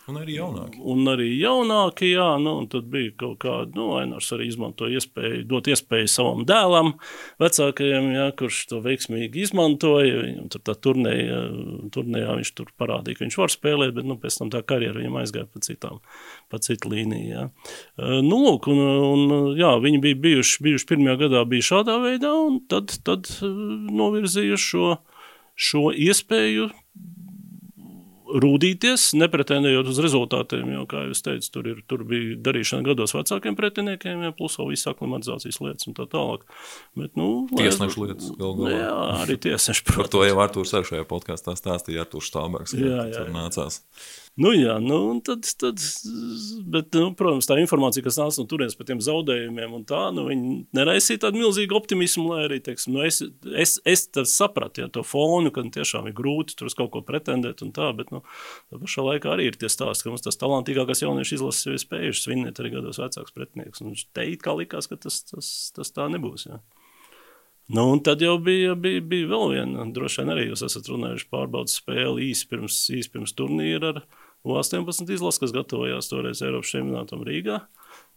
Un 0.09 0.17
arī 0.17 0.33
jaunāki. 0.39 0.79
Un 0.91 1.05
arī 1.11 1.27
jaunāki, 1.37 2.07
jā, 2.15 2.25
nu, 2.41 2.55
un 2.63 2.67
tad 2.71 2.87
bija 2.89 3.11
kaut 3.21 3.37
kāda, 3.43 3.69
nu, 3.77 3.91
Ainārs 3.99 4.31
arī 4.33 4.47
izmantoja 4.49 4.97
iespēju, 4.97 5.43
dot 5.49 5.69
iespēju 5.69 6.09
savam 6.09 6.41
dēlam, 6.49 6.95
vecākajam, 7.41 8.07
jā, 8.15 8.25
kurš 8.39 8.63
to 8.71 8.79
veiksmīgi 8.81 9.45
izmantoja. 9.45 10.23
Viņam 10.23 10.49
tur 10.55 10.63
tā 10.65 10.75
turnēja, 10.87 11.43
turnējā 11.93 12.39
viņš 12.39 12.53
tur 12.57 12.73
parādīja, 12.81 13.19
ka 13.19 13.25
viņš 13.27 13.39
var 13.43 13.53
spēlēt, 13.53 13.93
bet, 13.99 14.09
nu, 14.09 14.17
pēc 14.23 14.39
tam 14.41 14.51
tā 14.55 14.63
karjera 14.65 14.97
viņam 14.97 15.21
aizgāja 15.21 15.45
pa 15.51 15.61
citām, 15.67 16.01
pa 16.49 16.61
citu 16.65 16.91
līniju, 16.95 17.29
jā. 17.29 17.45
Nu, 18.25 18.41
lūk, 18.47 18.71
un, 18.73 18.81
un 19.05 19.53
jā, 19.59 19.75
viņi 19.85 20.01
bija 20.01 20.21
bijuši, 20.25 20.65
bijuši 20.65 20.89
pirmajā 20.95 21.21
gadā 21.27 21.45
bija 21.53 21.69
šādā 21.69 22.01
veidā, 22.01 22.33
un 22.49 22.59
tad, 22.73 22.97
tad 23.05 23.29
novirzīja 24.01 24.57
šo 24.59 24.97
šo 25.61 25.91
iespēju 25.93 26.69
rūdīties, 28.43 29.11
nepretendējot 29.19 29.91
uz 29.91 29.99
rezultātiem. 30.03 30.71
Jo, 30.75 30.85
kā 30.89 31.03
jau 31.07 31.17
teicu, 31.27 31.49
tur, 31.55 31.69
ir, 31.73 31.81
tur 31.89 32.05
bija 32.07 32.37
darīšana 32.45 32.85
gados 32.85 33.15
vecākiem 33.17 33.57
pretiniekiem, 33.59 34.23
ja, 34.27 34.33
plus 34.35 34.57
vēl 34.59 34.71
visas 34.73 34.91
aklimatizācijas 34.93 35.61
lietas 35.63 35.89
un 35.89 35.97
tā 35.97 36.07
tālāk. 36.11 36.47
Bet, 36.99 37.13
nu, 37.19 37.29
tiesnešu 37.57 38.05
lietas 38.05 38.31
gal 38.39 38.55
galā. 38.59 38.73
Jā, 38.77 38.95
arī 39.25 39.37
tiesnešu. 39.47 39.87
Par 39.91 40.11
to 40.11 40.23
jau 40.27 40.39
Artūrs 40.43 40.73
ar 40.77 40.87
šajā 40.87 41.07
podkāstā 41.09 41.55
stāstīja 41.59 42.05
Artūrs 42.05 42.31
jā, 42.77 43.05
jā. 43.11 43.27
nācās. 43.33 43.81
Nu, 44.39 44.53
jā, 44.55 44.77
nu, 44.79 45.19
tad, 45.27 45.43
tad, 45.59 45.81
bet, 46.71 46.95
nu, 46.95 47.09
protams, 47.19 47.49
tā 47.49 47.57
informācija, 47.59 48.03
kas 48.05 48.15
nāca 48.15 48.39
no 48.39 48.47
turienes 48.47 48.77
par 48.79 48.87
tiem 48.87 49.01
zaudējumiem, 49.03 49.73
tā, 49.89 50.05
nu, 50.15 50.23
neraisīja 50.71 51.25
tādu 51.25 51.41
milzīgu 51.41 51.75
optimismu, 51.75 52.29
lai 52.31 52.45
arī, 52.45 52.61
teiksim, 52.63 52.95
nu, 52.95 53.03
es, 53.03 53.19
es, 53.51 53.75
es 53.83 54.05
sapratu 54.31 54.85
ja, 54.85 54.87
to 54.87 55.03
fonu, 55.03 55.51
ka 55.51 55.65
tiešām 55.75 56.07
ir 56.07 56.15
grūti 56.15 56.55
tur 56.55 56.71
uz 56.71 56.77
kaut 56.79 56.93
ko 56.95 57.03
pretendēt 57.03 57.65
tā, 57.75 57.91
bet, 57.97 58.15
nu, 58.15 58.23
tā 58.71 58.79
pašā 58.79 59.03
laikā 59.09 59.35
arī 59.35 59.51
ir 59.51 59.59
tie 59.59 59.67
stāsti, 59.71 60.07
ka 60.07 60.15
mums 60.15 60.23
tas 60.23 60.39
talantīgākais 60.39 61.03
jauniešu 61.03 61.41
izlases 61.41 61.67
jau 61.67 61.75
ir 61.75 61.83
spējuši 61.83 62.23
svinēt 62.23 62.63
arī 62.63 62.77
gados 62.77 63.03
vecāks 63.03 63.35
pretinieks, 63.35 63.83
un 63.83 63.99
te 64.15 64.29
it 64.31 64.47
kā 64.47 64.55
likās, 64.55 64.87
ka 64.87 64.95
tas, 64.95 65.25
tas, 65.27 65.51
tas 65.75 65.91
tā 65.91 66.07
nebūs, 66.07 66.47
jā. 66.47 66.63
Nu, 67.71 67.85
un 67.93 68.01
tad 68.03 68.23
jau 68.23 68.39
bija, 68.39 68.73
bija, 68.79 69.03
bija 69.03 69.27
vēl 69.31 69.53
viena, 69.53 69.85
droši 69.95 70.23
vien 70.23 70.33
arī 70.33 70.49
jūs 70.49 70.65
esat 70.65 70.89
runājuši 70.91 71.29
pārbaudas 71.31 71.77
spēli 71.79 72.31
īsi 72.31 72.49
pirms, 72.51 72.81
īsi 72.91 73.11
pirms 73.13 73.31
turnīra 73.37 73.93
ar 73.93 74.01
U18 74.47 75.13
izlases, 75.13 75.39
kas 75.43 75.53
gatavojās 75.53 76.09
toreiz 76.09 76.41
Eiropas 76.41 76.73
čempionātam 76.73 77.21
Rīgā. 77.27 77.59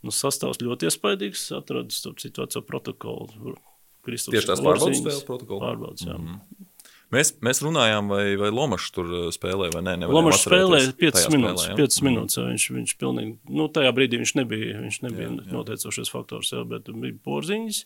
Nu, 0.04 0.12
sastāvs 0.14 0.62
ļoti 0.64 0.88
iespaidīgs, 0.88 1.50
atradu 1.56 1.92
starp 1.92 2.20
citu 2.22 2.44
veco 2.44 2.62
protokolu. 2.64 3.56
Kristops 4.04 4.36
Tieši 4.36 4.50
tās 4.52 4.62
pārbaudas 4.64 5.00
spēles 5.00 5.26
protokolu? 5.28 5.60
Pārbaudas, 5.64 6.06
jā. 6.06 6.16
Mm 6.16 6.36
-hmm. 6.36 6.70
Mēs, 7.14 7.30
mēs 7.44 7.60
runājām, 7.62 8.08
vai, 8.10 8.24
vai 8.40 8.50
Lomačs 8.50 8.90
tur 8.94 9.06
uh, 9.06 9.28
spēlēja 9.34 9.76
vai 9.76 9.82
nē. 9.86 10.08
Lomačs 10.10 10.46
spēlēja 10.48 10.90
5 10.98 11.28
minūtes. 11.34 11.66
Spēlē, 11.68 11.76
5 11.78 12.02
minūtes 12.08 12.38
mm. 12.40 12.50
viņš, 12.50 12.66
viņš 12.78 12.94
pilnīgi, 12.98 13.36
nu, 13.60 13.68
tajā 13.68 13.92
brīdī 13.94 14.20
viņš 14.22 14.34
nebija, 14.40 14.80
viņš 14.82 15.00
nebija 15.04 15.28
jā, 15.28 15.36
jā. 15.44 15.52
noteicošais 15.52 16.10
faktors, 16.10 16.52
jā, 16.56 16.64
bet 16.68 16.90
bija 16.90 17.18
porziņas. 17.28 17.84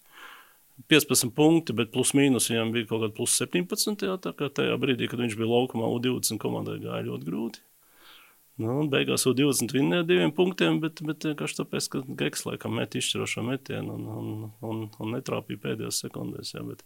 15 0.89 1.35
punkti, 1.35 1.75
bet 1.75 1.91
plus 1.91 2.15
mīnus 2.15 2.49
viņam 2.53 2.71
bija 2.73 2.87
kaut 2.87 3.03
kāda 3.03 3.15
plus 3.17 3.35
17. 3.43 4.07
Jā, 4.07 4.15
tā 4.23 4.33
kā 4.39 4.49
tajā 4.55 4.77
brīdī, 4.81 5.11
kad 5.11 5.21
viņš 5.21 5.35
bija 5.41 5.51
laukumā, 5.51 5.91
U20 5.99 6.39
komandai 6.41 6.79
gāja 6.85 7.03
ļoti 7.11 7.29
grūti. 7.29 7.65
Nu, 8.59 8.81
beigās 8.91 9.23
jau 9.23 9.31
20 9.39 9.71
vinnēja 9.71 10.05
diviem 10.09 10.33
punktiem, 10.35 10.81
bet, 10.83 10.99
bet 11.07 11.29
vienkārši 11.29 11.61
tāpēc, 11.61 11.87
ka 11.93 12.01
Geks 12.19 12.43
laikam 12.49 12.75
met 12.75 12.97
izšķirošo 12.99 13.45
metienu 13.47 13.95
un, 13.95 14.09
un, 14.11 14.33
un, 14.67 14.81
un 14.99 15.15
netrāpīja 15.15 15.63
pēdējās 15.63 16.01
sekundēs. 16.03 16.51
Jā, 16.57 16.65
bet, 16.67 16.83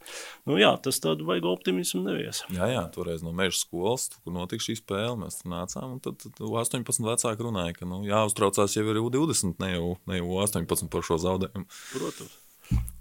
nu, 0.49 0.59
jā, 0.61 0.75
tas 0.85 1.01
tādu 1.01 1.25
vajag 1.31 1.49
optimismu 1.49 2.03
nevies. 2.05 2.43
Jā, 2.53 2.69
jā, 2.75 2.85
toreiz 2.93 3.25
no 3.25 3.33
meža 3.37 3.63
skolas, 3.63 4.11
kur 4.21 4.37
notika 4.37 4.69
šī 4.69 4.77
spēle, 4.83 5.17
mēs 5.25 5.41
tur 5.41 5.55
nācām, 5.55 5.97
tad, 6.05 6.21
tad 6.21 6.45
18 6.45 7.09
vecāki 7.09 7.49
runāja, 7.49 7.79
ka 7.81 7.89
nu, 7.89 8.03
jāuztraucās 8.05 8.77
jau 8.77 8.87
ir 8.93 9.01
20, 9.01 9.57
ne 9.65 9.73
jau, 9.73 9.91
ne 10.13 10.21
jau 10.21 10.41
18 10.45 10.93
par 10.93 11.09
šo 11.09 11.21
zaudējumu. 11.25 11.69
Protams. 11.97 12.41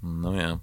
Nu, 0.01 0.31
jā. 0.39 0.55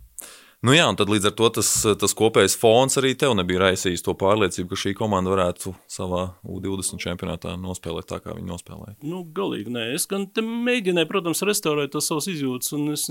Nu 0.66 0.72
jā, 0.74 0.88
un 0.90 0.96
tad 0.98 1.06
līdz 1.06 1.28
ar 1.28 1.34
to 1.38 1.48
tas, 1.54 1.68
tas 2.00 2.14
kopējais 2.18 2.56
fons 2.58 2.98
arī 2.98 3.12
tev 3.18 3.36
nebija 3.38 3.60
raisījis 3.62 4.02
to 4.02 4.16
pārliecību, 4.18 4.72
ka 4.72 4.78
šī 4.82 4.92
komanda 4.98 5.30
varētu 5.30 5.70
savā 5.86 6.24
U20 6.42 6.98
čempionātā 7.04 7.52
nospēlēt 7.62 8.08
tā, 8.10 8.18
kā 8.24 8.34
viņi 8.34 8.50
nospēlēja. 8.50 8.96
Nu, 9.06 9.22
galīgi 9.22 9.70
nē. 9.76 9.84
Es 9.94 10.08
gan 10.10 10.26
mēģināju, 10.34 11.10
protams, 11.12 11.44
restaurēt 11.46 11.94
tos 11.94 12.10
savus 12.10 12.26
izjūtas, 12.34 12.74
un 12.74 12.90
es 12.96 13.06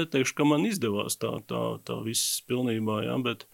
neteikšu, 0.00 0.38
ka 0.38 0.48
man 0.48 0.64
izdevās 0.64 1.20
tā, 1.20 1.34
tā, 1.44 1.62
tā 1.84 2.00
viss 2.06 2.40
pilnībā, 2.48 3.02
jā, 3.10 3.20
bet, 3.28 3.44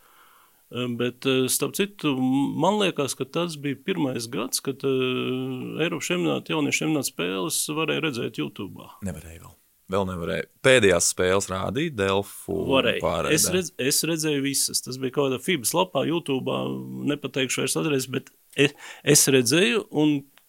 bet 1.01 1.27
starp 1.51 1.75
citu, 1.81 2.15
man 2.15 2.79
liekas, 2.79 3.19
ka 3.19 3.27
tas 3.27 3.59
bija 3.59 3.81
pirmais 3.91 4.31
gads, 4.31 4.63
kad 4.63 4.87
uh, 4.87 5.81
Eiropas 5.83 6.13
šemināt, 6.13 6.55
jauniešu 6.55 6.85
šemināt 6.85 7.11
spēles 7.11 7.65
varēja 7.75 8.07
redzēt 8.07 8.39
YouTube. 8.39 8.87
Nevarēja 9.03 9.43
vēl. 9.43 9.57
Vēl 9.91 10.07
nevarēja. 10.07 10.49
Pēdējās 10.65 11.13
spēles 11.15 11.49
rādīja 11.51 11.95
Delfu. 11.99 12.59
Es, 13.35 13.49
redz, 13.51 13.73
es 13.81 14.03
redzēju 14.07 14.45
visas. 14.45 14.83
Tas 14.85 14.99
bija 15.03 15.17
kaut 15.17 15.31
kādā 15.31 15.41
FIBAS 15.43 15.75
lapā, 15.77 16.05
YouTube. 16.09 16.59
Nepateikšu 17.11 17.65
vairs 17.65 17.79
adresi, 17.81 18.13
bet 18.15 18.31
es, 18.55 18.77
es 19.03 19.27
redzēju. 19.35 19.89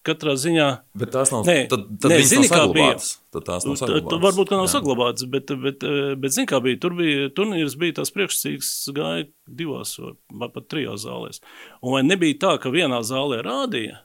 Katrā 0.02 0.34
ziņā. 0.34 0.68
Bet 0.98 1.12
tās 1.14 1.30
nav. 1.30 1.44
Nē, 1.46 1.68
tad, 1.70 1.84
tad 2.02 2.10
nē, 2.10 2.16
zini, 2.26 2.48
kā 2.50 2.64
bija. 2.74 2.96
Tad 3.36 3.44
tās 3.46 3.68
nav 3.68 3.76
saglabātas. 3.78 4.22
Varbūt, 4.24 4.48
ka 4.50 4.58
nav 4.58 4.66
Jā. 4.66 4.72
saglabātas, 4.74 5.28
bet, 5.30 5.52
bet, 5.62 5.86
bet 6.24 6.34
zini, 6.34 6.48
kā 6.50 6.58
bija. 6.66 6.80
Tur 6.82 6.96
bija 6.98 7.28
turnīrs, 7.38 7.76
bija 7.78 8.00
tās 8.00 8.10
priekšsacīgas, 8.16 8.72
gāja 8.98 9.28
divās 9.46 9.94
vai 10.02 10.50
pat 10.50 10.66
trijās 10.74 11.06
zālēs. 11.06 11.44
Un 11.86 11.94
vai 11.94 12.02
nebija 12.08 12.40
tā, 12.42 12.56
ka 12.64 12.74
vienā 12.74 13.04
zālē 13.06 13.44
rādīja? 13.46 14.02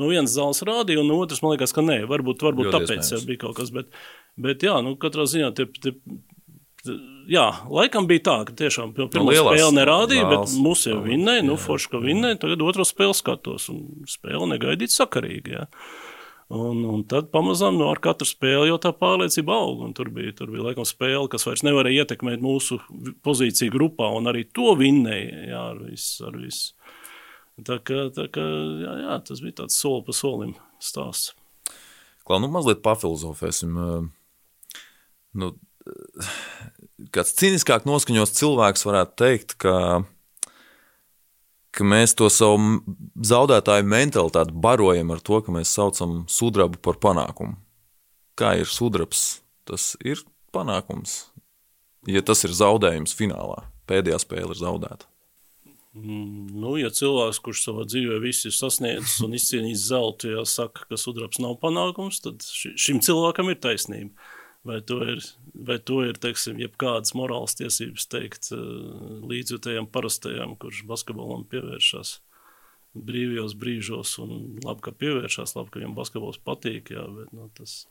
No 0.00 0.08
vienas 0.10 0.32
zāles 0.32 0.64
rādīja, 0.66 1.04
un 1.04 1.12
no 1.12 1.20
otras 1.22 1.44
man 1.44 1.52
liekas, 1.52 1.76
ka 1.76 1.84
nē, 1.84 2.00
varbūt, 2.10 2.40
varbūt 2.42 2.72
tāpēc 2.74 3.12
bija 3.28 3.44
kaut 3.44 3.60
kas. 3.60 3.68
Bet, 3.74 3.92
Bet, 4.40 4.64
jā, 4.66 4.78
nu, 4.82 4.96
katrā 4.98 5.28
ziņā 5.30 5.50
tie, 5.54 5.66
tie, 5.78 5.92
jā, 7.30 7.44
laikam 7.70 8.08
bija 8.10 8.24
tā, 8.28 8.38
ka 8.48 8.56
tiešām 8.58 8.94
pirmā 8.96 9.22
no 9.28 9.34
spēle 9.36 9.70
nerādīja, 9.76 10.24
bet 10.30 10.56
mūsu 10.60 10.90
jau 10.90 11.02
vinnēja, 11.04 11.44
nu, 11.46 11.58
forši, 11.60 11.92
ka 11.92 12.00
vinnēja, 12.02 12.40
tagad 12.42 12.64
otro 12.66 12.86
spēli 12.88 13.14
skatos, 13.16 13.68
un 13.72 14.08
spēle 14.10 14.48
negaidīt 14.50 14.94
sakarīgi, 14.94 15.54
jā. 15.58 15.68
Un, 16.54 16.82
un 16.84 17.04
tad 17.08 17.30
pamazām 17.32 17.78
no 17.78 17.86
nu, 17.88 18.00
katru 18.04 18.26
spēli 18.28 18.68
jau 18.68 18.76
tā 18.82 18.90
pārliecība 18.94 19.54
aug. 19.56 19.80
Tur 19.96 20.10
bija, 20.12 20.34
tur 20.36 20.50
bija 20.52 20.66
laikam, 20.66 20.84
spēle, 20.86 21.24
kas 21.32 21.46
vairs 21.48 21.64
nevarēja 21.64 22.04
ietekmēt 22.04 22.42
mūsu 22.44 22.76
pozīciju 23.24 23.72
grupā, 23.72 24.10
un 24.12 24.28
arī 24.30 24.44
to 24.52 24.74
vinnēja 24.78 25.46
jā, 25.48 25.62
ar 25.72 25.80
visu. 25.86 26.26
Ar 26.28 26.36
visu. 26.42 26.74
Tā 27.64 27.78
kā, 27.86 28.10
tā 28.12 28.28
kā 28.34 28.44
jā, 28.44 28.92
jā, 29.06 29.16
tas 29.24 29.40
bija 29.40 29.62
tāds 29.62 29.78
soli 29.80 30.04
pa 30.04 30.14
solim 30.14 30.52
stāsts. 30.84 31.32
Klau, 32.28 32.42
nu 32.44 32.52
mazliet 32.52 32.84
pafilozofēsim. 32.84 33.80
Uh 33.80 34.12
nu, 35.38 35.52
kāds 37.14 37.34
cīniskāk 37.38 37.86
noskaņots 37.88 38.36
cilvēks 38.38 38.86
varētu 38.88 39.16
teikt, 39.20 39.56
ka, 39.60 39.76
ka 41.74 41.86
mēs 41.86 42.16
to 42.18 42.30
savu 42.32 42.80
zaudētāju 43.20 43.86
mentalitāti 43.90 44.56
barojam 44.66 45.14
ar 45.14 45.22
to, 45.24 45.40
ka 45.44 45.54
mēs 45.54 45.74
saucam 45.74 46.22
sudrabu 46.30 46.80
par 46.82 47.00
panākumu. 47.02 47.58
Kā 48.38 48.56
ir 48.58 48.70
sudrabs? 48.70 49.42
Tas 49.64 49.94
ir 50.04 50.20
panākums. 50.52 51.30
Ja 52.10 52.20
tas 52.20 52.42
ir 52.44 52.52
zaudējums 52.52 53.14
finālā, 53.16 53.62
pēdējā 53.88 54.18
spēle 54.20 54.52
ir 54.52 54.60
zaudēta. 54.60 55.08
Mm, 55.94 56.48
nu, 56.58 56.72
ja 56.80 56.90
cilvēks, 56.90 57.38
kurš 57.40 57.60
savā 57.68 57.84
dzīvē 57.86 58.18
visu 58.24 58.50
ir 58.50 58.56
sasniedzis 58.56 59.20
un 59.22 59.36
izcīnījis 59.38 59.86
zeltu, 59.92 60.32
ja 60.34 60.42
saka, 60.48 60.88
ka 60.90 60.98
sudrabs 60.98 61.38
nav 61.38 61.54
panākums, 61.62 62.18
tad 62.24 62.42
šim 62.42 62.98
cilvēkam 63.04 63.52
ir 63.52 63.60
taisnība. 63.62 64.10
Vai 64.64 64.78
to 64.80 65.02
ir, 65.04 65.20
vai 65.52 65.76
to 65.76 65.98
ir 66.08 66.16
teiksim, 66.16 66.56
jebkādas 66.62 67.12
morālas 67.18 67.56
tiesības 67.58 68.06
teikt 68.08 68.48
eh, 68.56 68.60
līdzjutējiem 69.28 69.90
parastajiem, 69.92 70.54
kurš 70.60 70.86
basketbolam 70.88 71.44
pievēršas 71.50 72.14
brīvajos 72.94 73.56
brīžos, 73.58 74.14
un 74.22 74.34
labi, 74.62 74.84
ka 74.86 74.94
pievēršas, 74.94 75.56
labi, 75.58 75.72
ka 75.72 75.80
viņam 75.80 75.96
basketbols 75.98 76.40
patīk, 76.46 76.92
jā, 76.94 77.04
bet 77.16 77.32
nu, 77.34 77.48
tas, 77.58 77.84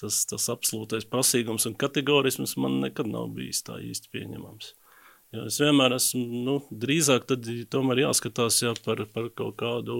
tas, 0.00 0.20
tas 0.30 0.48
absolūtais 0.52 1.06
prasīgums 1.10 1.68
un 1.70 1.76
kategorisms 1.78 2.56
man 2.60 2.80
nekad 2.82 3.08
nav 3.10 3.30
bijis 3.36 3.62
tā 3.66 3.78
īsti 3.82 4.10
pieņemams. 4.14 4.72
Jo 5.34 5.48
es 5.50 5.58
vienmēr 5.62 5.96
esmu, 5.96 6.24
nu, 6.46 6.56
drīzāk 6.70 7.26
tad 7.30 7.46
tomēr 7.70 8.04
jāskatās 8.04 8.60
jā, 8.62 8.74
par, 8.84 9.02
par 9.14 9.30
kaut 9.38 9.56
kādu 9.62 9.98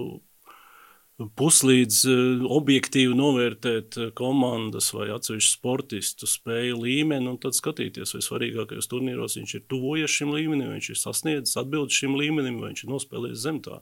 puslīdz 1.15 1.99
eh, 2.11 2.45
objektīvi 2.57 3.15
novērtēt 3.15 3.97
eh, 3.99 4.09
komandas 4.17 4.89
vai 4.95 5.07
atsevišķu 5.15 5.53
sportistu 5.53 6.27
spēju 6.29 6.81
līmeni 6.81 7.29
un 7.31 7.39
tad 7.41 7.55
skatīties, 7.55 8.15
vai 8.17 8.23
svarīgākajos 8.25 8.89
turnīros 8.91 9.37
viņš 9.39 9.55
ir 9.55 9.63
tuvojies 9.71 10.17
šim 10.17 10.33
līmenim, 10.35 10.67
vai 10.67 10.79
viņš 10.79 10.91
ir 10.91 10.99
sasniedzis 10.99 11.59
atbildi 11.61 11.95
šim 11.95 12.17
līmenim, 12.19 12.59
vai 12.59 12.73
viņš 12.73 12.83
ir 12.85 12.91
nospēlējis 12.91 13.45
zem 13.47 13.61
tā, 13.63 13.79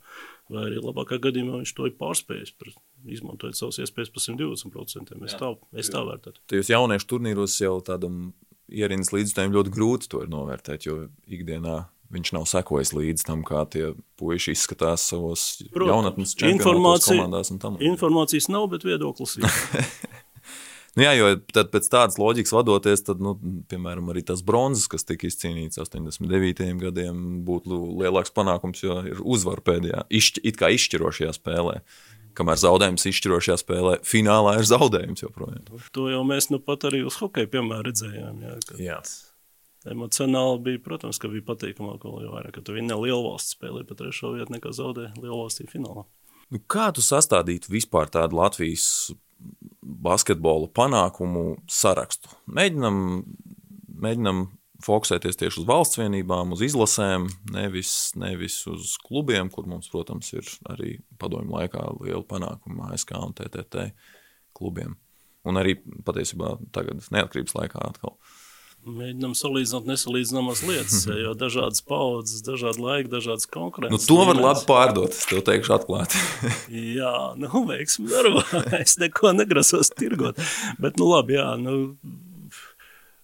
vai 0.53 0.67
arī 0.67 0.83
labākā 0.83 1.17
gadījumā 1.23 1.63
viņš 1.63 1.73
to 1.77 1.89
ir 1.89 1.97
pārspējis, 2.01 2.53
par, 2.59 2.73
izmantojot 3.17 3.57
savas 3.57 3.81
iespējas 3.83 4.13
par 4.13 4.25
120%. 4.27 5.17
Es 5.25 5.37
tā, 5.39 5.53
es 5.81 5.91
tā 5.93 6.05
vērtētu. 6.05 6.45
Tajos 6.53 6.69
jauniešu 6.71 7.09
turnīros 7.15 7.57
jau 7.63 7.79
tādam 7.85 8.27
ierīnas 8.69 9.11
līdzstājiem 9.13 9.57
ļoti 9.57 9.73
grūti 9.73 10.13
to 10.13 10.21
ir 10.23 10.31
novērtēt, 10.31 10.85
jo 10.87 11.07
ikdienā 11.25 11.81
viņš 12.13 12.33
nav 12.35 12.47
sekojis 12.49 12.93
līdz 12.95 13.25
tam, 13.27 13.43
kā 13.47 13.63
tie 13.73 13.91
puiši 14.21 14.55
izskatās 14.55 15.05
savos 15.11 15.45
Protams, 15.73 15.91
jaunatnes 15.91 16.35
čempionātos 16.39 17.09
komandās 17.11 17.53
un 17.53 17.61
tam. 17.61 17.79
Informācijas 17.83 18.49
nav, 18.53 18.69
bet 18.73 18.85
viedoklis 18.87 19.37
ir. 19.39 19.47
nu 20.97 21.05
jā, 21.07 21.15
jo 21.17 21.31
tad 21.55 21.73
pēc 21.73 21.89
tādas 21.91 22.19
loģikas 22.21 22.53
vadoties, 22.55 23.05
tad, 23.09 23.23
nu, 23.23 23.35
piemēram, 23.71 24.13
arī 24.13 24.25
tas 24.27 24.45
bronzas, 24.45 24.87
kas 24.91 25.07
tika 25.09 25.27
izcīnīts 25.29 25.81
89. 25.81 26.71
gadiem, 26.85 27.43
būtu 27.47 27.81
lielāks 28.03 28.33
panākums, 28.35 28.85
jo 28.85 29.01
ir 29.09 29.21
uzvar 29.21 29.63
pēdējā, 29.65 30.05
izšķi, 30.21 30.47
it 30.51 30.59
kā 30.61 30.73
izšķirošajā 30.77 31.35
spēlē. 31.39 31.81
Kamēr 32.33 32.57
zaudējums 32.57 33.05
izšķirošajā 33.11 33.59
spēlē, 33.61 33.99
finālā 34.09 34.55
ir 34.57 34.65
zaudējums 34.65 35.21
joprojām. 35.21 35.67
To 35.93 36.07
jau 36.09 36.23
mēs 36.25 36.49
nu 36.49 36.57
pat 36.57 36.89
arī 36.89 37.03
uz 37.05 37.19
hokeja 37.21 37.51
piemēru 37.53 37.91
redzējām. 37.91 38.41
Jā, 38.41 38.55
kad... 38.65 38.81
jā 38.81 38.97
emocionāli 39.89 40.61
bija, 40.67 40.81
protams, 40.83 41.19
ka 41.21 41.29
bija 41.31 41.45
patīkamāk, 41.47 42.05
jo 42.05 42.31
vairāk, 42.33 42.59
tu 42.65 42.75
viņa 42.75 42.97
lielvalsts 42.99 43.57
spēlē 43.57 43.83
pa 43.87 43.97
trešo 43.99 44.33
vietu 44.37 44.55
nekā 44.55 44.73
zaudē 44.75 45.11
lielvalstī 45.19 45.67
finālā. 45.71 46.05
Nu, 46.53 46.61
kā 46.69 46.89
tu 46.93 47.03
sastādītu 47.03 47.71
vispār 47.73 48.11
tādu 48.13 48.37
Latvijas 48.37 49.13
basketbola 49.81 50.69
panākumu 50.75 51.57
sarakstu? 51.71 52.31
Mēģinam, 52.45 52.99
mēģinam 54.03 54.43
fokusēties 54.83 55.39
tieši 55.39 55.61
uz 55.63 55.67
valsts 55.67 55.99
vienībām, 55.99 56.53
uz 56.55 56.63
izlasēm, 56.67 57.29
nevis, 57.55 58.13
nevis 58.19 58.59
uz 58.69 58.97
klubiem, 59.03 59.49
kur 59.53 59.67
mums, 59.69 59.89
protams, 59.91 60.33
ir 60.35 60.47
arī 60.69 60.97
padomju 61.21 61.55
laikā 61.55 61.87
liela 62.03 62.23
panākuma 62.27 62.91
ASK 62.91 63.15
un 63.19 63.35
TTT 63.39 63.89
klubiem. 64.55 64.97
Un 65.47 65.59
arī 65.59 65.75
patiesībā 66.07 66.57
tagad 66.75 67.03
neatkarības 67.11 67.55
laikā 67.57 67.81
atkal. 67.83 68.13
Uh, 68.15 68.42
Mēģinām 68.83 69.31
salīdzināt 69.37 69.85
nesalīdzināmas 69.87 70.61
lietas, 70.67 71.05
jo 71.23 71.31
dažādas 71.39 71.83
paudzes, 71.87 72.43
dažādi 72.43 72.83
laiki, 72.83 73.11
dažādas 73.13 73.47
konkurences. 73.47 73.95
Nu, 73.95 74.09
to 74.09 74.27
var 74.27 74.39
labi 74.39 74.65
pārdot, 74.67 75.15
es 75.15 75.29
tev 75.29 75.39
teikšu 75.47 75.77
atklāti. 75.77 76.19
jā, 76.99 77.13
nu, 77.39 77.63
veiksim 77.69 78.09
darbā. 78.11 78.43
Es 78.83 78.97
neko 78.99 79.31
negrasos 79.37 79.93
tirgot. 79.95 80.39
Bet, 80.83 80.99
nu, 80.99 81.07
labi, 81.13 81.37
jā, 81.37 81.47
nu, 81.61 81.95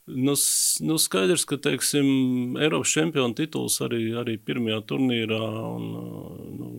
nu, 0.07 0.39
nu 0.87 0.99
skaidrs, 1.01 1.43
ka, 1.49 1.59
teiksim, 1.59 2.55
Eiropas 2.63 2.95
čempionu 2.95 3.35
tituls 3.35 3.81
arī, 3.83 4.03
arī 4.21 4.39
pirmajā 4.39 4.79
turnīrā, 4.87 5.45
un 5.75 5.89
nu, 6.55 6.73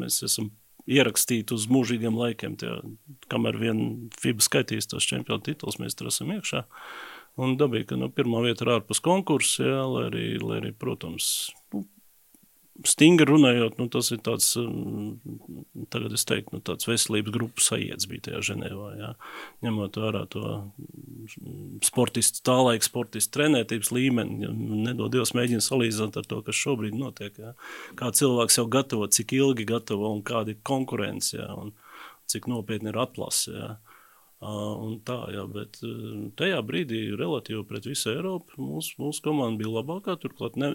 mēs 0.00 0.22
esam 0.24 0.48
ierakstīti 0.88 1.52
uz 1.56 1.68
mūžīgiem 1.68 2.16
laikiem. 2.16 2.56
Tie, 2.60 2.72
kamēr 3.32 3.60
vien 3.60 3.82
FIBA 4.16 4.48
skaitīs 4.48 4.88
tos 4.88 5.04
čempionu 5.12 5.44
tituls, 5.44 5.76
mēs 5.82 5.96
tur 5.98 6.08
esam 6.08 6.32
iekšā. 6.38 6.64
Uh, 6.64 7.13
Un 7.40 7.56
dabīgi, 7.58 7.88
ka 7.90 7.98
nu, 7.98 8.10
pirmā 8.14 8.44
vieta 8.44 8.62
ir 8.62 8.76
ārpus 8.76 9.02
konkursa, 9.02 9.64
jā, 9.66 9.82
lai 9.90 10.06
arī, 10.06 10.26
lai 10.38 10.60
arī 10.60 10.70
protams, 10.78 11.26
nu, 11.74 11.82
stingri 12.86 13.26
runājot, 13.28 13.76
nu, 13.78 13.86
tas 13.90 14.10
ir 14.14 14.20
tāds, 14.26 14.48
mm, 14.58 15.84
tagad 15.94 16.14
es 16.16 16.26
teiktu, 16.26 16.56
nu, 16.56 16.62
tāds 16.64 16.88
veselības 16.88 17.34
grupu 17.34 17.62
sajiets 17.62 18.08
bija 18.10 18.28
tajā 18.28 18.42
Ženēvā, 18.50 18.88
jā. 18.98 19.10
ņemot 19.66 19.98
vērā 20.02 20.24
to 20.30 20.44
sportistu, 21.86 22.42
tā 22.46 22.56
laika 22.60 22.86
sportistu 22.86 23.38
trenētības 23.38 23.92
līmeni, 23.94 24.40
ja 24.46 24.52
nedod 24.54 25.14
Dievs 25.14 25.34
mēģina 25.38 25.62
salīdzināt 25.64 26.18
ar 26.18 26.28
to, 26.30 26.40
kas 26.46 26.58
šobrīd 26.58 26.98
notiek, 26.98 27.38
jā. 27.38 27.54
kā 27.98 28.10
cilvēks 28.14 28.58
jau 28.58 28.66
gatavo, 28.70 29.06
cik 29.06 29.36
ilgi 29.38 29.66
gatavo 29.70 30.10
un 30.14 30.22
kādi 30.26 30.58
konkurence, 30.66 31.36
jā, 31.38 31.50
un 31.54 31.74
cik 32.30 32.50
nopietni 32.50 32.90
ir 32.90 33.02
atlase. 33.02 33.54
Ja. 33.54 33.74
Un 34.44 34.98
tā, 35.06 35.16
jā, 35.32 35.44
bet 35.48 35.78
tajā 36.36 36.58
brīdī, 36.68 37.06
relatīvi 37.16 37.62
pret 37.68 37.86
visu 37.88 38.10
Eiropu, 38.12 38.58
mūsu, 38.60 38.98
mūsu 39.00 39.24
komanda 39.24 39.62
bija 39.62 39.72
labākā. 39.78 40.18
Turklāt, 40.20 40.58
ne, 40.60 40.74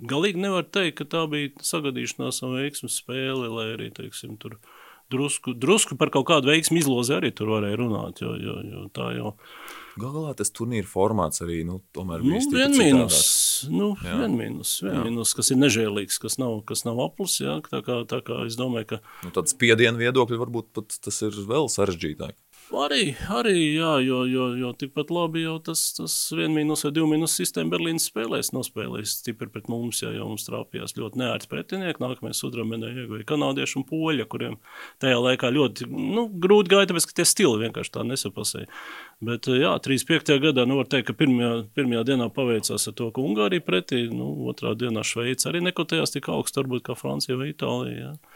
galīgi 0.00 0.40
nevar 0.40 0.64
teikt, 0.64 1.02
ka 1.02 1.08
tā 1.16 1.26
bija 1.28 1.52
sagadīšanās 1.60 2.40
un 2.46 2.56
veiksmes 2.56 2.96
spēle, 3.02 3.50
lai 3.52 3.66
arī 3.74 3.90
teiksim, 3.92 4.38
tur 4.40 4.56
drusku, 5.12 5.52
drusku 5.52 5.98
par 6.00 6.12
kaut 6.14 6.30
kādu 6.30 6.48
veiksmu 6.52 6.80
izlozi 6.80 7.18
arī 7.18 7.34
tur 7.36 7.52
varēja 7.52 7.80
runāt. 7.82 8.24
Jo, 8.24 8.32
jo, 8.40 8.58
jo 8.64 8.88
tā 8.96 9.12
jau 9.18 9.36
Galu 10.00 10.22
galā 10.22 10.30
tas 10.36 10.48
turnīra 10.56 10.88
formāts 10.88 11.42
arī 11.44 11.58
nu, 11.68 11.82
tomēr 11.92 12.22
nu, 12.24 12.38
bija 12.38 12.46
viens 12.48 12.78
mīnus. 12.80 13.18
Nu, 13.68 13.90
vien 14.00 14.36
mīnus, 14.38 14.78
vien 14.80 15.02
mīnus, 15.04 15.34
kas 15.36 15.52
ir 15.52 15.58
nežēlīgs, 15.60 16.16
kas 16.22 16.38
nav, 16.40 16.62
kas 16.68 16.86
nav 16.88 17.02
aplis. 17.04 17.36
Jā, 17.42 17.58
tā 17.66 17.82
kā, 17.84 17.98
tā 18.08 18.22
kā 18.24 18.40
es 18.46 18.56
domāju, 18.56 18.94
ka. 18.94 19.00
Nu, 19.26 19.34
tāds 19.36 19.52
spiedienu 19.52 20.00
viedokļi 20.00 20.40
varbūt 20.40 20.72
pat 20.78 20.96
tas 21.04 21.20
ir 21.28 21.36
vēl 21.50 21.68
sarežģītāk. 21.72 22.38
Arī, 22.72 23.12
arī 23.28 23.52
jā, 23.74 23.90
jo, 24.00 24.22
jo, 24.24 24.46
jo 24.56 24.70
tikpat 24.78 25.10
labi 25.12 25.42
jau 25.42 25.58
tas, 25.60 25.80
tas 25.92 26.14
vienu 26.32 26.54
mīnus 26.56 26.86
vai 26.86 26.92
divu 26.96 27.08
mīnus 27.10 27.34
sistēma 27.36 27.74
Berlīnas 27.74 28.06
spēlēs 28.08 28.52
nospēlēs 28.56 29.16
stipri 29.18 29.50
pret 29.52 29.68
mums, 29.68 30.00
ja 30.00 30.12
jau 30.14 30.30
mums 30.30 30.46
trāpījās 30.46 30.96
ļoti 30.96 31.20
neērti 31.20 31.50
pretinieki. 31.50 32.00
Nākamajā 32.00 32.38
sudramenē 32.38 32.94
ieguva 32.94 33.20
kanādieši 33.28 33.76
un 33.80 33.86
poļi, 33.90 34.26
kuriem 34.32 34.56
tajā 35.04 35.18
laikā 35.20 35.50
ļoti 35.52 35.88
nu, 35.90 36.24
grūti 36.32 36.72
gāja, 36.72 36.88
tāpēc, 36.88 37.08
ka 37.10 37.18
tie 37.20 37.26
stili 37.28 37.60
vienkārši 37.66 37.92
tā 37.98 38.06
nesapasēja. 38.08 38.70
Bet 39.22 39.50
jā, 39.52 39.74
35. 39.84 40.38
gadā, 40.46 40.64
nu 40.66 40.80
var 40.80 40.88
teikt, 40.90 41.10
ka 41.10 41.18
pirmajā, 41.18 41.52
pirmajā 41.76 42.06
dienā 42.08 42.30
paveicās 42.32 42.88
ar 42.88 42.96
to, 42.96 43.10
ka 43.12 43.22
Ungārija 43.22 43.64
pretī, 43.66 44.06
nu 44.08 44.32
otrā 44.48 44.72
dienā 44.78 45.04
Šveica 45.06 45.52
arī 45.52 45.60
nekotējās 45.68 46.16
tik 46.16 46.32
augstu, 46.32 46.64
varbūt 46.64 46.88
kā 46.88 46.96
Francija 46.98 47.36
vai 47.36 47.52
Itālija. 47.52 48.08
Jā. 48.08 48.31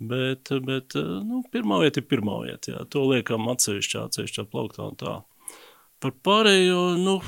Bet, 0.00 0.48
bet 0.64 0.96
nu, 0.96 1.42
pirmā 1.52 1.82
vieta 1.82 2.00
ir 2.00 2.08
pirmā 2.08 2.38
vieta. 2.46 2.72
Jā. 2.72 2.84
To 2.94 3.04
liekam 3.10 3.50
atsevišķā, 3.52 4.06
atsevišķā 4.08 4.46
plauktā 4.48 4.86
un 4.88 4.96
tā. 5.00 5.18
Par 6.00 6.14
pārējo, 6.24 6.94
nu, 6.96 7.18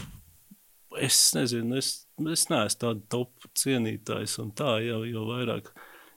es 0.97 1.19
nezinu, 1.37 1.77
es, 1.77 1.91
es 2.33 2.47
neesmu 2.49 2.81
tāds 2.81 3.09
top 3.13 3.49
cienītājs 3.61 4.39
un 4.41 4.55
tā, 4.57 4.79
jau, 4.87 5.03
jau 5.09 5.27
vairāk. 5.29 5.69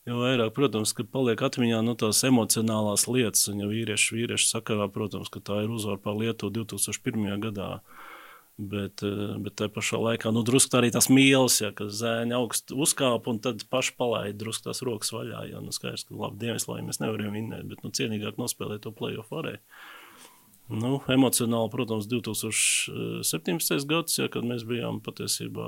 Jo 0.05 0.19
vairāk, 0.21 0.51
protams, 0.53 0.91
ka 0.93 1.03
paliek 1.09 1.41
atmiņā 1.41 1.79
nu, 1.81 1.95
tās 1.97 2.19
emocionālās 2.27 3.07
lietas, 3.09 3.47
un 3.49 3.63
ja 3.63 3.69
vīrieši, 3.71 4.13
vīrieši 4.13 4.51
sakarā, 4.51 4.85
protams, 4.93 5.31
ka 5.33 5.41
tā 5.41 5.63
ir 5.65 5.73
uzvara 5.73 5.97
pār 6.03 6.19
Lietuvu 6.19 6.53
2001. 6.61 7.39
gadā. 7.47 7.69
Bet, 8.55 9.01
eh, 9.03 9.33
bet 9.43 9.57
tajā 9.59 9.71
pašā 9.75 9.97
laikā 9.99 10.31
nu, 10.31 10.39
drusku 10.47 10.77
arī 10.79 10.87
tas 10.95 11.09
mīlestības, 11.11 11.57
ja, 11.59 11.71
ka 11.75 11.89
zēni 11.91 12.31
augstu 12.37 12.77
uzkāpa 12.79 13.27
un 13.33 13.41
tad 13.43 13.65
paši 13.67 13.97
palaida 13.99 14.37
drusku 14.39 14.69
tās 14.69 14.79
rokas 14.87 15.11
vaļā. 15.11 15.41
Ja, 15.51 15.59
nu, 15.59 15.75
skaidrs, 15.75 16.05
ka 16.07 16.15
labi, 16.15 16.39
Dienvidslāvijā 16.45 16.87
mēs 16.87 17.01
nevarējām 17.03 17.35
vinnēt, 17.35 17.65
bet 17.67 17.83
nu, 17.83 17.91
cienīgāk 17.91 18.39
nospēlēt 18.39 18.85
to 18.85 18.93
playoff 18.95 19.33
varēja. 19.35 19.59
Nu, 20.65 20.97
emocionāli, 21.13 21.69
protams, 21.69 22.07
2017. 22.09 23.85
gads, 23.85 24.15
ja, 24.17 24.25
kad 24.33 24.47
mēs 24.49 24.63
bijām 24.65 24.97
patiesībā 25.05 25.67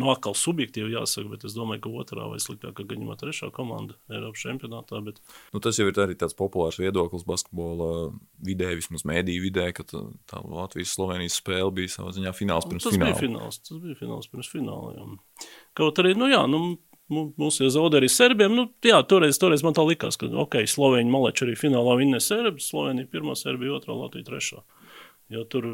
nu, 0.00 0.08
atkal 0.08 0.36
subjektīvi 0.38 0.94
jāsaka, 0.94 1.28
bet 1.34 1.44
es 1.44 1.56
domāju, 1.56 1.82
ka 1.84 1.92
otrā 2.00 2.28
vai 2.30 2.38
sliktākā 2.40 2.86
gadījumā 2.86 3.18
trešā 3.20 3.50
komanda 3.52 3.98
Eiropas 4.08 4.46
čempionātā. 4.46 5.02
Bet... 5.04 5.20
Nu, 5.52 5.60
tas 5.64 5.76
jau 5.80 5.90
ir 5.90 6.00
arī 6.06 6.16
tāds 6.20 6.36
populārs 6.38 6.80
viedoklis 6.80 7.26
basketbola 7.28 7.90
vidē, 8.48 8.72
vismaz 8.78 9.04
mēdīju 9.08 9.44
vidē, 9.44 9.68
ka 9.76 9.84
tā 9.92 10.40
Latvijas-Slovenijas 10.40 11.36
spēle 11.42 11.68
bija 11.76 11.92
savā 11.98 12.14
ziņā 12.16 12.32
fināls 12.36 12.64
nu, 12.64 12.74
pirms 12.74 12.88
tas 12.88 12.96
fināla. 12.96 13.12
Bija 13.12 13.22
fināls, 13.26 13.60
tas 13.60 13.84
bija 13.84 14.00
fināls 14.00 14.32
pirms 14.32 14.52
fināla. 14.56 14.96
Jā. 14.96 15.50
Kaut 15.76 16.00
arī, 16.00 16.16
nu 16.16 16.32
jā, 16.32 16.40
nu, 16.48 16.78
Mums 17.12 17.58
jau 17.60 17.68
zaudēja 17.68 18.00
arī 18.00 18.08
serbiem. 18.08 18.54
Nu, 18.56 18.64
jā, 18.84 18.96
toreiz, 19.08 19.36
toreiz 19.40 19.60
man 19.66 19.74
tā 19.76 19.82
likās, 19.84 20.16
ka 20.20 20.30
ok, 20.44 20.62
Slovēņi 20.70 21.12
maleči 21.12 21.44
arī 21.44 21.56
finālā 21.60 21.98
vinnē 22.00 22.20
serbi. 22.24 22.64
Slovenija 22.64 23.10
pirmā, 23.12 23.36
Serbija 23.36 23.76
otrā, 23.76 23.96
Latvija 23.98 24.30
trešā. 24.30 24.62
Jo 25.32 25.44
tur, 25.48 25.66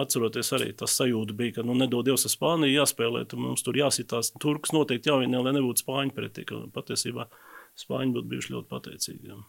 atceroties, 0.00 0.50
arī 0.56 0.70
tas 0.76 0.92
sajūta 0.96 1.36
bija, 1.36 1.58
ka, 1.58 1.64
nu, 1.64 1.76
nedod 1.76 2.06
Dievs, 2.08 2.24
ar 2.28 2.32
Spāniju 2.32 2.78
jāspēlē, 2.78 3.24
tad 3.28 3.40
mums 3.40 3.64
tur 3.64 3.76
jāsitās. 3.76 4.32
Turks 4.40 4.72
noteikti 4.76 5.12
jāvienē, 5.12 5.40
lai 5.44 5.56
nebūtu 5.56 5.84
Spāņu 5.84 6.14
pretī. 6.16 6.44
Patiesībā 6.76 7.28
Spāņi 7.80 8.16
būtu 8.18 8.32
bijuši 8.32 8.54
ļoti 8.54 8.70
pateicīgi. 8.72 9.32
Jā. 9.32 9.40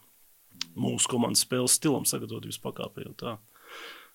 Mūsu 0.80 1.12
komandas 1.12 1.43
spēles 1.43 1.76
stilam 1.80 2.08
sagatavot 2.08 2.48
vispakāpēju. 2.48 3.15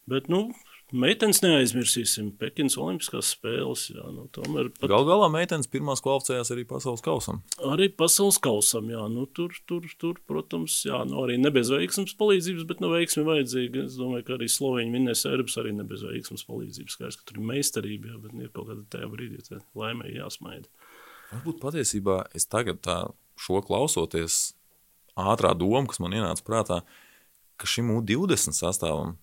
Bet, 0.09 0.29
nu, 0.33 0.47
Meitenes 0.91 1.39
neaizmirsīsim. 1.45 2.33
Pekinas 2.41 2.75
Olimpiskās 2.81 3.29
spēles. 3.37 3.85
Jā, 3.95 4.09
nu, 4.11 4.25
pat... 4.33 4.87
Galu 4.91 5.07
galā 5.07 5.29
meitenes 5.31 5.71
pirmās 5.71 6.03
kvalificējās 6.03 6.51
arī 6.55 6.65
pasaules 6.67 7.05
kausam. 7.05 7.39
Arī 7.71 7.87
pasaules 7.95 8.41
kausam, 8.43 8.89
jā. 8.91 9.05
Nu, 9.13 9.29
tur, 9.31 9.55
tur, 9.71 9.87
tur, 10.03 10.19
protams, 10.27 10.81
jā, 10.89 10.99
nu, 11.07 11.21
arī 11.23 11.39
ne 11.39 11.53
bez 11.55 11.71
veiksmes 11.71 12.17
palīdzības, 12.19 12.67
bet 12.71 12.83
nu, 12.83 12.91
veiksmi 12.95 13.27
vajadzīga. 13.29 13.87
Es 13.87 13.99
domāju, 14.01 14.27
ka 14.27 14.37
arī 14.39 14.51
Slovēņi 14.51 14.95
vinnēs 14.99 15.25
Erbs 15.31 15.59
arī 15.63 15.77
ne 15.79 15.87
bez 15.87 16.03
veiksmes 16.07 16.47
palīdzības. 16.51 16.99
Skaidrs, 16.99 17.21
ka 17.21 17.31
tur 17.31 17.39
ir 17.39 17.49
meistarība, 17.53 18.11
jā, 18.11 18.21
bet 18.27 18.35
ir 18.35 18.51
kaut 18.51 18.73
kāda 18.73 18.87
tajā 18.97 19.13
brīdī 19.15 19.47
tā 19.47 19.63
laimē 19.79 20.11
jāsmaida. 20.17 20.67
Varbūt 21.31 21.63
patiesībā 21.63 22.25
es 22.35 22.51
tagad 22.51 22.83
tā 22.83 23.01
šo 23.39 23.63
klausoties 23.63 24.57
ātrā 25.15 25.55
doma, 25.55 25.87
kas 25.87 26.03
man 26.03 26.19
ienāca 26.19 26.43
prātā, 26.47 26.83
ka 27.61 27.69
šim 27.69 27.93
U20 27.95 28.57
sastāvam 28.59 29.15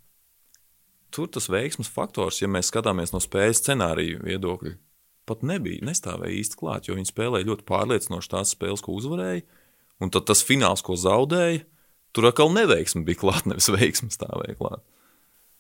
tur 1.14 1.30
tas 1.32 1.50
veiksmes 1.52 1.90
faktors, 1.92 2.42
ja 2.42 2.50
mēs 2.52 2.72
skatāmies 2.72 3.14
no 3.14 3.22
spēles 3.24 3.62
scenāriju 3.62 4.22
viedokļa, 4.26 4.74
pat 5.28 5.44
nebija, 5.48 5.84
nestāvēja 5.88 6.40
īsti 6.42 6.60
klāt, 6.60 6.88
jo 6.88 6.98
viņi 6.98 7.12
spēlēja 7.12 7.50
ļoti 7.50 7.66
pārliecinoši 7.68 8.32
tās 8.34 8.54
spēles, 8.56 8.84
ko 8.84 8.96
uzvarēja, 8.98 9.44
un 10.04 10.14
tad 10.14 10.28
tas 10.30 10.44
fināls, 10.46 10.84
ko 10.86 10.98
zaudēja, 11.00 11.64
tur 12.16 12.30
atkal 12.30 12.52
neveiksme 12.56 13.04
bija 13.08 13.24
klāt, 13.26 13.48
nevis 13.50 13.72
veiksme 13.74 14.12
stāvēja 14.14 14.58
klāt. 14.60 14.86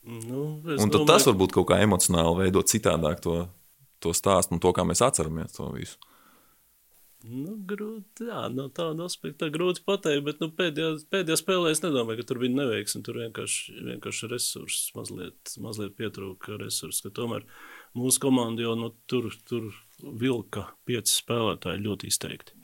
Nu, 0.07 0.61
un 0.63 0.87
tad 0.87 1.01
domāju... 1.01 1.07
tas 1.09 1.25
varbūt 1.27 1.55
kaut 1.57 1.67
kā 1.67 1.81
emocionāli 1.83 2.45
veidot 2.45 2.69
citādāk 2.71 3.19
to, 3.23 3.41
to 3.99 4.13
stāstu 4.15 4.55
un 4.55 4.61
to, 4.63 4.71
kā 4.71 4.85
mēs 4.87 5.03
atceramies 5.03 5.57
to 5.57 5.67
visu. 5.73 5.99
Nu, 7.27 7.57
grūti, 7.67 8.27
jā, 8.29 8.45
no 8.53 8.67
tāda 8.71 9.07
aspekta 9.09 9.49
grūti 9.51 9.81
pateikt, 9.87 10.23
bet 10.23 10.39
nu, 10.43 10.47
pēdējā, 10.55 10.93
pēdējā 11.11 11.37
spēlē 11.41 11.73
es 11.73 11.81
nedomāju, 11.83 12.21
ka 12.21 12.27
tur 12.29 12.39
bija 12.39 12.55
neveiksme. 12.55 13.01
Tur 13.03 13.19
vienkārši, 13.19 13.75
vienkārši 13.89 14.29
resursi 14.31 14.93
mazliet, 14.95 15.55
mazliet 15.63 15.97
pietrūka 15.99 16.59
resursi. 16.61 17.11
Tomēr 17.11 17.43
mūsu 17.97 18.21
komanda 18.23 18.63
jau 18.63 18.77
nu, 18.79 18.93
tur, 19.11 19.27
tur 19.49 19.67
vilka 20.23 20.69
pieci 20.87 21.17
spēlētāji 21.17 21.83
ļoti 21.83 22.11
izteikti. 22.13 22.55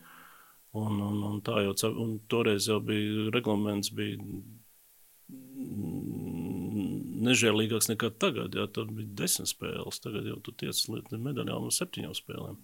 Un, 0.80 0.96
un, 1.06 1.20
un 1.28 1.42
tā 1.46 1.60
jau 1.66 1.76
un 2.02 2.16
toreiz 2.32 2.70
jau 2.72 2.80
bija 2.82 3.30
reglaments, 3.36 3.92
bija 3.94 4.18
nežēlīgāks 7.28 7.92
nekā 7.92 8.14
tagad. 8.22 8.56
Jā, 8.58 8.66
tur 8.72 8.88
bija 8.96 9.12
desmit 9.24 9.52
spēles, 9.52 10.00
tagad 10.04 10.28
jau 10.30 10.40
tu 10.46 10.56
tiec 10.64 10.80
līdz 10.90 11.20
medaļām 11.20 11.68
un 11.68 11.76
septiņām 11.76 12.16
spēlēm. 12.18 12.58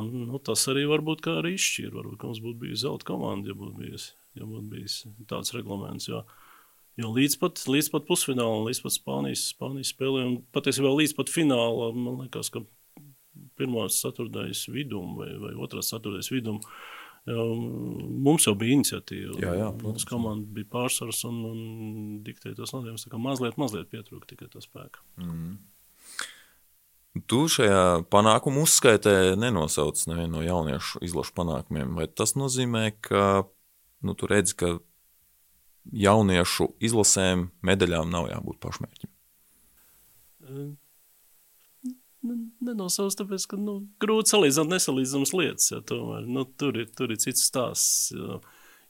Un, 0.00 0.26
nu, 0.30 0.40
tas 0.42 0.64
arī 0.72 0.86
varbūt 0.90 1.22
kā 1.24 1.38
arī 1.40 1.54
izšķīra. 1.56 1.94
Varbūt 1.98 2.26
mums 2.26 2.42
būtu 2.44 2.62
bijusi 2.64 2.84
zelta 2.84 3.08
komanda, 3.12 3.50
ja 3.50 3.56
būtu 3.58 3.76
bijis, 3.78 4.10
ja 4.38 4.48
būtu 4.48 4.66
bijis 4.72 4.98
tāds 5.30 5.54
reglaments. 5.56 6.08
Jo, 6.10 6.24
jo 7.00 7.12
līdz 7.16 7.38
pat, 7.42 7.62
līdz 7.70 7.90
pat 7.94 8.06
pusfinālam, 8.08 8.66
līdz 8.68 8.82
pat 8.86 8.96
Spānijas, 8.96 9.46
Spānijas 9.54 9.94
spēlēm, 9.94 10.40
patiesībā 10.56 10.92
līdz 10.96 11.16
pat 11.18 11.32
finālam, 11.32 12.00
man 12.06 12.22
liekas, 12.24 12.52
ka 12.54 12.64
pirmās 13.60 14.00
ceturtais 14.00 14.64
vidum 14.72 15.14
vai, 15.18 15.30
vai 15.40 15.54
otrās 15.60 15.92
ceturtais 15.92 16.32
vidum. 16.32 16.60
Mums 17.28 18.46
jau 18.48 18.54
bija 18.58 18.78
iniciatīva. 18.78 19.36
Jā, 19.42 19.52
jā, 19.58 19.66
protams. 19.76 20.06
Komanda 20.08 20.48
bija 20.56 20.70
pārsvars 20.72 21.20
un, 21.28 21.42
un 21.50 21.58
diktēja 22.24 22.56
tos 22.58 22.72
nozīmes. 22.72 23.04
Tā 23.04 23.12
kā 23.12 23.20
mazliet, 23.20 23.58
mazliet 23.60 23.90
pietrūka 23.92 24.32
tikai 24.32 24.48
tā 24.52 24.62
spēka. 24.64 25.04
Mm. 25.20 25.58
Tu 27.10 27.40
šajā 27.50 28.04
panākumu 28.06 28.62
uzskaitē 28.62 29.34
nenosauc 29.34 29.98
nevienu 30.06 30.36
no 30.36 30.44
jauniešu 30.46 31.00
izlašu 31.02 31.34
panākumiem. 31.34 31.96
Vai 31.98 32.06
tas 32.06 32.36
nozīmē, 32.38 32.84
ka 33.02 33.48
nu, 34.06 34.14
tu 34.14 34.28
redzi, 34.30 34.54
ka 34.60 34.76
jauniešu 35.90 36.68
izlasēm 36.86 37.48
medaļām 37.66 38.12
nav 38.14 38.30
jābūt 38.30 38.60
pašmērķim? 38.62 39.10
Nenosauc, 42.60 43.16
tāpēc, 43.18 43.48
ka 43.50 43.58
nu, 43.58 43.80
grūti 44.02 44.36
salīdzināt 44.36 44.76
nesalīdzinamas 44.76 45.34
lietas. 45.34 45.70
Ja, 45.72 45.82
tomēr, 45.90 46.30
nu, 46.30 46.44
tur, 46.62 46.78
ir, 46.78 46.90
tur 46.94 47.10
ir 47.10 47.18
cits 47.22 47.42
stāsts. 47.48 48.12
Jo, 48.14 48.38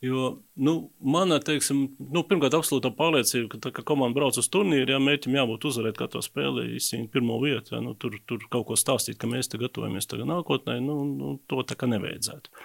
Jo, 0.01 0.39
nu, 0.57 0.75
manā 1.05 1.37
teiksim, 1.45 1.83
nu, 2.01 2.23
pirmkārt, 2.25 2.55
absolūta 2.57 2.89
pārliecība, 2.97 3.51
ka, 3.53 3.59
tā, 3.67 3.73
ka 3.77 3.83
komanda 3.85 4.17
brauc 4.17 4.39
uz 4.41 4.47
turnīru, 4.49 4.95
ja 4.95 5.01
mērķim 5.03 5.35
jābūt 5.37 5.67
uzvarēt 5.69 5.99
katrā 6.01 6.23
spēlē, 6.25 6.65
izcīnīt 6.79 7.11
pirmo 7.13 7.37
vietu, 7.43 7.75
ja, 7.75 7.83
nu, 7.85 7.93
tur, 8.01 8.17
tur 8.25 8.47
kaut 8.49 8.71
ko 8.71 8.79
stāstīt, 8.81 9.19
ka 9.21 9.29
mēs 9.29 9.53
te 9.53 9.61
gatavojamies 9.61 10.09
tagad 10.09 10.31
nākotnē, 10.31 10.79
nu, 10.81 11.03
nu, 11.05 11.35
to 11.53 11.61
tā 11.69 11.77
kā 11.77 11.91
nevajadzētu. 11.93 12.63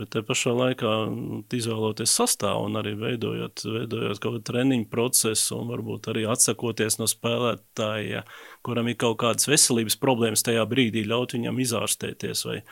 Bet 0.00 0.08
te 0.14 0.22
pašā 0.24 0.54
laikā 0.56 0.90
nu, 1.12 1.42
izvēloties 1.52 2.14
sastāvu 2.16 2.64
un 2.70 2.80
arī 2.80 2.94
veidojot, 2.96 3.66
veidojot 3.74 4.22
kaut 4.22 4.38
kādu 4.38 4.46
treniņu 4.48 4.88
procesu, 4.88 5.58
un 5.58 5.68
varbūt 5.74 6.08
arī 6.08 6.24
atsakoties 6.32 6.96
no 7.02 7.10
spēlētāja, 7.10 8.24
kuram 8.64 8.88
ir 8.88 8.96
kaut 9.04 9.18
kādas 9.20 9.50
veselības 9.52 10.00
problēmas 10.00 10.48
tajā 10.48 10.64
brīdī, 10.70 11.04
ļaut 11.04 11.36
viņam 11.36 11.60
izārstēties 11.66 12.46
vai 12.48 12.62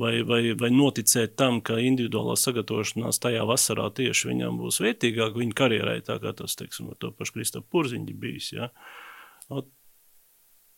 vai, 0.00 0.14
vai, 0.26 0.40
vai 0.58 0.70
noticēt 0.74 1.36
tam, 1.38 1.60
ka 1.64 1.78
individuālā 1.82 2.36
sagatavošanās 2.40 3.20
tajā 3.22 3.44
vasarā 3.48 3.88
tieši 3.94 4.32
viņam 4.32 4.58
būs 4.62 4.80
vērtīgāk 4.82 5.38
viņa 5.38 5.56
karjerai, 5.60 6.00
tā 6.06 6.18
kā 6.22 6.34
tas, 6.36 6.56
teiksim, 6.58 6.90
ar 6.92 7.00
to 7.00 7.12
pašu 7.14 7.38
Kristofu 7.38 7.68
Purziņu 7.70 8.18
bijis. 8.20 8.52
Ja? 8.56 8.70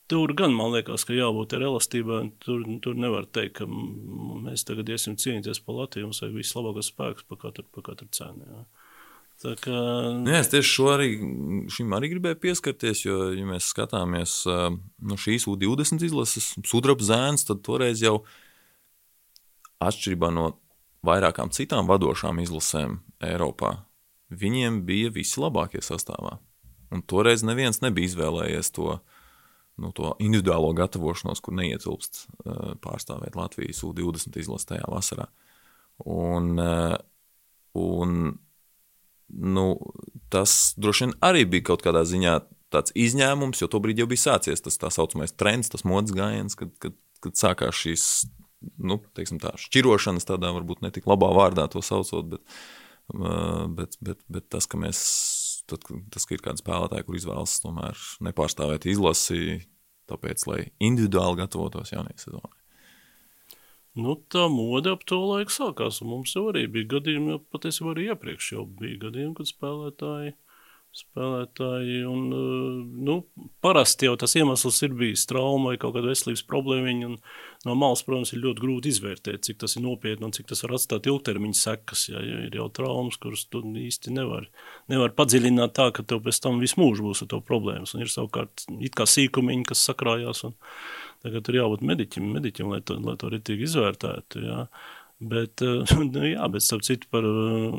Tur 0.07 0.31
gan 0.39 0.53
man 0.55 0.71
liekas, 0.71 1.03
ka 1.03 1.17
jābūt 1.17 1.57
elastībai. 1.59 2.21
Tur, 2.45 2.63
tur 2.83 2.99
nevar 2.99 3.27
teikt, 3.27 3.57
ka 3.59 3.67
mēs 3.67 4.63
tagad 4.69 4.93
iesim 4.95 5.17
cīnīties 5.19 5.59
par 5.67 5.81
Latviju. 5.81 6.07
Mums 6.07 6.23
vajag 6.23 6.37
vislabākos 6.37 6.91
spēkus 6.93 7.27
par 7.27 7.41
katru, 7.43 7.67
par 7.75 7.89
katru 7.89 8.07
cenu. 8.15 8.47
Jā. 8.47 8.63
Kā... 9.61 9.81
Nu 10.23 10.33
jā, 10.33 10.39
es 10.41 10.49
tieši 10.49 10.87
arī, 10.89 11.09
šim 11.75 11.91
arī 11.93 12.09
gribēju 12.15 12.39
pieskarties, 12.41 13.03
jo, 13.05 13.19
ja 13.37 13.45
mēs 13.45 13.67
skatāmies 13.75 14.39
no 14.47 15.19
šīs 15.21 15.45
U20 15.51 16.07
izlases, 16.07 16.55
sudraba 16.65 17.05
zēns, 17.05 17.45
tad 17.45 17.61
toreiz 17.67 18.01
jau 18.01 18.23
atšķirībā 19.83 20.31
no 20.35 20.51
vairākām 21.07 21.53
citām 21.55 21.89
vadošām 21.91 22.41
izlasēm 22.43 23.01
Eiropā, 23.25 23.77
viņiem 24.31 24.83
bija 24.89 25.13
visi 25.15 25.41
labākie 25.41 25.83
sastāvā. 25.85 26.39
Un 26.95 27.03
toreiz 27.03 27.45
neviens 27.47 27.83
nebija 27.83 28.11
izvēlējies 28.11 28.73
to, 28.77 28.99
nu, 29.83 29.93
to 29.97 30.15
individuālo 30.23 30.73
gatavošanos, 30.77 31.43
kur 31.43 31.57
neietilpst 31.59 32.27
pārstāvēt 32.85 33.39
Latvijas 33.39 33.83
U20 33.87 34.41
izlasi 34.41 34.71
tajā 34.73 34.91
vasarā. 34.91 35.29
Un, 36.07 36.61
un 37.77 38.19
nu, 39.27 39.67
tas 40.33 40.75
droši 40.77 41.07
vien 41.07 41.17
arī 41.25 41.47
bija 41.49 41.73
kaut 41.73 41.85
kādā 41.87 42.05
ziņā 42.07 42.39
tāds 42.75 42.95
izņēmums, 42.99 43.63
jo 43.63 43.71
tobrīd 43.71 44.03
jau 44.03 44.09
bija 44.11 44.27
sācies 44.29 44.63
tas 44.63 44.79
tā 44.81 44.91
saucamais 44.93 45.35
trends, 45.39 45.71
tas 45.73 45.87
modes 45.87 46.15
gājiens, 46.15 46.59
kad, 46.59 46.73
kad, 46.83 46.97
kad 47.25 47.39
sākās 47.39 47.79
šīs 47.79 48.07
nu, 48.63 48.99
tā, 49.17 49.55
šķirošanas, 49.61 50.29
tādā 50.29 50.53
varbūt 50.57 50.83
ne 50.85 50.93
tik 50.95 51.09
labā 51.11 51.31
vārdā 51.37 51.69
to 51.73 51.83
saucot, 51.85 52.35
bet, 52.35 52.59
bet, 53.77 53.97
bet, 54.01 54.21
bet 54.33 54.51
tas, 54.53 54.69
ka 54.71 54.81
mēs, 54.81 55.01
tad, 55.71 55.87
tas, 56.15 56.27
ka 56.27 56.37
ir 56.37 56.45
kādi 56.45 56.65
spēlētāji, 56.65 57.07
kur 57.09 57.19
izvēlas 57.19 57.59
tomēr 57.65 58.05
nepārstāvēt 58.29 58.89
izlasi, 58.91 59.63
tāpēc, 60.11 60.47
lai 60.51 60.61
individuāli 60.79 61.43
gatavotos 61.43 61.93
jaunajai 61.95 62.23
sezonai. 62.23 62.57
Nu, 63.97 64.13
tā 64.29 64.45
mode 64.53 64.93
ap 64.93 65.07
to 65.09 65.17
laiku 65.25 65.55
sākās. 65.55 66.03
Mums 66.05 66.35
jau 66.37 66.51
arī 66.51 66.67
bija 66.69 66.91
gadījumi, 66.99 67.31
jau 67.33 67.39
patiesībā 67.55 67.95
arī 67.95 68.11
iepriekš 68.11 68.51
jau 68.53 68.67
bija 68.69 69.07
gadījumi, 69.07 69.37
kad 69.39 69.49
spēlētāji. 69.49 70.35
Spēlētāji, 70.97 71.97
un, 72.09 72.21
nu, 73.05 73.15
parasti 73.65 74.09
jau 74.09 74.15
tas 74.21 74.33
iemesls 74.37 74.79
ir 74.85 74.95
bijis 74.97 75.27
trauma 75.29 75.73
vai 75.73 75.81
kaut 75.81 75.97
kāda 75.97 76.13
veselības 76.13 76.45
problēma. 76.49 77.17
No 77.67 77.75
malas, 77.79 78.05
protams, 78.07 78.31
ir 78.33 78.45
ļoti 78.45 78.63
grūti 78.63 78.93
izvērtēt, 78.93 79.43
cik 79.47 79.59
tas 79.65 79.75
ir 79.75 79.83
nopietni 79.83 80.29
un 80.29 80.35
cik 80.37 80.47
tas 80.53 80.63
var 80.63 80.77
atstāt 80.77 81.09
ilgtermiņa 81.11 81.59
sekas. 81.59 82.05
Ja, 82.13 82.23
ja 82.23 82.45
ir 82.47 82.55
jau 82.55 82.69
traumas, 82.71 83.19
kuras 83.23 83.43
tu 83.51 83.65
īsti 83.67 84.15
nevar, 84.15 84.47
nevar 84.93 85.15
padziļināt 85.19 85.75
tā, 85.75 85.89
ka 85.97 86.05
tev 86.07 86.23
pēc 86.27 86.39
tam 86.45 86.63
visu 86.63 86.79
mūžu 86.79 87.09
būs 87.09 87.25
ar 87.27 87.33
to 87.35 87.43
problēmas. 87.43 87.97
Un 87.97 88.07
ir 88.07 88.13
savukārt 88.13 88.69
it 88.79 88.95
kā 88.99 89.09
sīkumiņi, 89.11 89.67
kas 89.73 89.83
sakrājās. 89.91 90.45
Un, 90.47 90.55
Tagad 91.25 91.47
tur 91.47 91.57
jābūt 91.59 91.83
mediķim, 91.83 92.27
mediķim 92.37 92.69
lai, 92.71 92.79
to, 92.87 92.95
lai 93.03 93.17
to 93.19 93.31
ritīgi 93.33 93.67
izvērtētu. 93.67 94.43
Jā. 94.47 94.59
Bet, 95.19 95.63
eh, 95.65 95.81
nu, 96.13 96.23
jā, 96.29 96.45
bet 96.53 96.61
starp 96.65 96.83
citu, 96.85 97.09
par, 97.09 97.25
eh, 97.25 97.77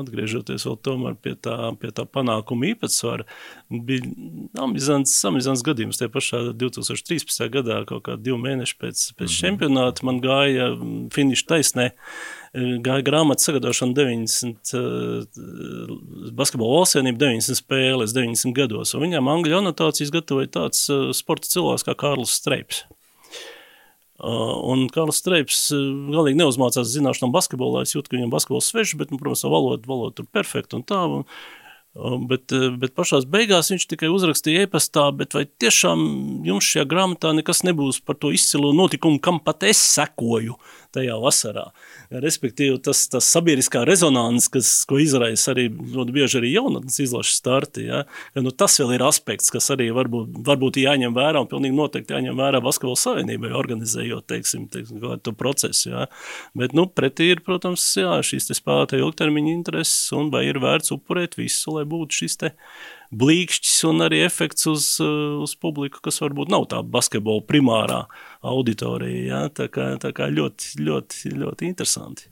atgriežoties 0.00 0.64
vēl 0.64 0.78
pie 1.20 1.34
tā, 1.36 1.56
pie 1.76 1.90
tā 1.92 2.06
panākuma 2.08 2.70
īpatsvara, 2.70 3.26
bija 3.68 4.08
amizants, 4.64 5.12
amizants 5.28 5.64
gadījums. 5.66 6.00
Tie 6.00 6.08
pašā 6.08 6.40
2013. 6.56 7.50
gadā, 7.52 7.82
kaut 7.84 8.06
kā 8.08 8.16
divi 8.16 8.38
mēneši 8.40 8.78
pēc, 8.80 9.04
pēc 9.12 9.28
mm 9.28 9.34
-hmm. 9.34 9.42
čempionāta, 9.42 10.08
man 10.08 10.22
gāja 10.24 10.70
mm, 10.72 11.12
finiša 11.12 11.46
taisnē, 11.52 11.90
eh, 11.92 12.80
gāja 12.80 13.04
grāmatas 13.04 13.44
sagatavošana 13.44 13.92
90, 13.92 14.74
uh, 14.74 16.32
basketbola 16.32 16.80
valstsienība 16.80 17.18
90 17.28 17.60
spēles, 17.60 18.16
90 18.16 18.56
gados, 18.56 18.94
un 18.94 19.04
viņām 19.04 19.28
angļu 19.28 19.60
anotācijas 19.60 20.10
gatavoja 20.10 20.48
tāds 20.48 20.88
sporta 21.12 21.44
cilvēks 21.44 21.84
kā 21.84 21.92
Kārlis 21.92 22.40
Streips. 22.40 22.86
Uh, 24.14 24.54
un 24.70 24.86
Karls 24.94 25.18
Streips 25.18 25.66
uh, 25.74 25.80
galīgi 26.14 26.38
neuzmācās 26.38 26.92
zināšanām 26.92 27.32
basketbolā. 27.34 27.82
Es 27.82 27.96
jūtu, 27.96 28.12
ka 28.12 28.18
viņam 28.18 28.30
basketbols 28.30 28.70
svešs, 28.70 28.94
bet, 29.00 29.10
nu, 29.10 29.18
protams, 29.18 29.42
valoda, 29.50 29.82
valoda 29.90 30.20
tur 30.20 30.30
perfekta 30.30 30.78
un 30.78 30.86
tā. 30.86 31.02
Un, 31.10 31.28
Bet, 31.94 32.50
bet 32.50 32.90
pašā 32.98 33.20
beigās 33.30 33.68
viņš 33.70 33.84
tikai 33.86 34.08
uzrakstīja 34.10 34.64
e-pastā, 34.66 35.04
vai 35.14 35.44
tiešām 35.46 36.00
jums 36.42 36.66
šajā 36.66 36.88
grāmatā 36.90 37.30
nekas 37.38 37.62
nebūs 37.62 38.00
par 38.02 38.18
to 38.18 38.32
izcilu 38.34 38.72
notikumu, 38.74 39.20
kam 39.22 39.38
pat 39.38 39.62
es 39.68 39.78
sekoju 39.92 40.56
tajā 40.94 41.16
vasarā? 41.20 41.64
Respektīvi, 42.24 42.78
tas, 42.84 43.04
tas 43.12 43.28
sabiedriskā 43.34 43.84
rezonance, 43.88 44.50
kas, 44.52 44.70
ko 44.88 45.00
izraisa 45.02 45.52
arī 45.52 45.66
ļoti 45.70 46.14
bieži 46.14 46.40
arī 46.40 46.52
jaunatnes 46.54 47.00
izlaša 47.04 47.34
starti, 47.34 47.86
ja? 47.88 48.02
nu, 48.38 48.52
tas 48.54 48.78
vēl 48.80 48.94
ir 48.96 49.06
aspekts, 49.06 49.52
kas 49.54 49.70
arī 49.74 49.90
varbūt, 49.94 50.38
varbūt 50.46 50.80
jāņem 50.82 51.16
vērā 51.16 51.44
un 51.44 51.50
pilnīgi 51.50 51.78
noteikti 51.78 52.16
jāņem 52.16 52.38
vērā 52.40 52.62
Basketbola 52.64 53.00
savienībai, 53.00 53.52
organizējot, 53.58 54.28
teiksim, 54.30 54.68
teiksim 54.72 55.02
to 55.24 55.34
procesu. 55.36 55.90
Ja? 55.92 56.06
Bet, 56.58 56.76
nu, 56.76 56.86
pretī 56.90 57.32
ir, 57.34 57.42
protams, 57.46 57.86
jā, 57.98 58.18
šīs 58.26 58.50
spēlētāju 58.54 59.08
ilgtermiņa 59.08 59.54
intereses 59.54 60.12
un 60.16 60.30
vai 60.34 60.46
ir 60.48 60.60
vērts 60.62 60.94
upurēt 60.94 61.38
visu, 61.40 61.76
lai 61.78 61.86
būtu 61.88 62.22
šis 62.22 62.40
blīkšķis 63.20 63.76
un 63.88 64.04
arī 64.06 64.20
efekts 64.24 64.68
uz, 64.70 64.88
uh, 65.02 65.38
uz 65.44 65.54
publiku, 65.60 66.02
kas 66.04 66.20
varbūt 66.22 66.52
nav 66.52 66.68
tā 66.72 66.82
basketbola 66.82 67.44
primārā 67.48 68.04
auditorija. 68.44 69.22
Ja? 69.28 69.40
Tā, 69.52 69.68
kā, 69.72 69.94
tā 70.02 70.12
kā 70.16 70.28
ļoti, 70.32 70.78
ļoti, 70.84 71.34
ļoti 71.40 71.70
interesanti. 71.70 72.28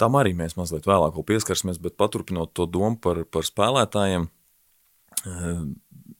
Tam 0.00 0.18
arī 0.18 0.34
mēs 0.36 0.56
mazliet 0.58 0.88
vēlāk 0.90 1.16
pieskarsimies, 1.26 1.78
bet 1.82 1.98
paturpinot 2.00 2.54
to 2.56 2.66
domu 2.66 2.98
par, 2.98 3.22
par 3.30 3.46
spēlētājiem. 3.46 4.26
Uh, 5.24 5.62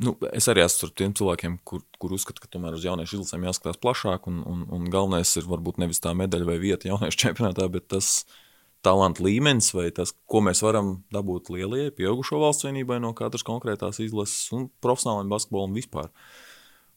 nu, 0.05 0.15
es 0.31 0.47
arī 0.49 0.63
esmu 0.65 0.89
ar 0.89 0.95
tiem 1.01 1.17
cilvēkiem, 1.19 1.59
kur, 1.67 1.83
kur 2.01 2.15
uzskata, 2.15 2.45
ka 2.45 2.53
tomēr 2.53 2.79
uz 2.79 2.87
jauniešu 2.87 3.19
izlasēm 3.19 3.49
jāskatās 3.49 3.83
plašāk, 3.83 4.31
un, 4.31 4.41
un, 4.49 4.65
un 4.73 4.89
galvenais 4.93 5.35
ir 5.41 5.51
varbūt 5.51 5.83
nevis 5.83 6.01
tā 6.05 6.15
medaļa 6.17 6.49
vai 6.53 6.61
vieta 6.63 6.93
jauniešu 6.93 7.21
čempionātā, 7.27 7.69
bet 7.75 7.91
tas, 7.97 8.23
uh, 8.23 8.41
talantu 8.85 9.25
līmenis 9.27 9.71
vai 9.75 9.89
tas, 9.95 10.13
ko 10.31 10.43
mēs 10.45 10.63
varam 10.65 10.99
dabūt 11.15 11.51
lielajai, 11.55 11.95
pieaugušo 11.97 12.41
valsts 12.43 12.67
vienībai 12.69 13.01
no 13.03 13.15
katras 13.17 13.47
konkrētās 13.47 14.01
izlases 14.05 14.53
un 14.55 14.69
profesionālajiem 14.85 15.33
basketbolam 15.33 15.77
vispār. 15.77 16.11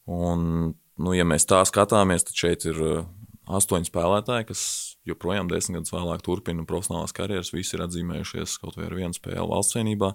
Un, 0.07 0.73
nu, 0.75 1.15
ja 1.15 1.25
mēs 1.27 1.47
tā 1.49 1.61
skatāmies, 1.67 2.27
tad 2.27 2.39
šeit 2.39 2.67
ir 2.69 2.79
uh, 2.83 3.05
astoņi 3.47 3.89
spēlētāji, 3.89 4.49
kas 4.51 4.61
joprojām 5.07 5.49
desmit 5.51 5.79
gadus 5.79 5.95
vēlāk 5.95 6.23
turpina 6.25 6.65
profesionālās 6.67 7.15
karjeras, 7.15 7.53
visi 7.55 7.77
ir 7.77 7.85
atzīmējušies 7.87 8.57
kaut 8.61 8.79
vai 8.79 8.87
ar 8.89 8.97
vienu 8.97 9.15
spēli 9.15 9.47
valsts 9.47 9.77
vienībā. 9.79 10.13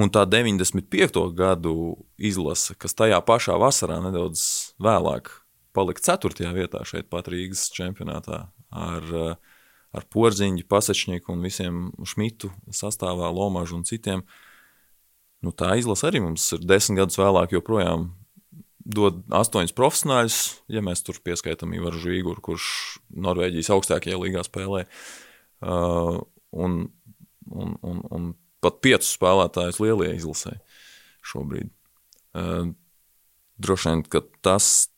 Un 0.00 0.12
tā 0.14 0.22
95. 0.28 1.22
gadu 1.36 1.74
izlase, 2.16 2.76
kas 2.78 2.94
tajā 2.96 3.18
pašā 3.26 3.56
vasarā 3.60 3.98
nedaudz 4.04 4.42
vēlāk 4.80 5.32
palika 5.76 6.04
4. 6.12 6.52
vietā 6.54 6.84
šeit 6.86 7.10
pat 7.10 7.28
Rīgas 7.30 7.68
čempionātā 7.74 8.44
ar 8.70 9.10
uh, 9.10 9.49
ar 9.96 10.06
Porziņu, 10.12 10.66
Pasečnieku 10.70 11.34
un 11.34 11.42
visiem 11.44 11.82
Šmitu 12.06 12.52
sastāvā, 12.74 13.30
Lomažu 13.34 13.80
un 13.80 13.84
citiem. 13.88 14.24
Nu, 15.40 15.52
tā 15.56 15.72
izlase 15.80 16.06
arī 16.08 16.22
mums 16.22 16.46
ir 16.54 16.64
desmit 16.68 17.00
gadus 17.00 17.18
vēlāk 17.18 17.54
joprojām 17.56 18.10
dod 18.90 19.22
astoņus 19.34 19.74
profesionāļus, 19.76 20.38
ja 20.72 20.82
mēs 20.84 21.02
tur 21.04 21.18
pieskaitām 21.24 21.74
Ivaru 21.76 22.00
Žīguru, 22.00 22.42
kurš 22.44 22.66
Norvēģijas 23.12 23.70
augstākajā 23.74 24.18
līgā 24.20 24.44
spēlē, 24.46 24.84
uh, 24.86 26.20
un, 26.50 26.78
un, 27.50 27.74
un, 27.86 28.04
un 28.10 28.30
pat 28.64 28.80
piecus 28.84 29.12
spēlētājus 29.16 29.80
lielajai 29.82 30.16
izlasē 30.18 30.56
šobrīd. 31.32 31.70
Uh, 32.36 32.72
droši 33.60 33.90
vien, 33.90 34.04
ka 34.08 34.22
tas 34.44 34.88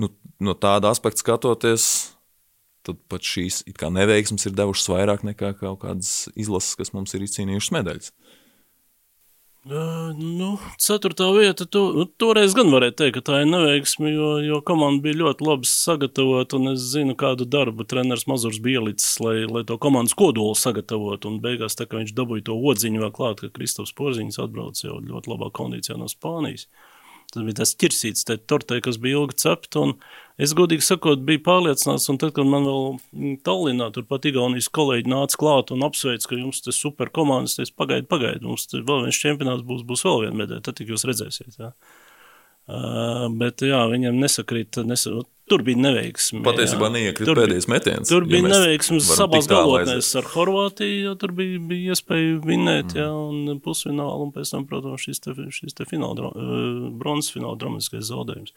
nu, 0.00 0.10
no 0.40 0.54
tāda 0.58 0.92
aspekta 0.92 1.24
skatoties, 1.24 1.88
tad 2.86 2.98
pat 3.10 3.24
šīs 3.24 3.64
neveiksmes 3.68 4.48
ir 4.48 4.56
devušas 4.58 4.90
vairāk 4.92 5.24
nekā 5.26 5.54
kaut 5.60 5.82
kādas 5.84 6.28
izlases, 6.36 6.76
kas 6.78 6.94
mums 6.94 7.14
ir 7.14 7.24
izcīnījušas 7.26 7.74
medaļas. 7.78 8.12
Uh, 9.68 10.14
nu, 10.16 10.54
ceturtā 10.80 11.26
vieta, 11.34 11.66
to, 11.68 11.82
nu, 11.92 12.04
toreiz 12.16 12.54
gan 12.56 12.70
varēja 12.72 12.94
teikt, 13.02 13.18
ka 13.18 13.22
tā 13.26 13.40
ir 13.42 13.50
neveiksme, 13.50 14.08
jo, 14.14 14.28
jo 14.40 14.60
komanda 14.64 15.02
bija 15.04 15.18
ļoti 15.18 15.44
labi 15.44 15.68
sagatavota, 15.68 16.60
es 16.72 16.86
zinu, 16.94 17.16
kādu 17.18 17.44
darbu 17.44 17.84
treneris 17.84 18.24
Mazurs 18.30 18.62
bija 18.64 18.80
ielicis, 18.80 19.18
lai, 19.20 19.42
lai 19.50 19.66
to 19.68 19.76
komandas 19.82 20.16
kodolu 20.16 20.56
sagatavotu, 20.56 21.28
un 21.28 21.42
beigās 21.44 21.76
tā 21.76 21.84
kā 21.90 22.00
viņš 22.00 22.14
dabūja 22.16 22.46
to 22.48 22.56
odziņu 22.70 23.02
vēl 23.02 23.12
klāt, 23.18 23.42
ka 23.42 23.52
Kristofs 23.58 23.92
Porziņš 23.98 24.40
atbrauc 24.46 24.80
jau 24.80 25.02
ļoti 25.02 25.34
labā 25.34 25.50
kondīcijā 25.58 25.98
no 26.00 26.08
Spānijas. 26.08 26.64
Uh, 26.64 26.87
Tas 27.28 27.44
bija 27.44 27.58
tas 27.58 27.74
ķirsīts, 27.76 28.24
tā 28.24 28.38
tortē, 28.48 28.78
kas 28.84 28.96
bija 29.02 29.20
ilgi 29.20 29.36
cepta. 29.42 29.84
Es 30.40 30.54
godīgi 30.56 30.86
sakot, 30.86 31.20
biju 31.28 31.42
pārliecināts, 31.44 32.06
un 32.08 32.18
tad, 32.20 32.32
kad 32.36 32.46
man 32.48 32.64
vēl 32.64 33.38
Tallinā, 33.44 33.90
turpat 33.92 34.28
Igaunijas 34.30 34.70
kolēģi 34.72 35.10
nāca 35.12 35.40
klāt 35.40 35.72
un 35.74 35.84
apsveic, 35.84 36.24
ka 36.24 36.38
jums 36.38 36.62
tas 36.64 36.78
super 36.78 37.10
komandas, 37.12 37.58
es 37.60 37.74
pagaidu, 37.74 38.06
pagaidu, 38.08 38.46
mums 38.48 38.68
vēl 38.72 39.08
viens 39.08 39.18
čempionāts 39.20 39.66
būs, 39.66 39.82
būs 39.88 40.06
vēl 40.06 40.22
viena 40.24 40.40
medaļa, 40.44 40.64
tad 40.64 40.78
tik 40.78 40.94
jūs 40.94 41.04
redzēsiet. 41.10 41.58
Jā. 41.58 41.72
Uh, 42.68 43.26
bet 43.40 43.64
jā, 43.66 43.82
viņam 43.90 44.22
nesakrīt, 44.22 44.80
nesa, 44.88 45.18
tur 45.50 45.64
bija 45.66 45.80
neveiksmi. 45.80 46.42
Patiesībā 46.46 46.90
neiekrita 46.94 47.34
pēdējais 47.38 47.68
metiens. 47.70 48.10
Tur 48.10 48.26
bija 48.28 48.44
ja 48.44 48.52
neveiksmes 48.52 49.10
abās 49.24 49.48
galotnēs 49.50 50.10
ar 50.20 50.28
Horvātiju, 50.34 51.00
jo 51.08 51.16
tur 51.20 51.34
bija, 51.38 51.58
bija 51.70 51.96
iespēja 51.96 52.38
vinēt, 52.44 52.94
mm. 52.94 53.00
jā, 53.00 53.08
un 53.10 53.62
pusfinālu, 53.64 54.28
un 54.28 54.32
pēc 54.36 54.54
tam, 54.54 54.68
protams, 54.70 55.04
šis 55.08 55.24
te, 55.24 55.34
šis 55.54 55.76
te 55.78 55.88
fināla, 55.88 56.30
uh, 56.30 56.86
bronzas 57.00 57.32
fināla 57.34 57.58
dramatiskais 57.60 58.08
zaudējums. 58.10 58.54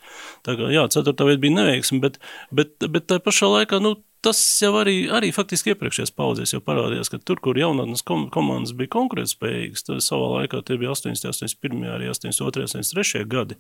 Tā 0.48 0.58
kā, 0.60 0.72
jā, 0.74 0.86
ceturtā 0.94 1.28
vieta 1.30 1.44
bija 1.44 1.60
neveiksmi, 1.62 2.02
bet, 2.04 2.22
bet, 2.54 2.78
bet 2.92 3.10
tā 3.12 3.22
pašā 3.24 3.50
laikā, 3.56 3.82
nu, 3.84 3.98
tas 4.26 4.40
jau 4.62 4.74
arī, 4.82 4.96
arī 5.14 5.32
faktiski 5.34 5.74
iepriekšējās 5.74 6.14
paudzēs 6.18 6.54
jau 6.56 6.62
parādījās, 6.64 7.10
ka 7.12 7.20
tur, 7.26 7.42
kur 7.44 7.58
jaunatnes 7.58 8.06
kom 8.06 8.28
komandas 8.34 8.76
bija 8.78 8.94
konkurētspējīgas, 8.94 9.88
tad 9.88 10.04
savā 10.06 10.30
laikā 10.38 10.62
tie 10.68 10.78
bija 10.82 10.94
80, 10.94 11.32
81, 11.34 11.88
arī 11.96 12.12
82, 12.14 12.68
83 12.70 13.26
gadi. 13.32 13.58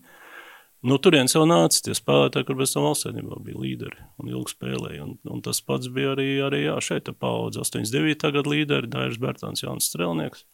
No 0.82 0.97
turienes 0.97 1.36
jau 1.36 1.43
nāca 1.45 1.77
tie 1.86 1.93
spēlētāji, 1.93 2.47
kur 2.47 2.57
bez 2.57 2.71
tam 2.73 2.88
valstsēdībā 2.88 3.36
bija 3.45 3.59
līderi 3.61 3.99
un 4.21 4.32
ilgi 4.32 4.55
spēlēja. 4.55 5.03
Un, 5.05 5.19
un 5.29 5.43
tas 5.45 5.61
pats 5.61 5.91
bija 5.93 6.15
arī, 6.15 6.32
arī 6.41 6.63
jā, 6.63 6.79
šeit 6.82 7.11
paudze 7.21 7.61
89. 7.61 8.32
gada 8.34 8.49
līderi, 8.49 8.89
Dairis 8.89 9.21
Bertāns, 9.21 9.61
Jānis 9.61 9.91
Strelnieks. 9.91 10.47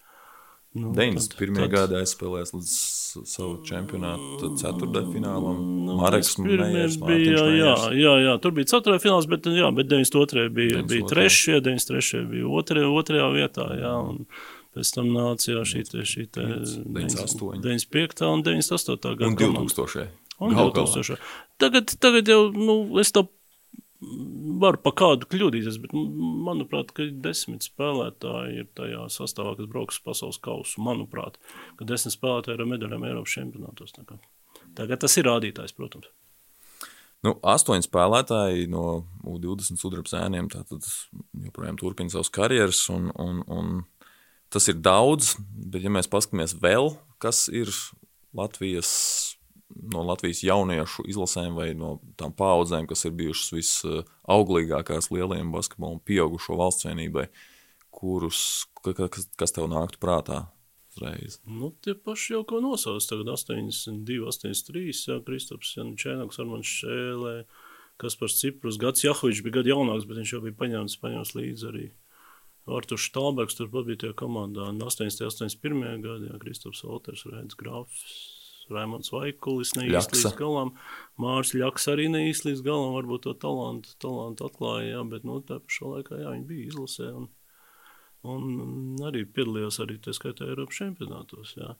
Nu, 0.78 0.92
91. 0.94 1.56
Tad, 1.56 1.72
gadā 1.72 2.02
aizspēlējis 2.04 2.52
līdz 2.54 2.74
savu 3.32 3.54
čempionātu 3.66 4.52
ceturtajam 4.60 5.14
finālam. 5.16 5.62
Nu, 5.88 5.96
Marks 6.02 6.36
Mējers, 6.44 7.00
bija, 7.02 7.48
jā, 7.56 7.74
jā, 7.96 8.14
jā, 8.26 8.36
tur 8.44 8.54
bija 8.58 8.70
ceturtajā 8.74 9.06
fināls, 9.08 9.30
bet, 9.32 9.48
jā, 9.48 9.72
bet 9.74 9.90
92. 9.90 10.52
bija, 10.54 10.84
92. 10.84 10.92
bija 10.92 11.10
trešie, 11.14 11.56
93. 11.64 12.22
bija 12.34 12.52
otrajā, 12.60 12.92
otrajā 13.00 13.32
vietā, 13.34 13.70
jā, 13.80 13.96
un 14.12 14.28
pēc 14.78 14.94
tam 14.94 15.10
nāca 15.16 15.52
jā, 15.52 15.64
šī 15.74 15.84
te, 15.90 16.06
šī 16.08 16.28
te 16.38 16.46
98. 16.46 17.64
95. 17.66 18.30
un 18.30 18.46
98. 18.46 19.16
gada. 19.18 19.32
Un 19.32 19.40
2000. 19.42 20.08
Un 20.38 20.54
2000. 20.54 21.18
Tagad, 21.58 21.98
tagad 21.98 22.30
jau, 22.30 22.44
nu, 22.54 22.78
es 23.02 23.12
to 23.16 23.26
var 24.62 24.78
pa 24.84 24.92
kādu 24.94 25.26
kļūdīties, 25.30 25.80
bet 25.82 25.94
manuprāt, 25.94 26.92
ka 26.94 27.08
desmit 27.26 27.66
spēlētāji 27.66 28.62
ir 28.62 28.68
tajā 28.78 29.08
sastāvā, 29.14 29.56
kas 29.58 29.70
brauks 29.72 29.98
pasaules 30.06 30.38
kausu. 30.44 30.84
Manuprāt, 30.86 31.40
ka 31.80 31.88
desmit 31.90 32.14
spēlētāji 32.14 32.60
ir 32.60 32.64
ar 32.64 32.72
medaļām 32.76 33.08
Eiropas 33.10 33.34
čempionātos. 33.40 33.98
Tagad 34.78 35.02
tas 35.02 35.18
ir 35.18 35.26
rādītājs, 35.30 35.74
protams. 35.78 36.12
Nu, 37.26 37.34
astoņi 37.42 37.88
spēlētāji 37.88 38.68
no 38.70 38.86
U20 39.26 39.82
sudraba 39.82 40.12
sēniem 40.12 40.52
joprojām 40.54 41.80
turpina 41.82 42.14
savas 42.14 42.30
karjeras, 42.34 42.84
un, 42.94 43.10
un, 43.18 43.42
un 43.50 43.80
tas 44.54 44.68
ir 44.72 44.80
daudz, 44.84 45.36
bet 45.48 45.86
ja 45.86 45.92
mēs 45.94 46.10
paskatāmies 46.12 46.56
vēl, 46.62 46.94
kas 47.24 47.48
ir 47.52 47.72
Latvijas 48.38 49.38
no 49.76 50.04
Latvijas 50.08 50.44
jauniešu 50.46 51.06
izlasēm 51.12 51.58
vai 51.58 51.72
no 51.78 51.98
tām 52.20 52.34
paudzēm, 52.36 52.88
kas 52.90 53.06
ir 53.08 53.16
bijušas 53.18 53.54
visauglīgākās 53.56 55.12
lielajiem 55.14 55.52
basketbolam, 55.54 56.00
pieaugušo 56.08 56.58
valsts 56.60 56.88
vienībai, 56.88 57.28
kurus, 57.94 58.68
kas, 58.84 59.28
kas 59.40 59.56
tev 59.56 59.70
nāktu 59.72 60.00
prātā? 60.02 60.46
Uzreiz. 60.98 61.38
Nu, 61.46 61.72
tie 61.86 61.94
paši 61.94 62.34
jau 62.34 62.44
ko 62.48 62.62
nosauc. 62.64 63.06
Tagad 63.06 63.30
82, 63.36 64.24
83, 64.32 64.96
jā, 65.12 65.18
Kristaps 65.28 65.76
Jančēnoks, 65.78 66.40
Armans 66.42 66.72
Šēlē, 66.80 67.36
Kaspars 68.02 68.40
Ciprus, 68.40 68.80
Gats 68.82 69.06
Jahovičs 69.06 69.44
bija 69.46 69.60
gadu 69.60 69.76
jaunāks, 69.76 70.08
bet 70.10 70.22
viņš 70.22 70.34
jau 70.34 70.42
bija 70.46 70.58
paņemts, 70.58 70.98
paņemts 71.04 71.36
līdzi 71.38 71.70
arī. 71.70 71.86
Artur 72.68 73.00
Štalbergs 73.00 73.56
turpat 73.58 73.88
bija 73.88 74.04
tajā 74.04 74.16
komandā. 74.20 74.70
80, 74.84 75.24
81. 75.30 76.02
gadā, 76.04 76.32
jā, 76.32 76.40
Kristaps 76.42 76.84
Volters, 76.84 77.24
Rēdz 77.30 77.56
Grafs, 77.60 78.18
Raimons 78.74 79.12
Vaikulis 79.14 79.74
neīsti 79.78 80.20
līdz 80.20 80.36
galam, 80.40 80.74
Mārs 81.22 81.54
Ļaks 81.56 81.88
arī 81.94 82.08
neīsti 82.12 82.50
līdz 82.50 82.64
galam, 82.66 82.96
varbūt 82.98 83.24
to 83.28 83.36
talantu, 83.40 83.94
talantu 84.04 84.48
atklāja, 84.50 84.98
jā, 84.98 85.04
bet 85.14 85.28
nu, 85.28 85.40
tā 85.48 85.62
pašā 85.64 85.94
laikā 85.94 86.20
jā, 86.22 86.34
viņi 86.36 86.48
bija 86.50 86.72
izlasē 86.74 87.12
un, 87.16 87.30
un 88.28 89.06
arī 89.08 89.24
piedalījās 89.26 89.80
arī 89.86 90.00
tā 90.04 90.16
skaitā 90.16 90.50
Eiropas 90.50 90.82
čempionātos. 90.82 91.56
Jā. 91.60 91.78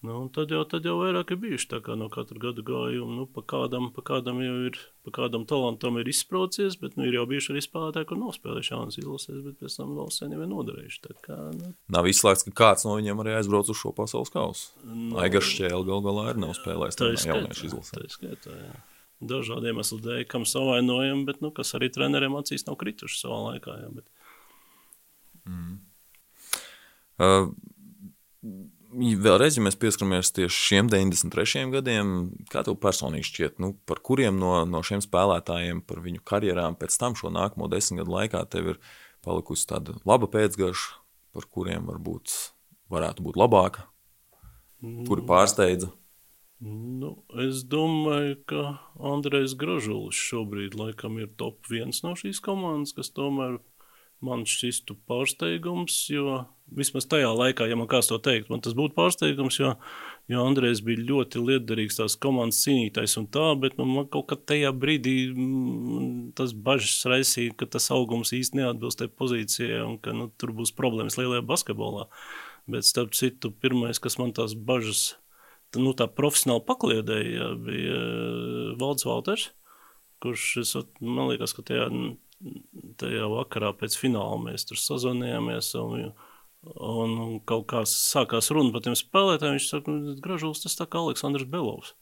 Nu, 0.00 0.28
tad, 0.30 0.52
jau, 0.54 0.60
tad 0.62 0.84
jau 0.86 0.92
vairāk 1.00 1.32
ir 1.34 1.40
bijuši 1.42 1.66
tā 1.72 1.78
kā 1.82 1.96
no 1.98 2.06
katra 2.12 2.38
gada 2.38 2.62
gājuma. 2.62 3.16
Nu, 3.16 3.24
pa 3.34 3.42
kādam, 3.42 3.88
pa 3.90 4.04
kādam 4.06 4.38
jau 4.44 4.54
ir, 4.68 4.76
pa 5.02 5.10
kādam 5.16 5.42
talantam 5.50 5.98
ir 5.98 6.06
izsprocies, 6.12 6.76
bet 6.78 6.94
nu, 6.94 7.08
ir 7.08 7.16
jau 7.16 7.24
bijuši 7.26 7.50
arī 7.50 7.62
spēlētāji, 7.64 8.06
kur 8.12 8.20
nav 8.20 8.30
spēlējuši 8.36 8.72
jaunas 8.76 9.00
izlases, 9.02 9.40
bet 9.42 9.58
pēc 9.58 9.78
tam 9.80 9.96
valsts 9.98 10.22
jau 10.22 10.30
ir 10.30 10.46
noderējuši. 10.52 11.02
Tā 11.08 11.16
kā, 11.26 11.40
nu. 11.56 11.72
Nav 11.98 12.10
izslēgts, 12.12 12.46
ka 12.46 12.54
kāds 12.62 12.86
no 12.86 12.94
viņiem 13.00 13.24
arī 13.24 13.34
aizbrauc 13.40 13.74
uz 13.74 13.80
šo 13.82 13.90
pasaules 13.98 14.30
kausu. 14.36 14.70
No, 14.84 15.00
nu, 15.00 15.18
Aigars 15.24 15.50
Šķēle 15.50 15.82
gal 15.90 16.06
galā 16.06 16.28
arī 16.30 16.46
nav 16.46 16.54
spēlējis 16.60 17.02
tādā 17.02 17.26
jauniešu 17.32 17.68
izlasē. 17.72 17.98
Tā 17.98 18.14
skaitā, 18.14 18.54
jā. 18.54 18.72
Dažādu 19.34 19.66
iemeslu 19.66 19.98
dēļ, 19.98 20.24
kam 20.30 20.46
savainojam, 20.46 21.26
bet 21.26 21.42
nu, 21.42 21.50
kas 21.50 21.74
arī 21.74 21.90
treneriem 21.90 22.38
acīs 22.38 22.68
nav 22.70 22.78
krituši 22.78 23.18
savā 23.18 23.42
laikā. 23.48 23.80
Jā, 23.82 23.88
bet... 23.98 24.06
mm. 25.50 25.78
uh, 27.26 27.48
Vēlreiz, 28.88 29.58
ja 29.58 29.62
mēs 29.64 29.76
pieskaramies 29.76 30.30
tieši 30.32 30.62
šiem 30.64 30.86
93 30.88 31.66
gadiem, 31.74 32.12
kā 32.48 32.62
tev 32.64 32.78
personīgi 32.80 33.28
šķiet, 33.28 33.58
nu, 33.60 33.74
par 33.88 34.00
kuriem 34.04 34.38
no, 34.40 34.54
no 34.64 34.80
šiem 34.86 35.02
spēlētājiem, 35.04 35.82
par 35.84 36.00
viņu 36.04 36.24
karjerām 36.24 36.78
pēc 36.80 36.96
tam 37.00 37.16
šo 37.18 37.28
nākamo 37.34 37.68
desmit 37.68 38.00
gadu 38.00 38.14
laikā 38.16 38.40
tev 38.48 38.72
ir 38.72 38.80
palikusi 39.26 39.68
tāda 39.68 39.98
laba 40.08 40.30
pēcgaša, 40.32 40.96
par 41.36 41.48
kuriem 41.52 41.84
varbūt 41.90 42.32
varētu 42.88 43.26
būt 43.28 43.36
labāka, 43.36 43.84
kuri 44.80 45.26
pārsteidza? 45.28 45.92
Nu, 46.64 47.12
es 47.38 47.60
domāju, 47.70 48.40
ka 48.48 48.62
Andrejs 48.98 49.52
Gražulis 49.58 50.18
šobrīd 50.18 50.74
laikam 50.80 51.20
ir 51.20 51.28
top 51.38 51.68
viens 51.70 52.00
no 52.02 52.16
šīs 52.18 52.40
komandas, 52.42 52.96
kas 52.96 53.12
tomēr 53.14 53.60
man 54.24 54.44
šķistu 54.48 54.96
pārsteigums, 55.08 55.96
jo 56.10 56.42
vismaz 56.74 57.06
tajā 57.08 57.28
laikā, 57.32 57.66
ja 57.68 57.76
man 57.78 57.88
kāds 57.90 58.10
to 58.10 58.18
teikt, 58.22 58.50
man 58.52 58.60
tas 58.64 58.74
būtu 58.76 58.96
pārsteigums, 58.96 59.58
jo, 59.60 59.72
jo 60.30 60.44
Andrejs 60.44 60.82
bija 60.84 61.04
ļoti 61.10 61.42
liederīgs 61.42 61.98
tās 62.00 62.18
komandas 62.20 62.60
cīnītājs 62.64 63.16
un 63.20 63.28
tā, 63.32 63.46
bet 63.60 63.78
nu, 63.80 63.86
man 63.88 64.08
kaut 64.10 64.28
kā 64.32 64.38
tajā 64.52 64.72
brīdī 64.76 65.16
mm, 65.30 66.10
tas 66.38 66.52
bažas 66.52 67.06
raisīja, 67.08 67.54
ka 67.58 67.70
tas 67.70 67.88
augums 67.94 68.34
īsti 68.36 68.60
neatbilst 68.60 69.00
tai 69.00 69.08
pozīcijai 69.08 69.80
un 69.86 69.96
ka 70.02 70.16
nu, 70.16 70.28
tur 70.36 70.52
būs 70.56 70.74
problēmas 70.76 71.18
lielajā 71.20 71.46
basketbolā. 71.48 72.08
Bet 72.68 72.84
starp 72.84 73.14
citu, 73.16 73.48
pirmais, 73.54 74.00
kas 74.02 74.18
man 74.20 74.34
tās 74.36 74.52
bažas, 74.52 75.14
nu 75.78 75.94
tā 75.96 76.08
profesionāli 76.10 76.66
pakliedēja, 76.68 77.52
bija 77.64 78.02
eh, 78.02 78.74
Valds 78.80 79.08
Valters, 79.08 79.50
kurš, 80.20 80.50
es, 80.64 80.74
man 81.00 81.30
liekas, 81.30 81.54
ka 81.56 81.64
tajā 81.64 81.88
tajā 83.00 83.28
vakarā 83.32 83.72
pēc 83.78 83.96
fināla 83.98 84.38
mēs 84.42 84.66
tur 84.68 84.80
sazvanījāmies. 84.80 85.70
Un, 85.80 86.10
un, 86.74 87.14
un 87.24 87.38
kaut 87.48 87.68
kā 87.72 87.84
sākās 87.88 88.52
runa 88.54 88.74
par 88.74 88.84
tiem 88.86 88.98
spēlētājiem. 88.98 89.58
Viņš 89.58 89.70
saka, 89.72 89.96
ka 89.96 90.18
Gražulis 90.24 90.62
tas 90.64 90.78
tā 90.78 90.88
kā 90.90 91.02
Aleksandrs 91.02 91.48
Belovs. 91.50 91.94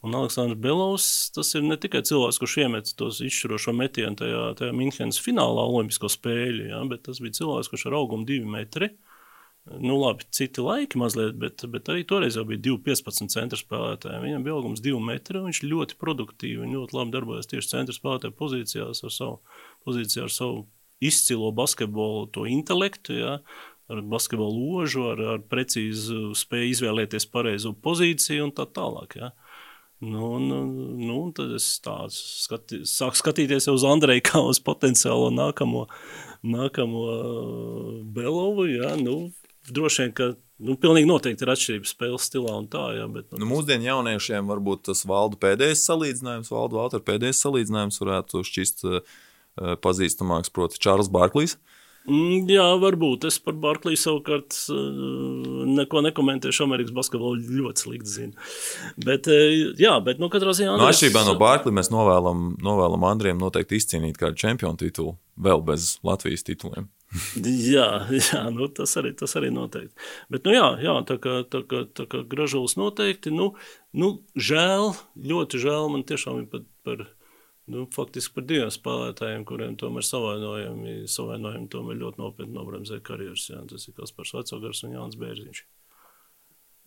Un 0.00 0.16
Aleksandrs 0.16 0.60
Belovs 0.64 1.06
tas 1.36 1.52
ir 1.58 1.64
ne 1.66 1.76
tikai 1.80 2.00
cilvēks, 2.08 2.40
kurš 2.40 2.56
iemet 2.62 2.92
tos 2.96 3.20
izšķirošo 3.24 3.74
metienu 3.76 4.16
tajā, 4.16 4.44
tajā 4.56 4.72
Minhenes 4.76 5.20
finālā 5.20 5.66
Olimpisko 5.68 6.08
spēļu, 6.08 6.70
ja, 6.70 6.80
bet 6.88 7.04
tas 7.08 7.20
bija 7.20 7.36
cilvēks, 7.42 7.68
kurš 7.68 7.90
ar 7.90 7.98
augumu 8.00 8.24
divi 8.28 8.48
metri. 8.48 8.94
Nu, 9.68 9.98
labi, 10.00 10.24
citi 10.34 10.62
laiki 10.64 10.98
mazliet, 10.98 11.36
bet, 11.38 11.62
bet 11.70 11.88
arī 11.92 12.02
toreiz 12.08 12.38
jau 12.38 12.46
bija 12.48 12.62
2,15 12.64 13.30
centra 13.30 13.58
spēlētāji. 13.60 14.22
Viņam 14.24 14.44
bija 14.46 14.54
augums 14.56 14.80
2 14.82 15.02
metri, 15.04 15.42
viņš 15.44 15.60
ļoti 15.68 15.98
produktīvi 16.00 16.64
un 16.64 16.72
ļoti 16.78 16.96
labi 16.96 17.14
darbojas 17.14 17.50
tieši 17.50 17.74
centra 17.74 17.94
spēlētāja 17.94 18.34
pozīcijās 18.38 19.04
ar 19.04 19.14
savu, 19.14 19.58
pozīciju, 19.86 20.24
ar 20.24 20.32
savu 20.34 20.64
izcilo 21.00 21.52
basketbolu, 21.56 22.26
to 22.34 22.46
intelektu, 22.48 23.14
ja, 23.20 23.36
ar 23.90 24.02
basketbolu 24.10 24.64
ložu, 24.78 25.04
ar, 25.12 25.22
ar 25.36 25.44
precīzu 25.52 26.32
spēju 26.38 26.74
izvēlēties 26.74 27.28
pareizo 27.30 27.74
pozīciju 27.84 28.48
un 28.48 28.54
tā 28.56 28.66
tālāk. 28.70 29.18
Ja. 29.20 29.32
Nu, 30.00 30.38
nu, 30.40 30.62
nu, 30.96 31.18
tad 31.36 31.52
es 31.58 31.66
skati, 31.76 32.82
sāku 32.88 33.18
skatīties 33.20 33.68
uz 33.68 33.84
Andreju 33.84 34.24
kā 34.24 34.40
uz 34.48 34.62
potenciālo 34.64 35.28
nākamo, 35.36 35.84
nākamo 36.48 37.02
Belovu. 38.14 38.64
Ja, 38.72 38.94
nu, 38.96 39.28
droši 39.76 40.04
vien, 40.04 40.12
ka 40.16 40.28
nu, 40.60 40.76
pilnīgi 40.80 41.08
noteikti 41.08 41.46
ir 41.46 41.52
atšķirības 41.54 41.94
spēles 41.94 42.28
stilā 42.28 42.54
un 42.58 42.68
tā. 42.72 42.84
Jā, 42.96 43.08
bet, 43.12 43.28
nu, 43.32 43.42
nu, 43.42 43.50
mūsdienu 43.54 43.88
jauniešiem 43.88 44.50
varbūt 44.50 44.86
tas 44.90 45.02
valdu 45.08 45.40
pēdējais 45.40 45.84
salīdzinājums, 45.88 46.52
valdu 46.52 46.80
Valtra 46.80 47.02
pēdējais 47.04 47.42
salīdzinājums 47.46 48.00
varētu 48.02 48.44
šķist 48.46 48.86
uh, 48.88 49.20
pazīstamāks, 49.84 50.52
proti, 50.54 50.80
Čārls 50.82 51.12
Barklīs. 51.12 51.56
Mm, 52.08 52.48
jā, 52.48 52.64
varbūt. 52.80 53.26
Es 53.28 53.36
par 53.44 53.58
Barkliju 53.60 54.00
savukārt 54.00 54.56
uh, 54.72 55.59
neko 55.78 56.04
nekomentēšu. 56.08 56.66
Amerikas 56.66 56.94
basketbolu 56.96 57.40
ļoti 57.60 57.86
slikti 57.86 58.14
zinu. 58.14 58.48
Bet, 59.00 59.30
uh, 59.30 59.74
jā, 59.80 59.96
bet 60.04 60.22
nu, 60.22 60.30
katrā 60.32 60.54
ziņā. 60.56 60.76
No 60.76 60.84
nu, 60.84 60.90
atšķirībā 60.90 61.26
no 61.28 61.36
Barklija 61.40 61.80
mēs 61.80 61.92
novēlam, 61.94 62.54
novēlam 62.64 63.10
Andriem 63.10 63.40
noteikti 63.40 63.80
izcīnīt 63.80 64.20
kādu 64.20 64.40
čempionu 64.40 64.80
titulu 64.80 65.16
vēl 65.40 65.62
bez 65.64 65.96
Latvijas 66.06 66.44
tituliem 66.46 66.90
jā, 67.74 67.86
jā 68.14 68.42
nu, 68.54 68.68
tas, 68.74 68.92
arī, 69.00 69.12
tas 69.18 69.34
arī 69.38 69.50
noteikti. 69.54 69.94
Bet, 70.30 70.44
nu, 70.46 70.54
jā, 70.54 70.66
jā, 70.82 70.94
tā 71.08 71.16
kā, 71.22 71.40
tā 71.50 71.62
kā, 71.66 71.82
tā 71.96 72.06
kā 72.10 72.22
gražulis 72.30 72.76
noteikti, 72.78 73.32
nu, 73.34 73.52
nu, 73.96 74.12
žēl, 74.38 74.92
ļoti 75.32 75.62
žēl 75.62 75.90
man 75.94 76.06
tiešām 76.06 76.44
ir 76.44 76.46
par, 76.52 76.66
par 76.86 77.08
nu, 77.70 77.86
faktiski 77.94 78.36
par 78.36 78.46
diviem 78.48 78.70
spēlētājiem, 78.74 79.44
kuriem 79.48 79.76
tomēr 79.80 80.06
savainojumi, 80.06 80.94
savainojumi 81.10 81.70
tomēr 81.72 82.00
ļoti 82.00 82.22
nopietni 82.22 82.56
nobremzē 82.56 83.00
karjeras. 83.06 83.48
Jā. 83.52 83.60
Tas 83.70 83.86
ir 83.88 83.96
Kaspars 83.98 84.34
Vecogars 84.36 84.82
un 84.86 84.96
Jānis 84.96 85.20
Bērziņš. 85.20 85.62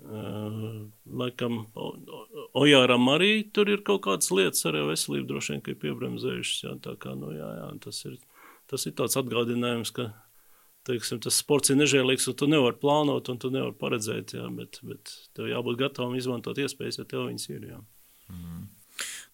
Uh, 0.04 0.90
laikam, 1.08 1.62
Ojāram 2.60 3.08
arī 3.14 3.46
tur 3.56 3.70
ir 3.72 3.86
kaut 3.88 4.02
kādas 4.04 4.34
lietas, 4.36 4.66
arī 4.68 4.82
veselība 4.90 5.30
droši 5.30 5.54
vien, 5.54 5.62
ir 5.64 5.80
piebremzējušas. 5.80 6.64
Jā, 6.66 6.74
tā 6.84 6.98
kā, 7.00 7.14
nu, 7.16 7.32
jā, 7.32 7.48
jā, 7.62 7.70
tas, 7.86 8.02
ir, 8.10 8.18
tas 8.72 8.84
ir 8.90 8.96
tāds 9.00 9.16
atgādinājums, 9.22 9.94
ka 9.96 10.10
teiksim, 10.90 11.22
tas 11.24 11.40
sports 11.40 11.72
ir 11.72 11.80
nežēlīgs, 11.80 12.28
un 12.28 12.38
tu 12.40 12.50
nevari 12.52 12.80
plānot, 12.82 13.32
un 13.32 13.40
tu 13.40 13.54
nevari 13.54 13.78
paredzēt, 13.80 14.36
jā, 14.36 14.50
bet, 14.58 14.82
bet 14.84 15.14
tev 15.38 15.48
jābūt 15.54 15.80
gatavam 15.86 16.18
izmantot 16.20 16.60
iespējas, 16.60 17.00
ja 17.00 17.08
tev 17.08 17.30
viņas 17.30 17.50
ir. 17.54 17.70
Jā. 17.72 17.80
Mm. 18.34 18.66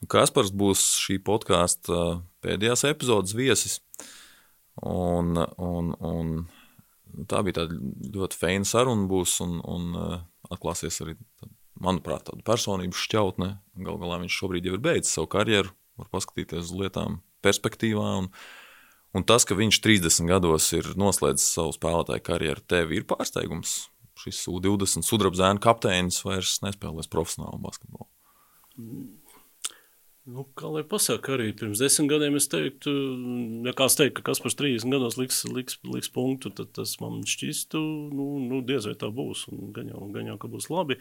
Kaspars 0.09 0.53
būs 0.55 0.85
šī 1.01 1.19
podkāsta 1.25 2.21
pēdējās 2.45 2.85
epizodes 2.87 3.35
viesis. 3.35 3.79
Un, 4.79 5.35
un, 5.59 5.91
un 5.99 7.25
tā 7.27 7.41
bija 7.43 7.61
tāda 7.61 7.79
ļoti 8.15 8.39
feina 8.39 8.67
saruna, 8.67 9.09
būs, 9.11 9.39
un, 9.43 9.59
un 9.67 9.97
atklāsies 10.53 11.01
arī, 11.03 11.17
manuprāt, 11.83 12.29
tāda 12.29 12.45
personības 12.47 13.03
šķautne. 13.07 13.51
Galu 13.83 13.99
galā 14.03 14.21
viņš 14.23 14.39
šobrīd 14.39 14.69
jau 14.69 14.77
ir 14.77 14.83
beidzis 14.85 15.15
savu 15.17 15.29
karjeru, 15.35 15.73
var 15.99 16.11
paskatīties 16.15 16.69
uz 16.69 16.73
lietām 16.79 17.19
perspektīvā. 17.45 18.09
Un, 18.23 18.29
un 19.15 19.27
tas, 19.27 19.47
ka 19.47 19.57
viņš 19.59 19.81
30 19.83 20.31
gados 20.31 20.71
ir 20.77 20.93
noslēdzis 20.99 21.53
savu 21.59 21.75
spēlētāju 21.75 22.25
karjeru, 22.31 22.67
tev 22.71 22.95
ir 22.95 23.07
pārsteigums. 23.09 23.81
Šis 24.19 24.41
U20 24.51 25.07
sudraba 25.07 25.39
zēna 25.39 25.63
kapteinis 25.63 26.19
vairs 26.25 26.57
nespēlēs 26.65 27.07
profesionālu 27.11 27.61
basketbolu. 27.63 28.09
Nu, 30.29 30.43
kā 30.57 30.69
lai 30.69 30.83
pasakā, 30.85 31.33
arī 31.37 31.47
pirms 31.57 31.79
desmit 31.81 32.09
gadiem 32.11 32.35
es 32.37 32.45
teiktu, 32.51 32.91
ja 33.65 33.71
kāds 33.77 33.95
teikt, 33.97 34.19
ka 34.19 34.27
kas 34.27 34.41
par 34.43 34.53
30 34.59 34.91
gados 34.93 35.15
liks, 35.17 35.39
liks, 35.49 35.79
liks 35.87 36.11
punktu, 36.13 36.51
tad 36.53 36.69
tas 36.77 36.91
man 37.01 37.23
šķistu, 37.25 37.79
nu, 38.13 38.27
nu 38.43 38.59
diez 38.67 38.85
vai 38.85 38.93
tā 38.99 39.09
būs, 39.15 39.47
gan 39.73 39.89
jau, 39.89 40.03
gan 40.13 40.29
jau, 40.29 40.35
ka 40.41 40.51
būs 40.51 40.69
labi. 40.69 40.99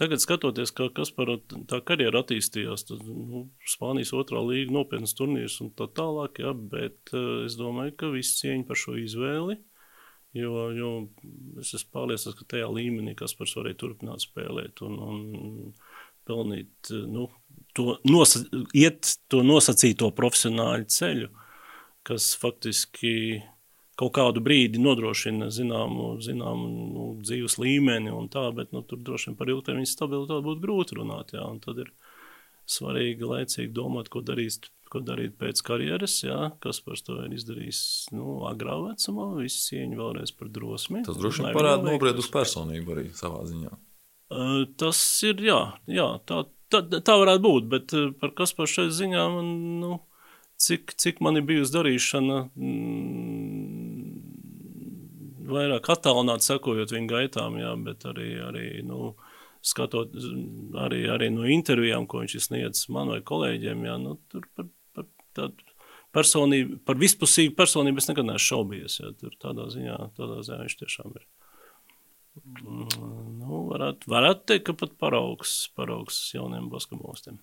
Tagad 0.00 0.22
skatoties, 0.24 0.72
kā 0.74 0.88
kas 0.96 1.12
par 1.14 1.30
tā 1.70 1.78
karjeru 1.86 2.18
attīstījās, 2.18 2.86
tad, 2.88 3.04
nu, 3.06 3.44
Spānijas 3.76 4.10
otrā 4.16 4.42
līga 4.42 4.74
nopietnas 4.74 5.14
turnīrs 5.14 5.60
un 5.62 5.70
tā 5.78 5.86
tālāk, 5.94 6.42
jā, 6.42 6.50
bet 6.74 7.14
uh, 7.14 7.44
es 7.44 7.54
domāju, 7.60 7.94
ka 8.00 8.10
viss 8.16 8.40
cieņa 8.40 8.66
par 8.66 8.80
šo 8.80 8.96
izvēli, 8.98 9.60
jo, 10.40 10.64
jo 10.74 10.90
es 11.62 11.76
esmu 11.78 11.94
pārliecināts, 11.94 12.40
ka 12.40 12.48
tajā 12.56 12.72
līmenī 12.74 13.14
Kaspars 13.22 13.54
varēja 13.60 13.84
turpināt 13.84 14.26
spēlēt 14.26 14.82
un, 14.82 14.98
un 14.98 15.22
pelnīt, 16.28 16.90
nu, 16.90 17.28
to, 17.76 17.98
nosa, 18.08 18.44
iet 18.76 19.16
to 19.32 19.42
nosacīto 19.46 20.10
profesionāļu 20.16 20.88
ceļu, 20.94 21.32
kas 22.06 22.32
faktiski 22.40 23.42
kaut 23.98 24.14
kādu 24.16 24.42
brīdi 24.44 24.80
nodrošina 24.82 25.50
zināmu, 25.54 26.14
zināmu 26.24 26.68
nu, 26.94 27.08
dzīves 27.22 27.58
līmeni 27.62 28.12
un 28.14 28.28
tā, 28.32 28.48
bet 28.54 28.74
nu, 28.74 28.82
tur 28.86 29.02
droši 29.06 29.30
vien 29.30 29.38
par 29.38 29.52
ilgtermiņa 29.52 29.90
stabilitāti 29.90 30.46
būtu 30.48 30.64
grūti 30.64 30.98
runāt. 30.98 31.34
Jā, 31.36 31.44
un 31.46 31.60
tad 31.62 31.80
ir 31.84 31.92
svarīgi 32.70 33.28
laicīgi 33.28 33.74
domāt, 33.74 34.12
ko 34.12 34.24
darīs. 34.24 34.62
Ko 34.94 35.00
darīt 35.02 35.32
pēc 35.40 35.58
karjeras, 35.66 36.12
jā, 36.22 36.52
kas 36.62 36.78
par 36.84 37.00
to 37.02 37.16
ir 37.24 37.32
izdarījis 37.34 37.80
nu, 38.14 38.44
agrā 38.46 38.76
vecumā. 38.78 39.24
Visi 39.40 39.64
cieņi 39.72 39.98
vēlreiz 39.98 40.30
par 40.38 40.52
drosmi. 40.54 41.00
Tas 41.08 41.18
droši 41.18 41.42
vien 41.42 41.56
parāda 41.56 41.88
nobriedus 41.88 42.28
personību 42.30 42.94
arī 42.94 43.08
savā 43.18 43.40
ziņā. 43.48 43.72
Uh, 44.32 44.64
tas 44.80 44.98
ir, 45.26 45.42
jā, 45.44 45.58
jā 45.90 46.06
tā, 46.26 46.46
tā, 46.72 46.80
tā 47.04 47.16
varētu 47.20 47.42
būt, 47.44 47.66
bet 47.70 47.94
eh, 47.96 48.10
par 48.20 48.32
kas 48.38 48.54
par 48.56 48.70
šai 48.70 48.88
ziņā 48.94 49.24
man, 49.34 49.50
nu, 49.82 49.98
cik, 50.60 50.94
cik 51.00 51.20
man 51.24 51.38
ir 51.38 51.44
bijusi 51.48 51.74
darīšana 51.74 52.38
mm, 52.54 54.24
vairāk 55.52 55.90
attālināt, 55.92 56.46
sekojot 56.46 56.94
viņa 56.94 57.10
gaitām, 57.10 57.58
jā, 57.60 57.74
bet 57.84 58.06
arī, 58.08 58.30
arī 58.48 58.66
nu, 58.86 59.12
skatot 59.64 60.16
arī, 60.86 61.04
arī 61.12 61.30
no 61.34 61.46
intervijām, 61.48 62.08
ko 62.08 62.24
viņš 62.24 62.38
sniedz 62.48 62.88
man 62.92 63.12
vai 63.14 63.20
kolēģiem, 63.24 63.86
jā, 63.88 63.98
nu, 64.00 64.16
tur 64.32 64.48
par, 64.56 64.68
par 64.96 65.08
tādu 65.36 65.70
personību, 66.14 66.80
par 66.86 66.98
vispusīgu 67.00 67.56
personību 67.58 68.02
es 68.02 68.10
nekad 68.10 68.28
neesmu 68.28 68.48
šaubies, 68.48 69.00
jā, 69.02 69.12
tur 69.20 69.36
tādā 69.40 69.68
ziņā, 69.72 69.98
tādā 70.18 70.42
ziņā 70.46 70.60
viņš 70.64 70.78
tiešām 70.82 71.16
ir. 71.18 71.24
Nu, 72.34 73.64
varētu, 73.70 74.10
varētu 74.10 74.46
teikt, 74.50 74.66
ka 74.68 74.74
pat 74.84 74.94
paraugs, 74.98 75.56
paraugs 75.76 76.18
jauniem 76.34 76.66
basketbolistiem. 76.72 77.38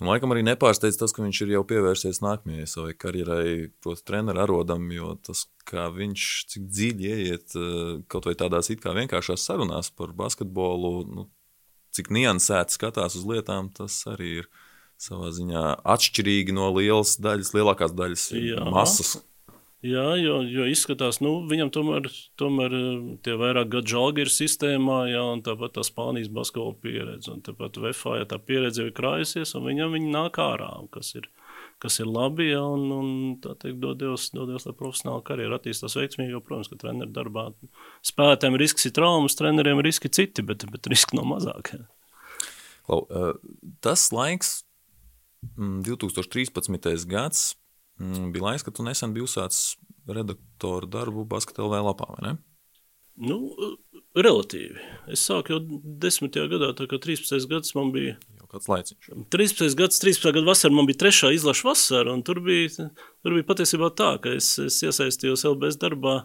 Un, 0.00 0.08
laikam 0.08 0.32
arī 0.32 0.44
nepārsteidz 0.46 0.96
tas, 0.96 1.12
ka 1.12 1.20
viņš 1.24 1.42
ir 1.44 1.50
jau 1.56 1.64
pievērsies 1.68 2.22
nākamajai 2.24 2.68
savai 2.70 2.94
karjerai, 2.96 3.50
proti, 3.84 4.04
treneru 4.08 4.40
arodam, 4.46 4.86
jo 4.94 5.12
tas, 5.20 5.44
kā 5.68 5.90
viņš 5.92 6.28
cik 6.54 6.70
dziļi 6.70 7.10
ieiet 7.10 7.56
eh, 7.58 7.90
kaut 8.08 8.30
vai 8.30 8.36
tādās 8.38 8.72
it 8.72 8.80
kā 8.80 8.94
vienkāršās 8.96 9.44
sarunās 9.44 9.92
par 9.92 10.14
basketbolu, 10.16 10.94
nu, 11.10 11.26
cik 11.92 12.08
niansēti 12.16 12.78
skatās 12.78 13.18
uz 13.18 13.26
lietām, 13.28 13.68
tas 13.76 13.98
arī 14.08 14.38
ir 14.40 14.48
savā 15.00 15.34
ziņā 15.36 15.66
atšķirīgi 15.84 16.56
no 16.56 16.70
lielas 16.78 17.18
daļas, 17.20 17.52
lielākās 17.56 17.92
daļas 17.96 18.26
Jā. 18.36 18.64
masas. 18.72 19.18
Jā, 19.80 20.10
jo, 20.20 20.42
jo 20.44 20.66
izskatās, 20.68 21.22
nu, 21.24 21.38
viņam 21.48 21.70
tomēr, 21.72 22.08
tomēr 22.40 22.74
eh, 22.76 23.04
tie 23.24 23.32
vairāk 23.40 23.70
gadu 23.72 23.88
žāgi 23.94 24.26
ir 24.26 24.30
sistēmā, 24.32 24.98
jā, 25.08 25.22
un 25.32 25.40
tāpat 25.44 25.78
tā 25.78 25.84
Spānijas 25.86 26.28
basketbola 26.36 26.76
pieredze. 26.82 27.32
Tāpat 27.46 27.78
VFA, 27.80 28.18
ja 28.20 28.26
tā 28.28 28.36
pieredze 28.44 28.84
ir 28.84 28.92
krājusies, 28.96 29.54
un 29.56 29.64
viņam 29.70 29.96
viņa 29.96 30.10
nāk 30.12 30.36
ārā, 30.44 30.68
kas 30.92 31.14
ir, 31.16 31.30
kas 31.80 31.96
ir 32.04 32.10
labi, 32.12 32.50
jā, 32.50 32.60
un, 32.60 32.84
un 32.92 33.14
tā 33.40 33.54
teikt, 33.56 33.80
dodies, 33.80 34.28
dodies, 34.36 34.68
lai 34.68 34.76
profesionāla 34.76 35.24
karjera 35.24 35.56
attīstās 35.56 35.96
veiksmīgi, 35.96 36.34
jo, 36.36 36.42
protams, 36.44 36.68
ka 36.68 36.76
treneru 36.84 37.16
darbā 37.16 37.46
spēlētājiem 38.04 38.60
risks 38.60 38.84
ir 38.90 38.96
traumas, 39.00 39.38
treneriem 39.40 39.80
riski 39.86 40.12
citi, 40.12 40.44
bet, 40.44 40.68
bet 40.68 40.92
riski 40.92 41.16
nav 41.16 41.30
mazāk. 41.32 41.72
Jā. 41.72 41.86
Klau, 42.84 43.06
eh, 43.08 43.32
tas 43.80 44.10
laiks, 44.12 44.58
2013. 45.56 46.68
Mm, 46.68 47.08
gads, 47.08 47.54
bija 48.00 48.46
laiks, 48.46 48.64
ka 48.64 48.72
tu 48.72 48.84
nesen 48.86 49.12
biji 49.14 49.26
uzsācis 49.28 49.76
redaktoru 50.10 50.88
darbu 50.90 51.26
Basketbolā 51.28 51.82
lapā, 51.84 52.08
vai 52.16 52.24
ne? 52.24 52.32
Nu, 53.20 53.36
relatīvi. 54.16 54.80
Es 55.12 55.22
sāku 55.28 55.54
jau 55.54 55.60
10. 56.04 56.40
gadā, 56.50 56.72
tā 56.78 56.88
kā 56.88 57.00
13. 57.02 57.36
gads 57.50 57.74
man 57.76 57.92
bija. 57.92 58.16
Jau 58.40 58.48
kāds 58.54 58.70
laiciņš. 58.70 59.10
13. 59.34 59.76
gads, 59.76 60.00
13. 60.00 60.30
gada 60.32 60.46
vasarā 60.48 60.74
man 60.74 60.88
bija 60.88 61.02
trešā 61.04 61.34
izlaša 61.36 61.68
vasara, 61.68 62.14
un 62.16 62.24
tur 62.24 62.40
bija, 62.44 62.88
tur 63.20 63.36
bija 63.36 63.48
patiesībā 63.52 63.92
tā, 63.98 64.14
ka 64.24 64.32
es, 64.38 64.54
es 64.62 64.80
iesaistījos 64.86 65.44
LBS 65.52 65.80
darbā 65.82 66.22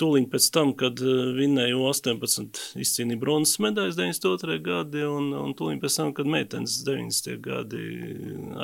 tūlīt 0.00 0.30
pēc 0.32 0.46
tam, 0.54 0.70
kad 0.78 1.02
eh, 1.02 1.18
vinnēju 1.36 1.82
18 1.90 2.62
izcīnīja 2.80 3.20
bronzas 3.20 3.58
medaļas 3.60 3.98
92. 3.98 4.62
gadi, 4.64 5.02
un, 5.04 5.32
un 5.36 5.52
tūlīt 5.58 5.82
pēc 5.82 5.98
tam, 5.98 6.14
kad 6.16 6.30
meitenes 6.30 6.78
90. 6.86 7.36
gadi 7.44 7.84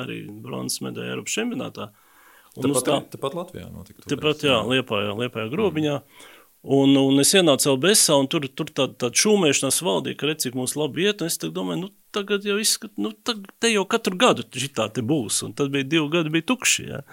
arī 0.01 0.23
bronzas 0.31 0.81
medaļa 0.87 1.17
Eiropas 1.17 1.35
čempionātā. 1.35 1.91
Uh, 1.91 2.06
Tāpat, 2.57 2.87
tā, 2.87 2.97
tāpat 3.13 3.37
Latvijā 3.37 3.67
notika. 3.69 4.07
Tāpat, 4.09 4.47
jā, 4.47 4.57
Liepājā, 4.65 5.13
Liepājā 5.21 5.51
grobiņā. 5.53 6.01
Mm. 6.01 6.33
Un, 6.67 6.97
un 6.99 7.21
es 7.21 7.29
ienācu 7.37 7.69
LBS, 7.75 8.09
un 8.17 8.27
tur, 8.27 8.43
tur 8.51 8.71
tāda 8.75 8.95
tā 9.05 9.09
šūmēšanās 9.15 9.77
valdīja, 9.85 10.17
ka 10.19 10.27
redz, 10.27 10.43
cik 10.43 10.57
mums 10.57 10.73
labi 10.75 11.05
iet. 11.05 11.21
Es 11.23 11.37
domāju, 11.39 11.85
nu, 11.85 11.91
tagad 12.15 12.47
jau 12.47 12.57
izskat, 12.59 12.91
nu, 12.99 13.13
tagad, 13.23 13.45
te 13.61 13.71
jau 13.71 13.85
katru 13.87 14.17
gadu 14.19 14.43
šitā 14.51 14.89
te 14.91 15.03
būs. 15.05 15.43
Un 15.45 15.53
tad 15.55 15.71
bija 15.71 15.87
divi 15.87 16.09
gadi, 16.11 16.33
bija 16.33 16.47
tukši. 16.49 16.87
Jā. 16.89 17.03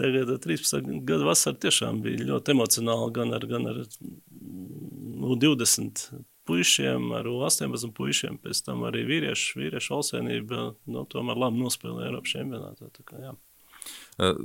Tagad 0.00 0.32
13 0.42 1.04
gadu 1.06 1.28
vasara 1.28 1.60
tiešām 1.60 2.00
bija 2.02 2.24
ļoti 2.32 2.56
emocionāla 2.56 3.12
gan 3.14 3.36
ar, 3.36 3.46
gan 3.46 3.68
ar 3.70 3.78
nu, 3.84 5.36
20 5.38 6.02
puišiem, 6.48 7.12
ar 7.14 7.28
18 7.28 7.94
puišiem, 7.94 8.40
pēc 8.42 8.64
tam 8.66 8.82
arī 8.88 9.04
vīriešu, 9.06 9.60
vīriešu 9.60 9.94
valsēnība, 9.94 10.64
nu, 10.90 11.04
tomēr 11.12 11.38
labi 11.44 11.62
nospēlēja 11.62 12.10
Eiropas 12.10 12.34
čempionātā. 12.34 13.36
Eh, 14.20 14.36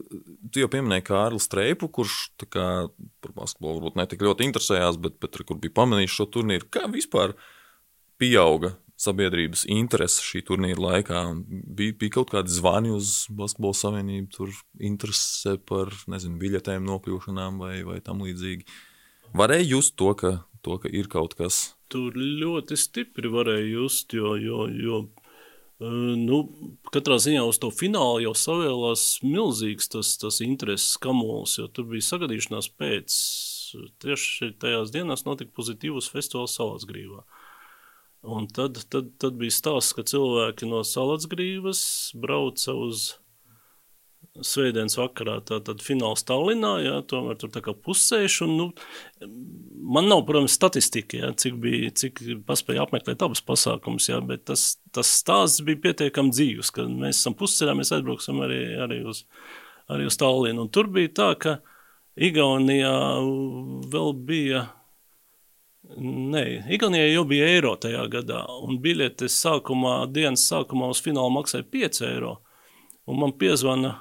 tu 0.54 0.62
jau 0.62 0.70
pieminēji 0.72 1.04
Kārlu 1.10 1.42
Streipu, 1.42 1.90
kurš 1.92 2.30
kā, 2.48 2.88
par 3.24 3.36
basketbolu 3.36 3.82
varbūt 3.82 4.00
ne 4.00 4.08
tik 4.08 4.24
ļoti 4.24 4.48
interesējās, 4.48 5.00
bet, 5.04 5.18
bet 5.20 5.42
kur 5.44 5.60
bija 5.60 5.76
pamanījis 5.82 6.16
šo 6.16 6.30
turnīru. 6.32 6.70
Kā 6.72 6.86
vispār 6.92 7.34
pieauga 8.22 8.76
sabiedrības 9.02 9.66
interese 9.76 10.24
šī 10.24 10.46
turnīra 10.48 10.80
laikā? 10.86 11.26
Bija, 11.50 11.98
bija 12.00 12.16
kaut 12.20 12.32
kādi 12.32 12.56
zvani 12.56 12.94
uz 12.96 13.26
Basketbola 13.36 13.76
savienību, 13.82 14.30
tur 14.38 14.56
interese 14.80 15.58
par 15.68 15.92
nezinu, 16.12 16.40
biļetēm 16.40 16.88
nokļūšanām 16.88 17.60
vai, 17.66 17.76
vai 17.88 18.00
tam 18.06 18.24
līdzīgi. 18.24 18.64
Varēja 19.36 19.68
just 19.74 19.98
to, 20.00 20.14
ka, 20.16 20.38
to, 20.64 20.80
ka 20.80 20.88
ir 20.88 21.12
kaut 21.12 21.36
kas. 21.36 21.74
Tur 21.92 22.16
ļoti 22.16 22.80
stipri 22.80 23.28
varēja 23.34 23.68
just, 23.74 24.16
jo, 24.16 24.38
jo, 24.40 24.70
jo 24.72 25.04
Nu, 25.80 26.38
katrā 26.96 27.18
ziņā 27.20 27.42
uz 27.50 27.58
to 27.60 27.68
finālu 27.76 28.22
jau 28.24 28.32
savēlās 28.40 29.02
milzīgs 29.28 29.90
tas, 29.92 30.14
tas 30.22 30.40
intereses 30.46 30.96
kamols, 31.04 31.58
jo 31.60 31.68
tur 31.68 31.90
bija 31.90 32.06
sagadīšanās 32.08 32.70
pēc. 32.80 33.18
Tieši 34.00 34.54
tajās 34.62 34.94
dienās 34.96 35.26
notika 35.28 35.52
pozitīvs 35.58 36.08
festivāls 36.14 36.56
Salātsgrīvā. 36.56 37.26
Un 38.26 38.48
tad, 38.48 38.80
tad, 38.90 39.12
tad 39.20 39.36
bija 39.42 39.52
stāsts, 39.52 39.92
ka 39.98 40.06
cilvēki 40.08 40.70
no 40.70 40.80
Salātsgrīvas 40.88 41.84
brauca 42.24 42.78
uz 42.80 43.12
Svētdienas 44.46 44.98
vakarā, 45.00 45.38
tātad 45.48 45.82
fināls 45.84 46.26
Tallinā, 46.28 46.74
jā, 46.84 46.96
tomēr 47.10 47.38
tur 47.40 47.52
tā 47.54 47.62
kā 47.66 47.74
pusceļš, 47.74 48.38
un, 48.46 48.56
nu, 48.60 48.68
man 49.96 50.10
nav, 50.12 50.24
protams, 50.28 50.56
statistika, 50.58 51.20
jā, 51.22 51.32
cik 51.46 51.60
bija, 51.64 51.92
cik 52.02 52.22
paspēja 52.48 52.86
apmeklēt 52.86 53.26
abas 53.26 53.44
pasākumus, 53.46 54.10
jā, 54.12 54.22
bet 54.26 54.46
tas, 54.52 54.68
tas 54.96 55.12
stāsts 55.22 55.64
bija 55.66 55.84
pietiekami 55.88 56.34
dzīvs, 56.36 56.72
ka 56.76 56.88
mēs 56.90 57.22
esam 57.22 57.38
pusceļā, 57.40 57.76
mēs 57.80 57.94
aizbrauksim 57.96 58.42
arī, 58.46 58.62
arī 58.88 59.02
uz, 59.08 59.26
arī 59.92 60.10
uz 60.10 60.20
Tallinu, 60.22 60.66
un 60.66 60.74
tur 60.74 60.92
bija 60.92 61.14
tā, 61.22 61.30
ka 61.40 61.60
Igaunijā 62.16 62.96
vēl 63.92 64.12
bija, 64.28 64.66
Nē, 65.96 66.66
Igaunijai 66.74 67.12
jau 67.12 67.24
bija 67.30 67.46
eiro 67.46 67.76
tajā 67.78 68.08
gadā, 68.10 68.40
un 68.66 68.80
biļetes 68.82 69.36
sākumā, 69.44 70.00
dienas 70.10 70.48
sākumā 70.50 70.90
uz 70.90 71.02
finālu 71.06 71.30
maksāja 71.36 71.68
5 71.76 72.02
eiro. 72.08 72.32
Un 73.06 73.20
man 73.22 73.36
piezvana 73.38 73.92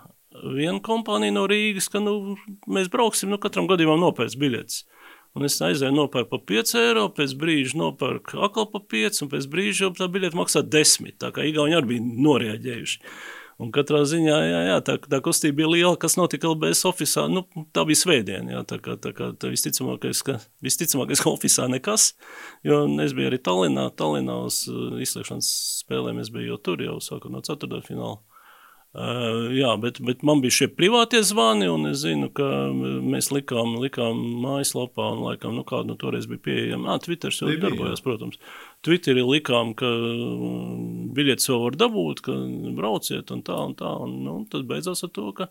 viena 0.43 0.80
kompānija 0.85 1.35
no 1.35 1.45
Rīgas, 1.51 1.89
ka 1.93 2.03
nu, 2.03 2.35
mēs 2.70 2.91
brauksim, 2.93 3.30
nu, 3.32 3.39
katram 3.43 3.68
gadījumam 3.70 4.03
nopērts 4.03 4.39
biļetes. 4.41 4.82
Un 5.35 5.47
es 5.49 5.57
aizēju 5.66 5.95
nopērku 5.97 6.30
par 6.30 6.43
5 6.47 6.76
eiro, 6.78 7.09
pēc 7.14 7.32
brīža 7.39 7.78
nopērku 7.80 8.39
atkal 8.47 8.68
par 8.70 8.85
5, 8.91 9.24
un 9.24 9.30
pēc 9.32 9.49
brīža 9.51 9.89
jau 9.89 9.95
tā 9.99 10.07
biļete 10.11 10.39
maksā 10.39 10.62
10. 10.62 11.16
Tā 11.22 11.32
kā 11.35 11.47
Igauni 11.49 11.74
arī 11.74 11.97
bija 11.97 12.05
noreaģējuši. 12.26 13.01
Un 13.62 13.70
katrā 13.74 14.01
ziņā 14.11 14.37
jā, 14.43 14.61
jā, 14.66 14.78
tā, 14.82 14.97
tā 14.99 15.20
kustība 15.22 15.61
bija 15.61 15.68
liela, 15.70 15.99
kas 16.01 16.16
notika 16.18 16.49
LBS 16.51 16.87
oficiālā. 16.91 17.30
Nu, 17.30 17.66
tā 17.74 17.85
bija 17.87 18.01
svētdiena. 18.01 18.57
Jā, 18.57 18.62
tā 18.66 18.80
kā, 18.82 18.97
tā 18.99 19.12
kā 19.14 19.30
tā 19.39 19.51
visticamākais, 19.53 20.22
ka, 20.26 20.41
visticamākais, 20.64 21.22
ka 21.22 21.30
oficiālā 21.30 21.76
nekas. 21.76 22.12
Jo 22.66 22.82
es 23.03 23.14
biju 23.14 23.30
arī 23.30 23.39
Tallinā, 23.39 23.89
Tallinā 23.95 24.41
uz 24.49 24.64
uh, 24.70 24.99
izslēgšanas 25.03 25.51
spēlēm. 25.85 26.18
Es 26.22 26.35
biju 26.35 26.55
jau 26.55 26.61
tur, 26.66 26.82
jau 26.82 26.99
sākot 27.03 27.30
no 27.30 27.43
ceturtdaļfināla 27.47 27.91
fināla. 27.91 28.34
Uh, 28.95 29.49
jā, 29.51 29.72
bet, 29.82 29.97
bet 30.07 30.20
man 30.22 30.38
bija 30.38 30.55
šie 30.55 30.68
privātie 30.70 31.18
zvani, 31.26 31.66
un 31.66 31.88
es 31.88 32.05
zinu, 32.05 32.28
ka 32.30 32.47
mēs 32.70 33.32
likām, 33.34 33.72
likām 33.82 34.20
mājaslapā, 34.45 35.09
un 35.16 35.24
laikam, 35.24 35.57
nu, 35.59 35.64
kāda 35.66 35.88
nu, 35.90 35.97
toreiz 35.99 36.28
bija 36.30 36.45
pieejama. 36.45 36.92
Ah, 36.95 37.01
Twitter 37.03 37.34
jau 37.34 37.51
darbojās, 37.59 38.05
protams. 38.05 38.38
Twitterī 38.86 39.24
likām, 39.26 39.72
ka 39.74 39.90
biļetes 41.18 41.51
jau 41.51 41.59
var 41.64 41.78
dabūt, 41.80 42.22
ka 42.22 42.36
brauciet 42.78 43.34
un 43.34 43.42
tā 43.42 43.59
un 43.66 43.74
tā, 43.80 43.90
un 44.07 44.14
nu, 44.28 44.36
tad 44.53 44.68
beidzās 44.70 45.03
ar 45.03 45.11
to, 45.16 45.26
ka 45.34 45.51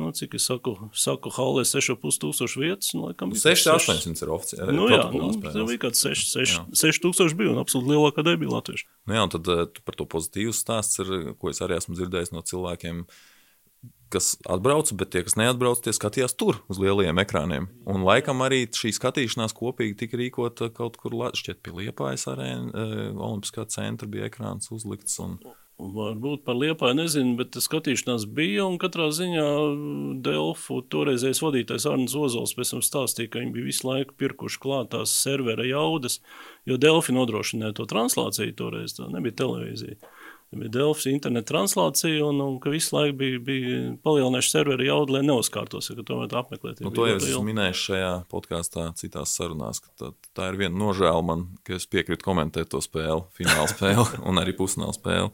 Nu, 0.00 0.10
cik 0.16 0.34
es 0.38 0.46
saku, 0.48 0.72
saku 0.96 1.32
Hallē 1.34 1.64
6,5 1.68 2.20
tūkstoši 2.22 2.60
vietas. 2.62 2.92
Nu, 2.96 3.10
laikam, 3.10 3.34
6,800 3.36 4.24
ir 4.24 4.32
oficiāli. 4.32 4.76
Nu, 4.76 4.86
jā, 4.88 5.02
nu, 5.12 5.32
tā 5.44 5.64
bija 5.68 5.82
kāds 5.82 6.06
6,000 6.06 7.36
bija 7.36 7.52
un 7.52 7.60
absolūti 7.60 7.92
lielākā 7.92 8.24
daļa 8.24 8.40
bija 8.40 8.54
latvieši. 8.54 8.86
Nu, 9.04 9.18
jā, 9.18 9.26
un 9.26 9.34
tad 9.34 9.50
uh, 9.52 9.66
par 9.84 9.98
to 10.00 10.08
pozitīvu 10.08 10.54
stāsts 10.56 11.02
ir, 11.04 11.12
ko 11.36 11.52
es 11.52 11.60
arī 11.64 11.76
esmu 11.76 11.98
dzirdējis 11.98 12.32
no 12.32 12.44
cilvēkiem, 12.48 13.04
kas 14.10 14.32
atbrauca, 14.48 14.96
bet 14.98 15.12
tie, 15.12 15.24
kas 15.26 15.36
neatbrauca, 15.38 15.84
tie 15.84 15.94
skatījās 15.94 16.34
tur 16.40 16.62
uz 16.72 16.80
lielajiem 16.80 17.20
ekrāniem. 17.22 17.68
Un 17.90 18.06
laikam 18.08 18.40
arī 18.46 18.64
šī 18.74 18.94
skatīšanās 18.96 19.54
kopīgi 19.56 19.98
tika 20.00 20.18
rīkota 20.18 20.72
kaut 20.74 20.96
kur, 21.02 21.18
šķiet, 21.36 21.60
pie 21.60 21.76
Liepājas 21.76 22.24
arēna, 22.32 22.72
uh, 22.72 23.08
Olimpiskā 23.20 23.68
centra 23.68 24.08
bija 24.08 24.32
ekrāns 24.32 24.72
uzlikts. 24.72 25.20
Un... 25.20 25.38
Varbūt 25.80 26.42
par 26.44 26.58
liepāju 26.60 26.96
nezinu, 26.98 27.34
bet 27.38 27.56
skatīšanās 27.56 28.26
bija. 28.28 28.66
Un 28.68 28.76
katrā 28.82 29.08
ziņā 29.16 29.46
Delfu 30.24 30.80
toreizējais 30.92 31.42
vadītājs 31.44 31.88
Arnēs 31.88 32.16
Ozols 32.18 32.54
pēc 32.58 32.74
tam 32.74 32.84
stāstīja, 32.84 33.32
ka 33.32 33.42
viņi 33.42 33.54
bija 33.56 33.70
visu 33.70 33.88
laiku 33.88 34.16
pirkuši 34.20 34.60
klāt 34.62 34.92
tās 34.94 35.14
servera 35.22 35.64
jaudas, 35.66 36.20
jo 36.68 36.76
Delfi 36.80 37.16
nodrošināja 37.16 37.78
to 37.80 37.88
translāciju 37.90 38.56
toreiz. 38.58 38.98
Tā 38.98 39.08
nebija 39.08 39.40
televīzija. 39.42 39.98
Bija 40.50 40.70
Delfs 40.74 41.06
interneta 41.06 41.52
translācija, 41.52 42.24
un, 42.26 42.40
un 42.42 42.56
ka 42.58 42.72
visu 42.74 42.96
laiku 42.96 43.14
bija, 43.20 43.38
bija 43.46 43.76
palielinājuši 44.02 44.50
servera 44.50 44.82
jaudu, 44.82 45.14
lai 45.14 45.20
neuzkārtos, 45.22 45.92
ka 45.94 46.02
tomēr 46.06 46.34
apmeklēt. 46.40 46.82
Nu, 46.82 46.90
to 46.94 47.06
jau 47.06 47.20
es 47.20 47.36
minēju 47.46 47.76
šajā 47.78 48.10
podkāstā, 48.32 48.88
citās 48.98 49.36
sarunās, 49.38 49.78
ka 49.84 49.94
tā, 49.94 50.10
tā 50.34 50.50
ir 50.50 50.58
viena 50.58 50.74
nožēla 50.74 51.22
man, 51.22 51.46
ka 51.62 51.78
es 51.78 51.86
piekrītu 51.86 52.26
komentēt 52.26 52.72
to 52.74 52.82
spēli, 52.82 53.22
fināla 53.38 53.68
spēli 53.70 54.08
un 54.28 54.42
arī 54.42 54.56
pusfināla 54.58 54.96
spēli. 54.98 55.30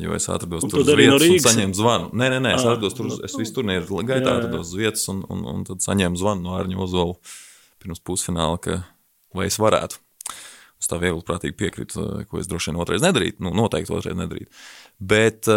Jo 0.00 0.14
es 0.16 0.24
atrados 0.32 0.64
un 0.64 0.72
tur 0.72 0.80
uz 0.80 0.88
vietas 0.96 1.20
no 1.20 1.34
un 1.34 1.42
saņēmu 1.44 1.76
zvanu. 1.76 2.06
Nē, 2.16 2.30
nē, 2.32 2.38
nē 2.40 2.52
es 2.56 2.62
ah, 2.62 2.72
atrados 2.72 2.94
tur, 2.96 3.10
es 3.26 3.34
visu 3.36 3.58
turnīru 3.58 4.00
gaitā 4.08 4.38
atrados 4.38 4.70
uz 4.70 4.78
vietas 4.80 5.02
un, 5.12 5.20
un, 5.28 5.42
un 5.52 5.66
tad 5.68 5.84
saņēmu 5.84 6.20
zvanu 6.20 6.46
no 6.46 6.54
Arņa 6.56 6.78
Ozola 6.80 7.18
pirms 7.82 8.00
pusfināla, 8.04 8.56
ka 8.64 8.78
vai 9.36 9.50
es 9.50 9.58
varētu. 9.60 10.00
Es 10.80 10.88
tā 10.88 10.96
viegli 11.00 11.20
prātīgi 11.26 11.58
piekrītu, 11.60 12.04
ko 12.30 12.40
es 12.40 12.48
droši 12.48 12.70
vien 12.70 12.80
otrais 12.80 13.02
nedarītu. 13.04 13.42
Nu, 13.44 13.52
noteikti 13.56 13.92
otrais 13.92 14.16
nedarītu. 14.16 14.48
Bet, 15.12 15.48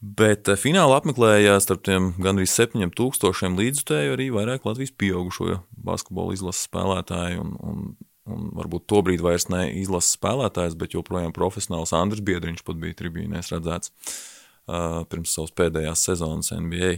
bet 0.00 0.48
finālā 0.62 0.96
apmeklēja 1.02 1.58
starp 1.60 1.84
tiem 1.84 2.14
gandrīz 2.22 2.54
7000 2.56 3.60
līdzutēju 3.60 4.16
arī 4.16 4.30
vairāk 4.32 4.64
Latvijas 4.64 4.96
pieaugušo 4.96 5.58
basketbola 5.84 6.38
izlases 6.38 6.64
spēlētāju. 6.70 7.44
Un, 7.44 7.52
un 7.60 7.84
Un 8.30 8.52
varbūt 8.54 8.86
to 8.90 9.00
brīdi 9.02 9.24
vairs 9.24 9.48
ne 9.50 9.64
izlases 9.80 10.14
spēlētājs, 10.18 10.76
bet 10.78 10.94
joprojām 10.94 11.34
profesionāls 11.34 11.94
Andris 11.96 12.22
Biedriņš 12.22 12.62
pat 12.66 12.78
bija 12.78 12.98
tribīnēs 13.00 13.50
redzēts 13.50 13.90
uh, 13.90 15.02
pirms 15.10 15.34
savas 15.34 15.54
pēdējās 15.58 16.04
sezonas 16.06 16.52
NBA. 16.54 16.94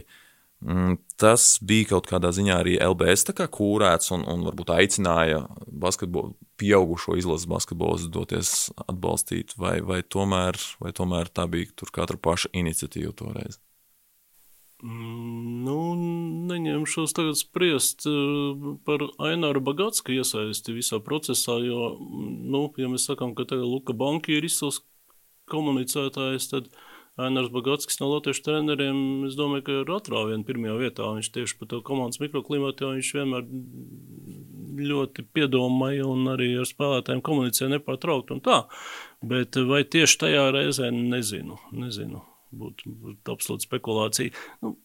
Mm, 0.65 0.95
tas 1.19 1.57
bija 1.65 1.89
kaut 1.95 2.07
kādā 2.09 2.31
ziņā 2.33 2.59
arī 2.61 2.77
LBS 2.81 3.27
kā 3.35 3.49
kūrēts 3.51 4.13
un, 4.15 4.23
un 4.29 4.45
varbūt 4.47 4.71
aicināja 4.77 5.43
pieaugušo 6.61 7.17
izlases 7.19 7.49
basketbolu 7.49 8.09
doties 8.13 8.69
atbalstīt, 8.85 9.57
vai, 9.59 9.79
vai, 9.85 10.01
tomēr, 10.01 10.57
vai 10.81 10.93
tomēr 10.95 11.29
tā 11.33 11.49
bija 11.51 11.89
katra 11.93 12.21
paša 12.21 12.53
iniciatīva 12.53 13.13
toreiz. 13.17 13.59
Nu, 14.85 15.77
neņemšos 16.45 17.15
tagad 17.17 17.39
spriest 17.39 18.05
eh, 18.09 18.65
par 18.85 19.07
Aināru 19.31 19.63
Bagātsku 19.65 20.13
iesaisti 20.13 20.75
visā 20.75 20.99
procesā, 21.01 21.57
jo, 21.65 21.95
nu, 21.99 22.67
ja 22.77 22.89
mēs 22.91 23.07
sakām, 23.09 23.33
ka 23.37 23.47
tagad 23.49 23.65
Luka 23.65 23.95
Banki 23.97 24.35
ir 24.37 24.45
izcils 24.45 24.83
komunicētājs, 25.49 26.51
tad 26.51 26.69
Ainārs 27.17 27.49
Bagātskis 27.55 27.97
no 28.01 28.11
latviešu 28.11 28.43
treneriem, 28.45 28.99
es 29.29 29.39
domāju, 29.39 29.65
ka 29.65 29.79
ir 29.79 29.91
atrāviena 29.95 30.45
pirmajā 30.45 30.75
vietā. 30.81 31.09
Viņš 31.15 31.31
tieši 31.37 31.57
par 31.61 31.71
to 31.71 31.79
komandas 31.87 32.19
mikroklimatu, 32.19 32.85
jo 32.85 32.91
viņš 32.97 33.11
vienmēr 33.15 33.47
ļoti 34.91 35.25
piedomāja 35.31 36.11
un 36.11 36.27
arī 36.35 36.51
ar 36.59 36.67
spēlētājiem 36.67 37.23
komunicēja 37.25 37.71
nepārtraukt 37.77 38.35
un 38.35 38.43
tā. 38.45 38.61
Bet 39.23 39.57
vai 39.71 39.85
tieši 39.87 40.21
tajā 40.27 40.47
reizē 40.59 40.91
nezinu, 40.91 41.61
nezinu 41.73 42.25
būtu, 42.53 42.95
absolūta 43.33 43.67
spekulācija. 43.67 44.35
Nu, 44.61 44.75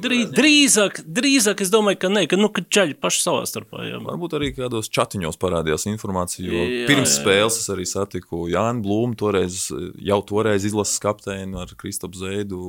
Drīz, 0.00 0.30
drīzāk, 0.32 1.02
drīzāk 1.04 1.60
es 1.62 1.70
domāju, 1.70 1.98
ka 2.00 2.08
nē, 2.10 2.22
ka, 2.30 2.38
nu, 2.40 2.48
ka 2.54 2.62
čaļi 2.64 2.94
paši 2.98 3.20
savā 3.22 3.42
starpā. 3.46 3.82
Jā. 3.86 3.98
Varbūt 4.02 4.34
arī 4.38 4.48
kādos 4.56 4.88
chatiņos 4.88 5.36
parādījās 5.42 5.84
informācija, 5.90 6.46
jo 6.48 6.62
jā, 6.64 6.86
pirms 6.88 7.10
jā. 7.10 7.18
spēles 7.20 7.58
es 7.60 7.68
arī 7.74 7.84
satiku 7.86 8.46
Jānu 8.50 8.82
Blūmu, 8.86 9.18
toreiz, 9.20 9.66
jau 10.00 10.18
toreiz 10.26 10.64
izlases 10.66 10.96
kapteini 11.02 11.60
ar 11.60 11.74
Kristapu 11.78 12.18
Zēdu, 12.18 12.62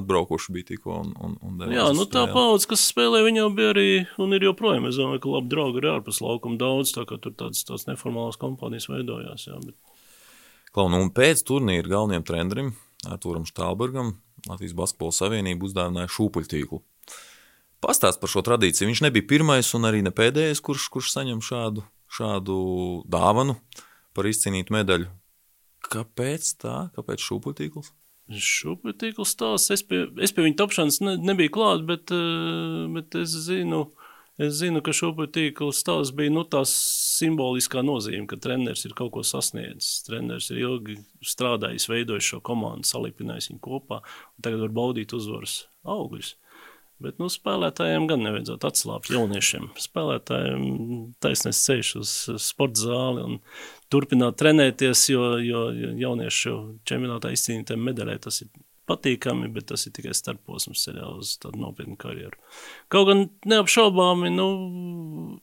atbraukuši 0.00 0.56
bija 0.56 0.68
tikko. 0.72 0.98
Un, 1.06 1.14
un, 1.28 1.38
un 1.46 1.62
jā, 1.72 1.86
nu 1.94 2.08
tā 2.10 2.26
paudze, 2.34 2.68
kas 2.74 2.88
spēlē, 2.90 3.22
viņa 3.28 3.44
jau 3.44 3.52
bija 3.54 3.70
arī, 3.76 3.88
un 4.26 4.34
ir 4.36 4.48
joprojām, 4.50 4.90
es 4.90 4.98
domāju, 4.98 5.22
ka 5.24 5.36
labi 5.36 5.54
draugi 5.54 5.82
ir 5.84 5.88
ārpus 5.94 6.20
laukuma 6.24 6.58
daudz, 6.60 6.92
tā 6.98 7.06
kā 7.08 7.20
tur 7.22 7.38
tādas, 7.38 7.62
tādas 7.70 7.86
neformālas 7.88 8.40
kompānijas 8.42 8.90
veidojās. 8.90 9.46
Jā, 9.46 9.62
bet... 9.62 9.78
Klau, 10.74 10.90
nu, 10.90 11.06
un 11.06 11.14
pēc 11.14 11.46
turnīra 11.48 11.94
galvenajam 11.94 12.28
trenerim 12.28 12.74
Arturam 13.06 13.46
Štālbergam 13.46 14.16
Latvijas 14.48 14.74
Basketbola 14.78 15.14
Savienība 15.14 15.68
uzdāvināja 15.68 16.10
šūpuļtīklu. 16.14 16.80
Pastāst 17.82 18.18
par 18.18 18.30
šo 18.32 18.42
tradīciju. 18.46 18.88
Viņš 18.90 19.04
nebija 19.06 19.26
pirmais 19.30 19.70
un 19.78 19.86
arī 19.86 20.02
ne 20.02 20.10
pēdējais, 20.14 20.62
kurš, 20.64 20.88
kurš 20.94 21.12
saņem 21.14 21.42
šādu, 21.44 21.84
šādu 22.10 22.58
dāvanu 23.10 23.54
par 24.16 24.26
izcīnītu 24.30 24.74
medaļu. 24.74 25.06
Kāpēc 25.88 26.50
tā? 26.58 26.76
Kāpēc 26.96 27.22
šūpuļtīkls? 27.22 27.92
Šūpuļtīkls 28.28 29.36
tās, 29.40 29.70
es 29.72 29.84
pie, 29.86 30.02
es 30.20 30.34
pie 30.36 30.44
viņa 30.44 30.58
tapšanas 30.58 30.98
ne, 31.00 31.14
nebiju 31.30 31.54
klāt, 31.54 31.86
bet, 31.88 32.12
eh, 32.12 32.82
bet 32.92 33.14
es 33.16 33.32
zinu, 33.46 33.86
Es 34.38 34.54
zinu, 34.60 34.78
ka 34.86 34.92
šobrīd 34.94 35.32
tīkls 35.34 35.80
tās 35.82 36.12
bija 36.14 36.30
nu, 36.30 36.44
tās 36.46 36.70
simboliskā 37.18 37.82
nozīme, 37.82 38.22
ka 38.30 38.38
treneris 38.38 38.84
ir 38.86 38.94
kaut 38.98 39.10
ko 39.16 39.24
sasniedzis. 39.26 40.04
Treneris 40.06 40.52
ir 40.52 40.60
ilgi 40.62 40.94
strādājis, 41.26 41.88
veidojis 41.90 42.28
šo 42.32 42.38
komandu, 42.46 42.86
salipinājis 42.86 43.50
viņu 43.50 43.64
kopā, 43.66 43.98
un 44.38 44.46
tagad 44.46 44.62
var 44.62 44.76
baudīt 44.76 45.14
uzvaras 45.18 45.64
augļus. 45.82 46.36
Bet 47.02 47.18
nu, 47.22 47.26
spēlētājiem 47.30 48.06
gan 48.10 48.24
nevajadzētu 48.26 48.66
atslābt 48.70 49.10
jauniešiem. 49.14 49.68
Spēlētājiem 49.78 50.62
taisnēs 51.22 51.60
ceļš 51.66 51.92
uz 51.98 52.14
sporta 52.42 52.82
zāli 52.86 53.26
un 53.26 53.36
turpināt 53.90 54.38
trenēties, 54.38 55.04
jo, 55.12 55.28
jo 55.42 55.66
jauniešu 55.98 56.56
čempionātā 56.86 57.34
izcīnītiem 57.34 57.86
medaļai 57.90 58.18
tas 58.26 58.42
ir 58.42 58.50
patīkami, 58.88 59.50
bet 59.52 59.68
tas 59.70 59.84
ir 59.86 59.94
tikai 59.96 60.14
starposms 60.16 60.86
ceļā 60.86 61.06
uz 61.18 61.34
tādu 61.42 61.60
nopietnu 61.62 61.96
karjeru. 62.00 62.38
Kaut 62.92 63.08
gan 63.10 63.24
neapšaubāmi, 63.48 64.30
nu, 64.32 64.48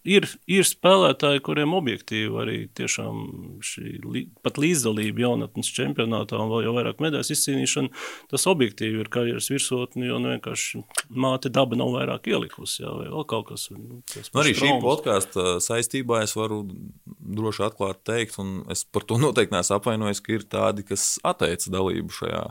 ir, 0.07 0.27
ir 0.49 0.67
spēlētāji, 0.67 1.43
kuriem 1.45 1.75
objektīvi 1.77 2.41
arī 2.41 2.57
tiešām 2.77 3.21
šī 3.65 4.25
pat 4.45 4.59
līdzdalība 4.61 5.25
jaunatnes 5.25 5.69
čempionātā 5.75 6.39
un 6.41 6.51
vēl 6.53 6.67
jau 6.67 6.75
vairāk 6.79 7.03
medaļas 7.03 7.33
izcīnīšana, 7.35 8.05
tas 8.33 8.47
objektīvi 8.49 9.03
ir 9.03 9.11
karjeras 9.13 9.51
virsotni, 9.53 10.09
jo 10.09 10.19
nu, 10.21 10.33
vienkārši 10.35 10.83
māte 11.13 11.51
daba 11.53 11.77
nav 11.79 11.93
vairāk 11.95 12.29
ielikusi, 12.31 12.81
jā, 12.83 12.93
vai 12.97 13.09
vēl 13.11 13.27
kaut 13.29 13.49
kas. 13.51 13.67
Nu, 13.75 14.01
nu, 14.01 14.23
arī 14.41 14.55
šī 14.57 14.75
podkāsta 14.83 15.57
saistībā 15.63 16.23
es 16.25 16.35
varu 16.37 16.63
droši 17.05 17.65
atklāt 17.69 18.01
teikt, 18.07 18.39
un 18.41 18.63
es 18.73 18.85
par 18.85 19.05
to 19.07 19.19
noteikti 19.25 19.55
neesmu 19.55 19.79
apvainojis, 19.79 20.23
ka 20.25 20.37
ir 20.37 20.47
tādi, 20.49 20.87
kas 20.87 21.15
atteica 21.25 21.73
dalību 21.77 22.17
šajā 22.21 22.47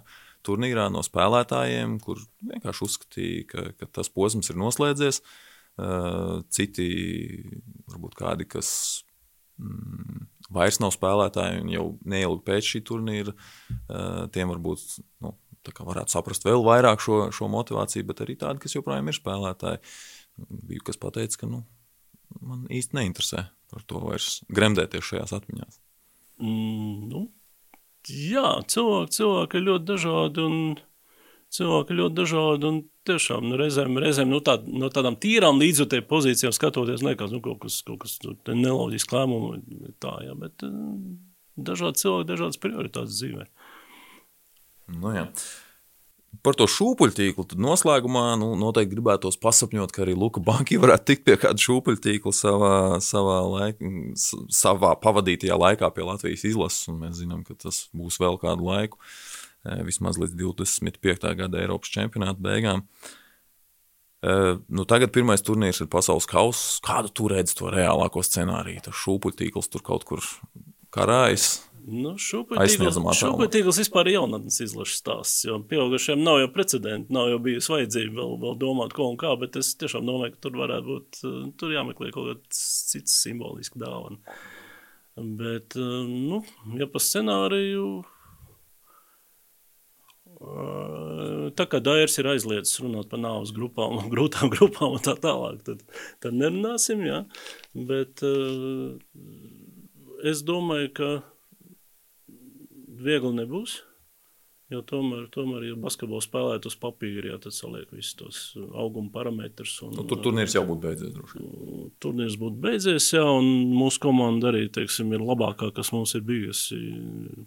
turnīrā 0.47 0.89
no 0.93 1.03
spēlētājiem, 1.05 1.99
kur 2.03 2.21
vienkārši 2.45 2.87
uzskatīja, 2.87 3.49
ka, 3.51 3.67
ka 3.81 3.91
tas 4.01 4.13
posms 4.13 4.53
ir 4.53 4.61
noslēdzies. 4.61 5.21
Citi, 6.55 6.89
varbūt 7.91 8.15
kādi, 8.19 8.47
kas 8.47 8.69
mm, 9.59 10.29
vairs 10.55 10.79
nav 10.83 10.93
spēlētāji 10.95 11.65
un 11.65 11.73
jau 11.73 11.87
neilgi 12.07 12.45
pēc 12.47 12.69
šī 12.75 12.83
turnīra, 12.87 13.35
tiem 14.35 14.53
varbūt 14.55 14.85
nu, 15.25 15.35
varētu 15.65 16.13
saprast 16.15 16.45
vēl 16.47 16.63
vairāk 16.67 17.03
šo, 17.03 17.25
šo 17.35 17.49
motivāciju, 17.51 18.07
bet 18.11 18.23
arī 18.23 18.37
tādi, 18.39 18.63
kas 18.63 18.77
joprojām 18.77 19.09
ir 19.09 19.19
spēlētāji. 19.19 19.81
Bija 20.69 20.85
kas 20.87 20.99
teica, 20.99 21.41
ka 21.41 21.49
nu, 21.51 21.63
man 22.43 22.67
īsti 22.71 22.99
neinteresē 22.99 23.47
par 23.71 23.83
to 23.87 24.03
vairs 24.03 24.43
gremdēties 24.55 25.11
šajās 25.11 25.35
atmiņās. 25.37 25.81
Mm, 26.43 27.09
nu, 27.11 27.25
jā, 28.11 28.49
cilvēki, 28.71 29.17
cilvēki 29.21 29.61
ir 29.61 29.71
ļoti 29.71 29.89
dažādi. 29.93 30.49
Un... 30.49 30.59
Cilvēki 31.55 31.95
ļoti 31.95 32.17
dažādi 32.19 32.67
un 32.67 32.79
tiešām 33.07 33.45
nu, 33.47 33.59
reizēm, 33.61 33.99
reizēm 34.03 34.33
nu, 34.33 34.41
tā, 34.43 34.57
no 34.67 34.89
tādām 34.91 35.15
tīrām 35.23 35.61
līdzjūtēju 35.63 36.07
pozīcijām 36.11 36.55
skatoties, 36.57 37.05
liekas, 37.07 37.31
nu, 37.31 37.39
kaut 37.45 37.61
kas, 37.63 37.77
kaut 37.87 38.01
kas 38.03 38.17
nu, 38.25 38.33
neloģisks 38.49 39.15
lēmums. 39.15 39.61
Tā, 40.03 40.17
jā, 40.27 40.35
bet 40.41 40.65
dažādi 41.55 42.03
cilvēki, 42.03 42.29
dažādas 42.33 42.59
prioritātes 42.59 43.21
dzīvē. 43.21 43.47
Nu, 44.99 45.15
jā. 45.15 45.29
Par 46.43 46.57
to 46.57 46.67
šūpuļtīklu 46.71 47.59
noslēgumā 47.61 48.23
nu, 48.41 48.55
noteikti 48.59 48.95
gribētos 48.95 49.37
pasapņot, 49.43 49.93
ka 49.95 50.03
arī 50.05 50.15
Luka 50.19 50.41
Banki 50.43 50.79
varētu 50.81 51.07
tikt 51.11 51.25
pie 51.29 51.37
kāda 51.41 51.61
šūpuļtīkla 51.61 52.33
savā, 52.35 52.77
savā, 53.05 53.37
laik, 53.53 53.83
savā 54.17 54.95
pavadītajā 55.03 55.59
laikā 55.61 55.91
pie 55.95 56.07
Latvijas 56.09 56.47
izlases. 56.49 56.89
Mēs 56.97 57.21
zinām, 57.21 57.45
ka 57.47 57.57
tas 57.67 57.85
būs 57.95 58.17
vēl 58.23 58.41
kādu 58.43 58.67
laiku, 58.71 58.99
e, 59.67 59.77
vismaz 59.87 60.19
līdz 60.23 60.39
25. 60.41 61.35
gada 61.43 61.61
Eiropas 61.61 61.93
čempionāta 61.95 62.41
beigām. 62.43 62.87
E, 64.25 64.39
nu, 64.65 64.89
tagad 64.89 65.13
pirmais 65.15 65.45
turnīrs 65.45 65.85
ir 65.85 65.93
pasaules 65.93 66.27
kausa. 66.31 66.81
Kādu 66.89 67.13
tu 67.13 67.29
redzi 67.31 67.59
to 67.61 67.69
reālāko 67.75 68.25
scenāriju? 68.25 68.87
Tas 68.89 69.05
šūpuļtīkls 69.05 69.71
tur 69.71 69.85
kaut 69.87 70.09
kur 70.09 70.25
karājas 70.95 71.59
Nu, 71.85 72.15
Šūpuļtīgls 73.21 73.79
vispār 73.83 74.09
ir 74.09 74.17
jaunatnes 74.17 74.57
izlaša 74.65 74.95
stāsts, 74.97 75.43
jo 75.45 75.59
pieaugušiem 75.69 76.23
nav 76.25 76.39
jau 76.41 76.49
precedenti, 76.55 77.13
nav 77.13 77.29
jau 77.29 77.41
bijusi 77.45 77.73
vajadzība 77.75 78.15
vēl, 78.23 78.31
vēl 78.41 78.55
domāt, 78.63 78.95
ko 78.97 79.11
un 79.11 79.19
kā, 79.21 79.35
bet 79.41 79.59
es 79.61 79.75
tiešām 79.81 80.07
domāju, 80.09 80.33
ka 80.33 80.41
tur 80.47 80.57
varētu 80.63 80.89
būt, 80.89 81.19
eh, 81.21 81.35
tur 81.61 81.75
jāmeklē 81.75 82.09
kaut 82.15 82.31
kāds 82.31 82.63
cits 82.89 83.19
simbolisks 83.27 83.77
dāvana. 83.77 84.17
Bet, 85.15 85.77
eh, 85.77 86.07
nu, 86.09 86.41
ja 86.81 86.89
pa 86.89 87.03
scenāriju, 87.05 87.91
eh, 90.41 91.45
tā 91.61 91.69
kā 91.69 91.83
Dairs 91.85 92.17
ir 92.19 92.31
aizliedzis 92.33 92.81
runāt 92.81 93.13
par 93.13 93.21
nāvas 93.21 93.53
grupām, 93.53 94.01
grūtām 94.15 94.49
grupām 94.57 94.97
un 94.97 95.05
tā 95.05 95.19
tālāk, 95.21 95.61
tad, 95.69 95.85
tad 96.25 96.33
nerunāsim, 96.33 97.05
jā. 97.05 97.21
Bet 97.77 98.25
es 100.25 100.41
domāju, 100.49 100.89
ka 100.97 101.13
viegli 103.05 103.35
nebūs. 103.41 103.83
Jo 104.73 104.81
tomēr, 104.81 105.27
tomēr 105.33 105.67
ja 105.69 105.75
basketbolu 105.77 106.23
spēlēt 106.25 106.65
uz 106.67 106.75
papīra, 106.81 107.35
jā, 107.35 107.37
tad 107.45 107.53
saliek 107.53 107.91
visus 107.93 108.17
tos 108.17 108.39
auguma 108.57 109.13
parametrus. 109.13 109.75
Un, 109.85 109.93
nu, 109.99 110.07
tur 110.09 110.23
turnīrs 110.25 110.57
jau 110.57 110.65
būtu 110.65 110.87
beidzies. 110.87 111.13
Droši. 111.13 111.43
Turnīrs 112.01 112.39
būtu 112.41 112.63
beidzies, 112.65 113.11
jā, 113.13 113.23
un 113.29 113.75
mūsu 113.77 114.01
komanda 114.07 114.49
arī 114.51 114.65
teiksim, 114.73 115.13
ir 115.13 115.23
labākā, 115.23 115.69
kas 115.77 115.93
mums 115.93 116.17
ir 116.17 116.25
bijusi 116.25 116.81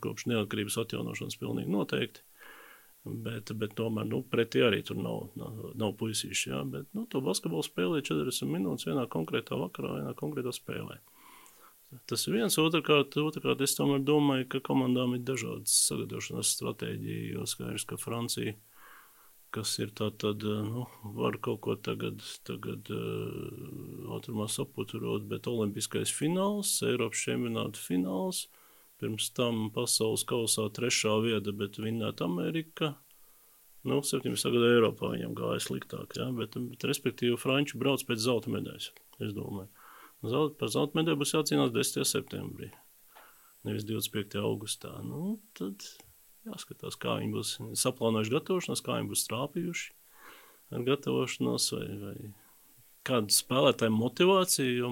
kopš 0.04 0.28
neatkarības 0.30 0.78
atjaunošanas, 0.84 1.40
pilnīgi 1.42 1.74
noteikti. 1.74 2.24
Bet, 3.08 3.50
bet 3.58 3.74
tomēr 3.80 4.06
nu, 4.08 4.22
pretī 4.28 4.62
arī 4.68 4.84
tur 4.86 5.00
nav, 5.00 5.30
nav, 5.40 5.60
nav 5.80 5.94
puisīši. 5.98 6.52
Jā, 6.52 6.62
bet 6.70 6.90
nu, 6.94 7.08
to 7.10 7.24
basketbolu 7.24 7.66
spēlē 7.66 8.02
40 8.06 8.52
minūtes 8.52 8.90
vienā 8.90 9.08
konkrētā 9.10 9.58
vakarā, 9.58 9.98
vienā 10.02 10.14
konkrētā 10.20 10.54
spēlē. 10.54 11.00
Tas 12.08 12.26
ir 12.28 12.36
viens. 12.36 12.58
Otrakārt, 12.60 13.16
otrkārt, 13.22 13.62
es 13.64 13.76
tomēr 13.78 14.02
domāju, 14.04 14.48
ka 14.52 14.60
komandām 14.64 15.16
ir 15.16 15.24
dažādas 15.28 15.76
sagatavošanās 15.88 16.52
stratēģijas. 16.58 17.30
Jo 17.32 17.46
skaidrs, 17.48 17.86
ka 17.88 18.00
Francija, 18.02 18.56
kas 19.56 19.78
ir 19.80 19.94
tā, 19.96 20.10
tad 20.20 20.44
nu, 20.44 20.84
var 21.16 21.40
kaut 21.44 21.62
ko 21.64 21.78
tagad, 21.80 22.20
tagad 22.48 22.92
uh, 22.92 24.12
ātrumā 24.18 24.50
saputurot, 24.52 25.30
bet 25.32 25.48
Olimpiskais 25.48 26.12
fināls, 26.12 26.76
Eiropas 26.84 27.24
čempionāta 27.24 27.80
fināls, 27.80 28.46
pirms 29.00 29.32
tam 29.38 29.70
pasaules 29.72 30.28
kausā 30.28 30.68
trešā 30.74 31.16
vieta, 31.24 31.56
bet 31.56 31.80
vinnēt 31.80 32.24
Amerika. 32.26 32.98
Nu, 33.88 34.02
17. 34.04 34.52
gada 34.52 34.74
Eiropā 34.76 35.14
viņam 35.14 35.36
gāja 35.38 35.64
sliktāk, 35.64 36.18
ja? 36.20 36.28
bet, 36.36 36.60
bet 36.60 36.84
respektīvi 36.90 37.40
Franči 37.40 37.80
brauc 37.80 38.04
pēc 38.04 38.26
zelta 38.26 38.52
medaļas, 38.52 38.92
es 39.24 39.36
domāju. 39.38 39.72
Zelt, 40.26 40.58
par 40.58 40.72
zelta 40.74 40.98
medaļu 40.98 41.22
būs 41.22 41.36
jācīnās 41.36 41.74
10. 41.76 42.08
septembrī, 42.10 42.72
nevis 43.68 43.86
25. 43.86 44.40
augustā. 44.42 44.96
Nu, 45.06 45.38
tad 45.58 45.86
jāskatās, 46.48 46.98
kā 46.98 47.20
viņi 47.20 47.36
būs 47.36 47.54
saplānojuši 47.84 48.34
gatavošanos, 48.34 48.82
kā 48.86 48.98
viņi 48.98 49.12
būs 49.12 49.26
strāpījuši 49.28 49.94
ar 50.74 50.84
gatavošanos, 50.88 51.70
vai, 51.76 51.88
vai 52.02 52.16
kāda 53.08 53.36
spēlētāja 53.36 53.94
motivācija. 53.94 54.92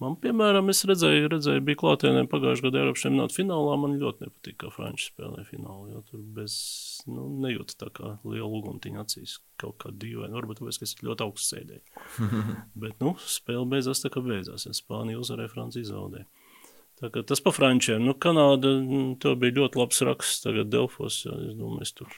Man, 0.00 0.14
piemēram, 0.16 0.70
es 0.72 0.80
redzēju, 0.88 1.28
redzēju 1.28 1.60
bija 1.66 1.78
klātienē 1.82 2.22
pagājušajā 2.32 2.64
gadā 2.66 2.80
Eiropas 2.80 3.02
čempionāta 3.04 3.36
finālā. 3.36 3.74
Man 3.82 3.98
ļoti 4.00 4.24
nepatīk, 4.24 4.56
kā 4.62 4.70
Frančija 4.72 5.10
spēlē 5.10 5.44
finālu, 5.44 5.90
jo 5.92 6.00
tur 6.08 6.22
bez, 6.38 6.54
nu, 7.10 7.26
nejūta 7.44 7.76
tā 7.82 7.90
kā 7.98 8.14
liela 8.24 8.48
uguntiņa 8.48 9.04
acīs 9.04 9.36
kaut 9.60 9.76
kā 9.82 9.92
dīvaini. 9.92 10.32
Varbūt 10.38 10.62
tāpēc, 10.62 10.78
ka 10.80 10.88
es 10.88 10.96
ļoti 11.04 11.26
augstu 11.26 11.50
sēdēju. 11.52 12.06
Bet, 12.86 12.96
nu, 13.04 13.12
spēle 13.28 13.68
beidzās 13.74 14.00
tā, 14.00 14.12
kā 14.14 14.24
beidzās. 14.24 14.64
Ja 14.70 14.72
Spānija 14.76 15.20
uzvarēja, 15.20 15.52
Francija 15.52 15.90
zaudēja. 15.92 16.28
Tas 17.00 17.44
par 17.44 17.56
frančiem. 17.56 18.00
Nu, 18.04 18.16
Kanāda, 18.16 18.74
mm, 18.80 19.14
to 19.20 19.36
bija 19.40 19.60
ļoti 19.60 19.80
labs 19.80 20.00
raksts 20.04 20.44
tagad 20.44 20.72
Delfos. 20.72 21.22
Ja, 21.28 21.36
es 21.44 21.60
domāju, 21.60 21.84
es 21.84 21.96
tur 21.96 22.16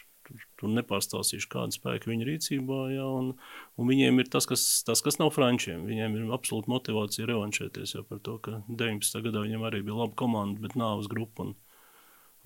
tur 0.63 0.71
nepārstāstīšu, 0.77 1.49
kāda 1.51 1.75
spēka 1.75 2.11
viņa 2.11 2.29
rīcībā. 2.29 2.79
Jā, 2.95 3.05
un, 3.05 3.33
un 3.77 3.91
viņiem 3.91 4.23
ir 4.23 4.31
tas 4.33 4.47
kas, 4.49 4.65
tas, 4.87 5.03
kas 5.05 5.19
nav 5.19 5.33
frančiem. 5.35 5.85
Viņiem 5.89 6.17
ir 6.19 6.33
absolūta 6.35 6.71
motivācija 6.73 7.29
revanšēties 7.31 7.97
jau 7.99 8.07
par 8.09 8.23
to, 8.25 8.39
ka 8.45 8.63
19. 8.71 9.23
gadā 9.27 9.45
viņiem 9.45 9.67
arī 9.69 9.83
bija 9.87 9.99
laba 10.05 10.17
komanda, 10.23 10.63
bet 10.63 10.79
nāvas 10.79 11.11
grupa 11.11 11.49
un, 11.49 11.55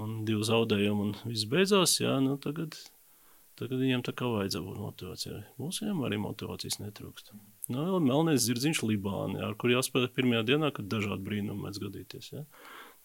un 0.03 0.21
divi 0.29 0.47
zaudējumi 0.49 1.09
un 1.09 1.17
viss 1.27 1.49
beidzās. 1.53 1.99
Jā, 2.01 2.17
nu, 2.25 2.39
tagad, 2.43 2.79
tagad 3.61 3.85
viņiem 3.85 4.07
tā 4.09 4.17
kā 4.17 4.33
vajadzēja 4.33 4.65
būt 4.65 4.81
motivācijai. 4.87 5.43
Mūsiem 5.61 6.01
arī 6.09 6.21
motivācijas 6.25 6.81
netrūkst. 6.81 7.37
Nu, 7.75 8.01
melnēs 8.01 8.45
zirdziņš 8.47 8.85
Libānā, 8.87 9.43
ar 9.49 9.57
kur 9.59 9.73
jāspēlē 9.75 10.09
pirmajā 10.15 10.45
dienā, 10.53 10.73
kad 10.75 10.89
dažādi 10.91 11.25
brīnumi 11.27 11.67
mēdz 11.67 11.81
gadīties. 11.83 12.33
Ja? 12.33 12.45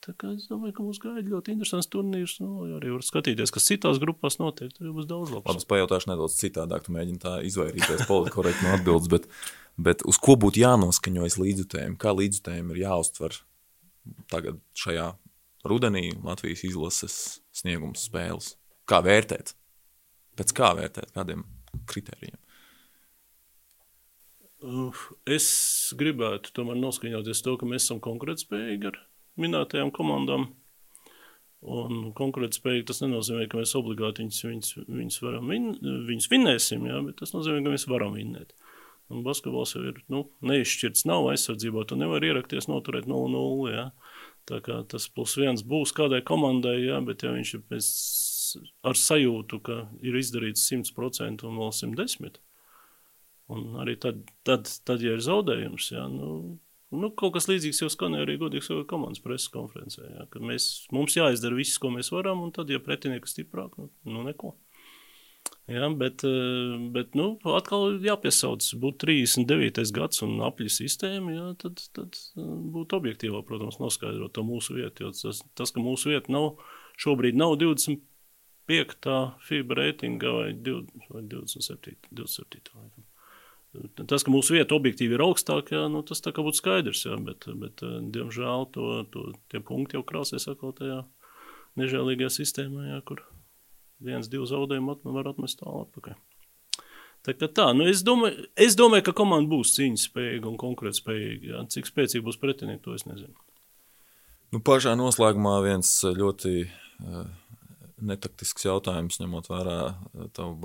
Tā 0.02 0.16
kā 0.18 0.32
es 0.34 0.48
domāju, 0.50 0.74
ka 0.74 0.84
mums 0.84 0.98
gaida 1.02 1.22
ļoti 1.30 1.54
interesants 1.54 1.90
turnīrs. 1.94 2.40
Nu, 2.42 2.64
arī 2.80 2.90
var 2.96 3.04
skatīties, 3.06 3.52
kas 3.54 3.68
citās 3.70 4.00
grupās 4.02 4.40
notiek. 4.42 4.72
Tur 4.74 4.96
būs 4.96 5.06
daudz 5.10 5.30
labāk. 5.30 5.52
Labi, 5.52 5.62
es 5.62 5.70
pajautāšu 5.70 6.10
nedaudz 6.10 6.38
citādāk. 6.40 6.88
Tu 6.88 6.96
mēģini 6.96 7.22
tā 7.22 7.36
izvairīties 7.46 8.08
politiski 8.10 8.34
korekti 8.34 8.66
no 8.66 8.72
atbildes. 8.80 9.12
Bet, 9.14 9.28
bet 9.78 10.02
uz 10.10 10.18
ko 10.18 10.34
būtu 10.42 10.64
jānoskaņojas 10.64 11.38
līdzjutējiem? 11.44 12.00
Kā 12.02 12.16
līdzjutējiem 12.18 12.74
ir 12.74 12.82
jāuztver 12.82 13.38
tagad 14.34 14.58
šajā 14.82 15.12
rudenī 15.70 16.08
Latvijas 16.26 16.66
izlases 16.66 17.18
sniegums 17.62 18.08
spēles? 18.10 18.56
Kā 18.90 19.04
vērtēt? 19.06 19.54
Pēc 20.42 20.56
kā 20.58 20.72
vērtēt? 20.82 21.14
Kādiem 21.14 21.46
kritērijiem? 21.92 22.42
Es 25.30 25.48
gribētu 25.98 26.58
tomēr 26.58 26.78
noskaņoties 26.82 27.46
to, 27.46 27.56
ka 27.58 27.70
mēs 27.70 27.86
esam 27.86 28.02
konkurētspējīgi 28.02 28.92
ar 28.92 29.00
minētajām 29.40 29.94
komandām. 29.96 30.50
Un 31.62 32.08
konkurētspējīgi 32.18 32.88
tas 32.90 33.04
nenozīmē, 33.04 33.46
ka 33.50 33.60
mēs 33.60 33.76
obligāti 33.78 34.24
viņus, 34.24 34.40
viņus, 34.48 34.72
viņus, 34.88 35.20
vin, 35.46 35.68
viņus 36.10 36.30
vinnēsim, 36.32 36.88
jā, 36.90 37.02
bet 37.06 37.20
tas 37.22 37.36
nozīmē, 37.36 37.62
ka 37.62 37.74
mēs 37.76 37.86
varam 37.92 38.18
vinnēt. 38.18 38.56
Un 39.12 39.22
basketbols 39.26 39.76
jau 39.76 39.84
ir 39.92 40.00
nu, 40.10 40.24
neizšķirts, 40.48 41.06
nav 41.10 41.28
aizsardzībā. 41.34 41.84
Tu 41.86 41.98
nevari 42.00 42.32
ierakties, 42.32 42.70
noturēt 42.72 43.10
0-0. 43.12 43.86
Tā 44.50 44.60
kā 44.66 44.80
tas 44.90 45.06
plus 45.14 45.36
viens 45.38 45.62
būs 45.68 45.94
kādai 45.94 46.24
komandai, 46.26 46.80
jā, 46.88 46.98
bet 47.06 47.28
ja 47.28 47.34
viņš 47.36 47.54
ir 47.58 47.66
pēc 47.70 47.90
ar 48.88 48.98
sajūtu, 48.98 49.60
ka 49.68 49.78
ir 50.02 50.18
izdarīts 50.18 50.66
100% 50.72 51.46
un 51.48 51.62
vēl 51.62 51.76
110%. 51.78 52.42
Un 53.52 53.76
arī 53.84 53.98
tad, 54.00 54.24
tad, 54.48 54.70
tad 54.88 55.04
ja 55.04 55.18
ir 55.18 55.24
zaudējums, 55.24 55.92
jā, 55.92 56.06
nu, 56.08 56.58
nu, 56.92 57.12
kaut 57.18 57.36
kas 57.38 57.48
līdzīgs 57.50 57.84
jau 57.84 57.90
skanēja 57.92 58.26
arī 58.26 58.38
godīgs 58.42 58.72
komandas 58.90 59.24
preses 59.24 59.52
konferencē. 59.54 60.04
Jā, 60.06 60.28
mēs, 60.44 60.68
mums 60.96 61.16
jāizdara 61.18 61.58
viss, 61.58 61.80
ko 61.82 61.94
mēs 61.94 62.12
varam, 62.14 62.44
un 62.46 62.52
tad, 62.56 62.72
ja 62.72 62.82
pretinieks 62.84 63.36
stiprāk, 63.36 63.78
nu, 63.80 63.90
nu 64.12 64.26
neko. 64.28 64.56
Ja, 65.72 65.90
bet, 65.90 66.24
eh, 66.24 66.90
bet 66.92 67.14
nu, 67.16 67.38
atkal 67.56 67.96
jāpiesauc, 68.04 68.66
būtu 68.82 69.06
39. 69.06 69.92
gads 69.96 70.24
un 70.26 70.42
apļu 70.44 70.72
sistēma, 70.74 71.36
ja, 71.36 71.46
tad, 71.62 71.84
tad 71.96 72.18
eh, 72.18 72.50
būtu 72.76 72.98
objektīvā, 72.98 73.44
protams, 73.48 73.80
noskaidrot 73.80 74.34
to 74.36 74.44
mūsu 74.48 74.76
vietu. 74.80 75.12
Tas, 75.22 75.44
tas, 75.56 75.72
ka 75.72 75.84
mūsu 75.84 76.12
vieta 76.12 76.34
nav, 76.34 76.58
šobrīd 77.00 77.40
nav 77.40 77.56
25. 77.62 79.16
FIBA 79.48 79.80
reitinga 79.80 80.36
vai, 80.40 80.50
20, 80.58 81.08
vai 81.14 81.24
27. 81.38 81.96
27. 82.12 83.11
Tas, 83.72 84.26
ka 84.28 84.34
mūsu 84.34 84.58
vieta 84.58 84.76
objektīvi 84.76 85.16
ir 85.16 85.24
augstākā, 85.24 85.86
nu, 85.92 86.02
tas 86.04 86.20
būtu 86.26 86.60
skaidrs, 86.60 87.06
jā, 87.06 87.16
bet, 87.24 87.48
bet 87.56 87.84
eh, 87.88 88.00
diemžēl 88.16 88.68
to, 88.76 88.88
to, 89.14 89.30
tie 89.52 89.62
punkti 89.64 89.96
jau 89.96 90.04
krāsies 90.08 90.50
atkal 90.52 90.76
tajā 90.76 90.98
nežēlīgajā 91.80 92.34
sistēmā, 92.36 92.90
jā, 92.90 93.00
kur 93.08 93.24
viens, 94.04 94.28
divi 94.28 94.50
zaudējumi 94.50 94.92
at, 94.92 95.08
var 95.16 95.32
atmest 95.32 95.62
tālu 95.62 95.86
atpakaļ. 95.86 96.20
Tā 97.22 97.36
kā 97.38 97.48
tā, 97.54 97.68
nu 97.78 97.86
es, 97.88 98.02
domāju, 98.04 98.48
es 98.60 98.76
domāju, 98.76 99.06
ka 99.08 99.16
komanda 99.22 99.52
būs 99.54 99.76
cīņas 99.78 100.08
spējīga 100.10 100.50
un 100.50 100.58
konkurētspējīga. 100.60 101.64
Cik 101.70 101.88
spēcīgi 101.88 102.26
būs 102.26 102.40
pretinieki, 102.42 102.82
to 102.88 102.96
es 102.98 103.06
nezinu. 103.06 103.36
Nu, 104.52 104.60
pašā 104.66 104.96
noslēgumā 104.98 105.60
viens 105.64 105.94
ļoti 106.18 106.56
uh, 106.66 107.28
netaktisks 108.02 108.66
jautājums, 108.66 109.20
ņemot 109.22 109.52
vērā 109.52 109.78
eh, 109.92 110.26
tavu, 110.36 110.58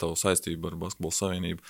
tavu 0.00 0.18
saistību 0.18 0.72
ar 0.72 0.78
Basketbolu 0.82 1.16
savienību. 1.16 1.64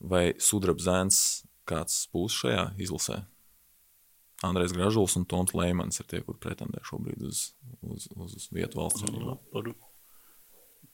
Vai 0.00 0.30
sudraba 0.40 0.80
zēns 0.80 1.44
kāds 1.68 2.06
būs 2.14 2.38
šajā 2.40 2.70
izlasē? 2.80 3.20
Andrejs 4.42 4.72
Gražuls 4.72 5.16
un 5.20 5.26
Toms 5.28 5.52
Leimans 5.52 6.00
ir 6.00 6.08
tie, 6.08 6.22
kur 6.24 6.38
pretendē 6.40 6.80
šobrīd 6.88 7.20
uz, 7.28 7.50
uz, 7.84 8.08
uz 8.16 8.48
vietu 8.54 8.80
valsts. 8.80 9.04
Nu, 9.12 9.36
par, 9.52 9.68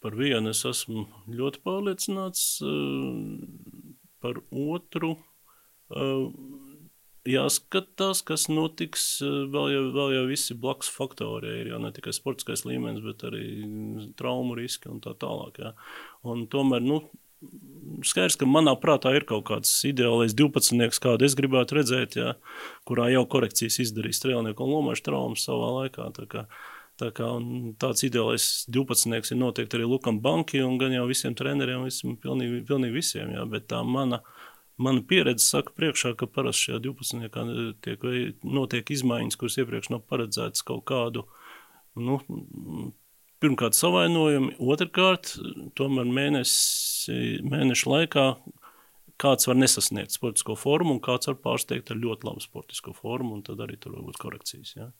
par 0.02 0.16
vienu 0.18 0.50
es 0.50 0.64
esmu 0.66 1.06
ļoti 1.30 1.62
pārliecināts, 1.62 2.46
eh, 2.66 3.92
par 4.24 4.40
otru 4.50 5.14
eh, 5.94 6.24
jāskatās, 7.30 8.24
kas 8.26 8.48
notiks. 8.50 9.06
Eh, 9.22 9.36
vēl 9.54 9.70
jau, 9.76 9.84
vēl 9.94 10.16
jau 10.16 10.24
visi 10.32 10.58
blakus 10.58 10.90
faktori 10.90 11.60
ir 11.60 11.70
jau 11.70 11.78
ne 11.82 11.92
tikai 11.94 12.14
sportiskais 12.16 12.66
līmenis, 12.66 13.04
bet 13.06 13.22
arī 13.30 13.46
traumu 14.18 14.58
riski 14.58 14.90
un 14.90 14.98
tā 15.04 15.14
tālāk. 15.14 15.62
Jā. 15.62 15.76
Un 16.26 16.48
tomēr, 16.50 16.82
nu, 16.82 17.04
skaidrs, 18.06 18.36
ka 18.40 18.48
manā 18.48 18.74
prātā 18.80 19.12
ir 19.16 19.26
kaut 19.28 19.46
kāds 19.50 19.72
ideālais 19.88 20.34
12, 20.36 21.00
kādu 21.02 21.26
es 21.26 21.36
gribētu 21.38 21.78
redzēt, 21.78 22.16
jā, 22.18 22.34
kurā 22.88 23.08
jau 23.12 23.24
korekcijas 23.36 23.80
izdarīs 23.84 24.20
strēlnieku 24.20 24.64
un 24.64 24.74
lomašu 24.74 25.06
traumas 25.08 25.46
savā 25.46 25.70
laikā. 25.80 26.08
Tā 26.16 26.26
kā, 26.32 26.44
tā 27.00 27.10
kā, 27.16 27.30
tāds 27.82 28.06
ideālais 28.08 28.48
12 28.72 29.32
ir 29.32 29.40
noteikti 29.40 29.78
arī 29.78 29.88
Lukam 29.88 30.20
Banki 30.24 30.62
un 30.64 30.78
gan 30.82 30.94
jau 30.96 31.06
visiem 31.10 31.36
treneriem, 31.38 31.86
visiem, 31.88 32.18
pilnīgi, 32.20 32.64
pilnīgi 32.68 32.98
visiem, 32.98 33.32
jā, 33.36 33.46
bet 33.52 33.68
tā 33.72 33.82
mana, 33.86 34.22
mana 34.80 35.04
pieredze 35.06 35.46
saka 35.46 35.74
priekšā, 35.76 36.16
ka 36.18 36.28
parasti 36.28 36.70
šajā 36.70 36.84
12 36.90 37.80
tiek, 37.86 38.06
notiek 38.44 38.94
izmaiņas, 38.98 39.40
kuras 39.40 39.58
iepriekš 39.62 39.92
nav 39.94 40.06
paredzētas 40.10 40.66
kaut 40.66 40.86
kādu, 40.88 41.26
nu, 41.96 42.20
pirmkārt 43.42 43.76
savainojumi, 43.76 44.56
otrkārt, 44.72 45.34
tomēr 45.76 46.08
mēnesi, 47.06 47.42
mēnešu 47.46 47.90
laikā 47.90 48.26
kāds 49.20 49.48
var 49.48 49.56
nesasniegt 49.56 50.12
sportisko 50.12 50.56
formu, 50.56 50.96
un 50.96 51.00
kāds 51.00 51.26
var 51.26 51.36
pārsteigt 51.36 51.90
ar 51.90 51.96
ļoti 51.96 52.26
labu 52.26 52.40
sportisko 52.40 52.92
formu, 52.92 53.34
un 53.36 53.42
tad 53.42 53.60
arī 53.60 53.78
tur 53.78 53.96
var 53.96 54.04
būt 54.04 54.18
korekcijas. 54.20 54.74
Ja? 54.76 54.90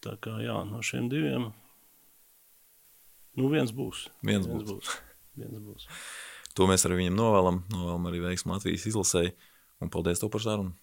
Tā 0.00 0.16
kā 0.20 0.40
jā, 0.42 0.56
no 0.66 0.82
šiem 0.82 1.08
diviem 1.08 1.52
nu 3.36 3.48
viens 3.48 3.70
būs. 3.72 4.08
Viens, 4.22 4.46
viens 4.46 4.64
būs. 4.64 4.72
būs. 4.74 4.96
Viens 5.36 5.62
būs. 5.62 5.86
To 6.58 6.66
mēs 6.66 6.84
arī 6.84 7.04
viņam 7.04 7.16
novēlam. 7.16 7.62
Novēlam 7.70 8.10
arī 8.10 8.20
veiksmu 8.24 8.56
Latvijas 8.56 8.88
izlasēji. 8.90 9.36
Un 9.80 9.88
paldies 9.88 10.20
tev 10.20 10.32
par 10.34 10.42
sarunu. 10.44 10.74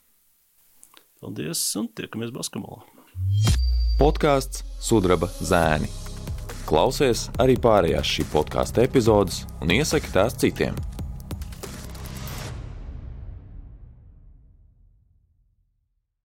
Paldies 1.21 1.61
un 1.77 1.91
tiekamies 1.91 2.31
basketbolā. 2.33 2.85
Podkāsts 3.99 4.63
Sudraba 4.81 5.29
Zēni. 5.41 6.06
Klausies 6.67 7.29
arī 7.39 7.55
pārējās 7.63 8.09
šī 8.17 8.27
podkāstu 8.33 8.83
epizodes 8.83 9.45
un 9.63 9.71
iesaki 9.71 10.11
tās 10.11 10.35
citiem. 10.41 10.75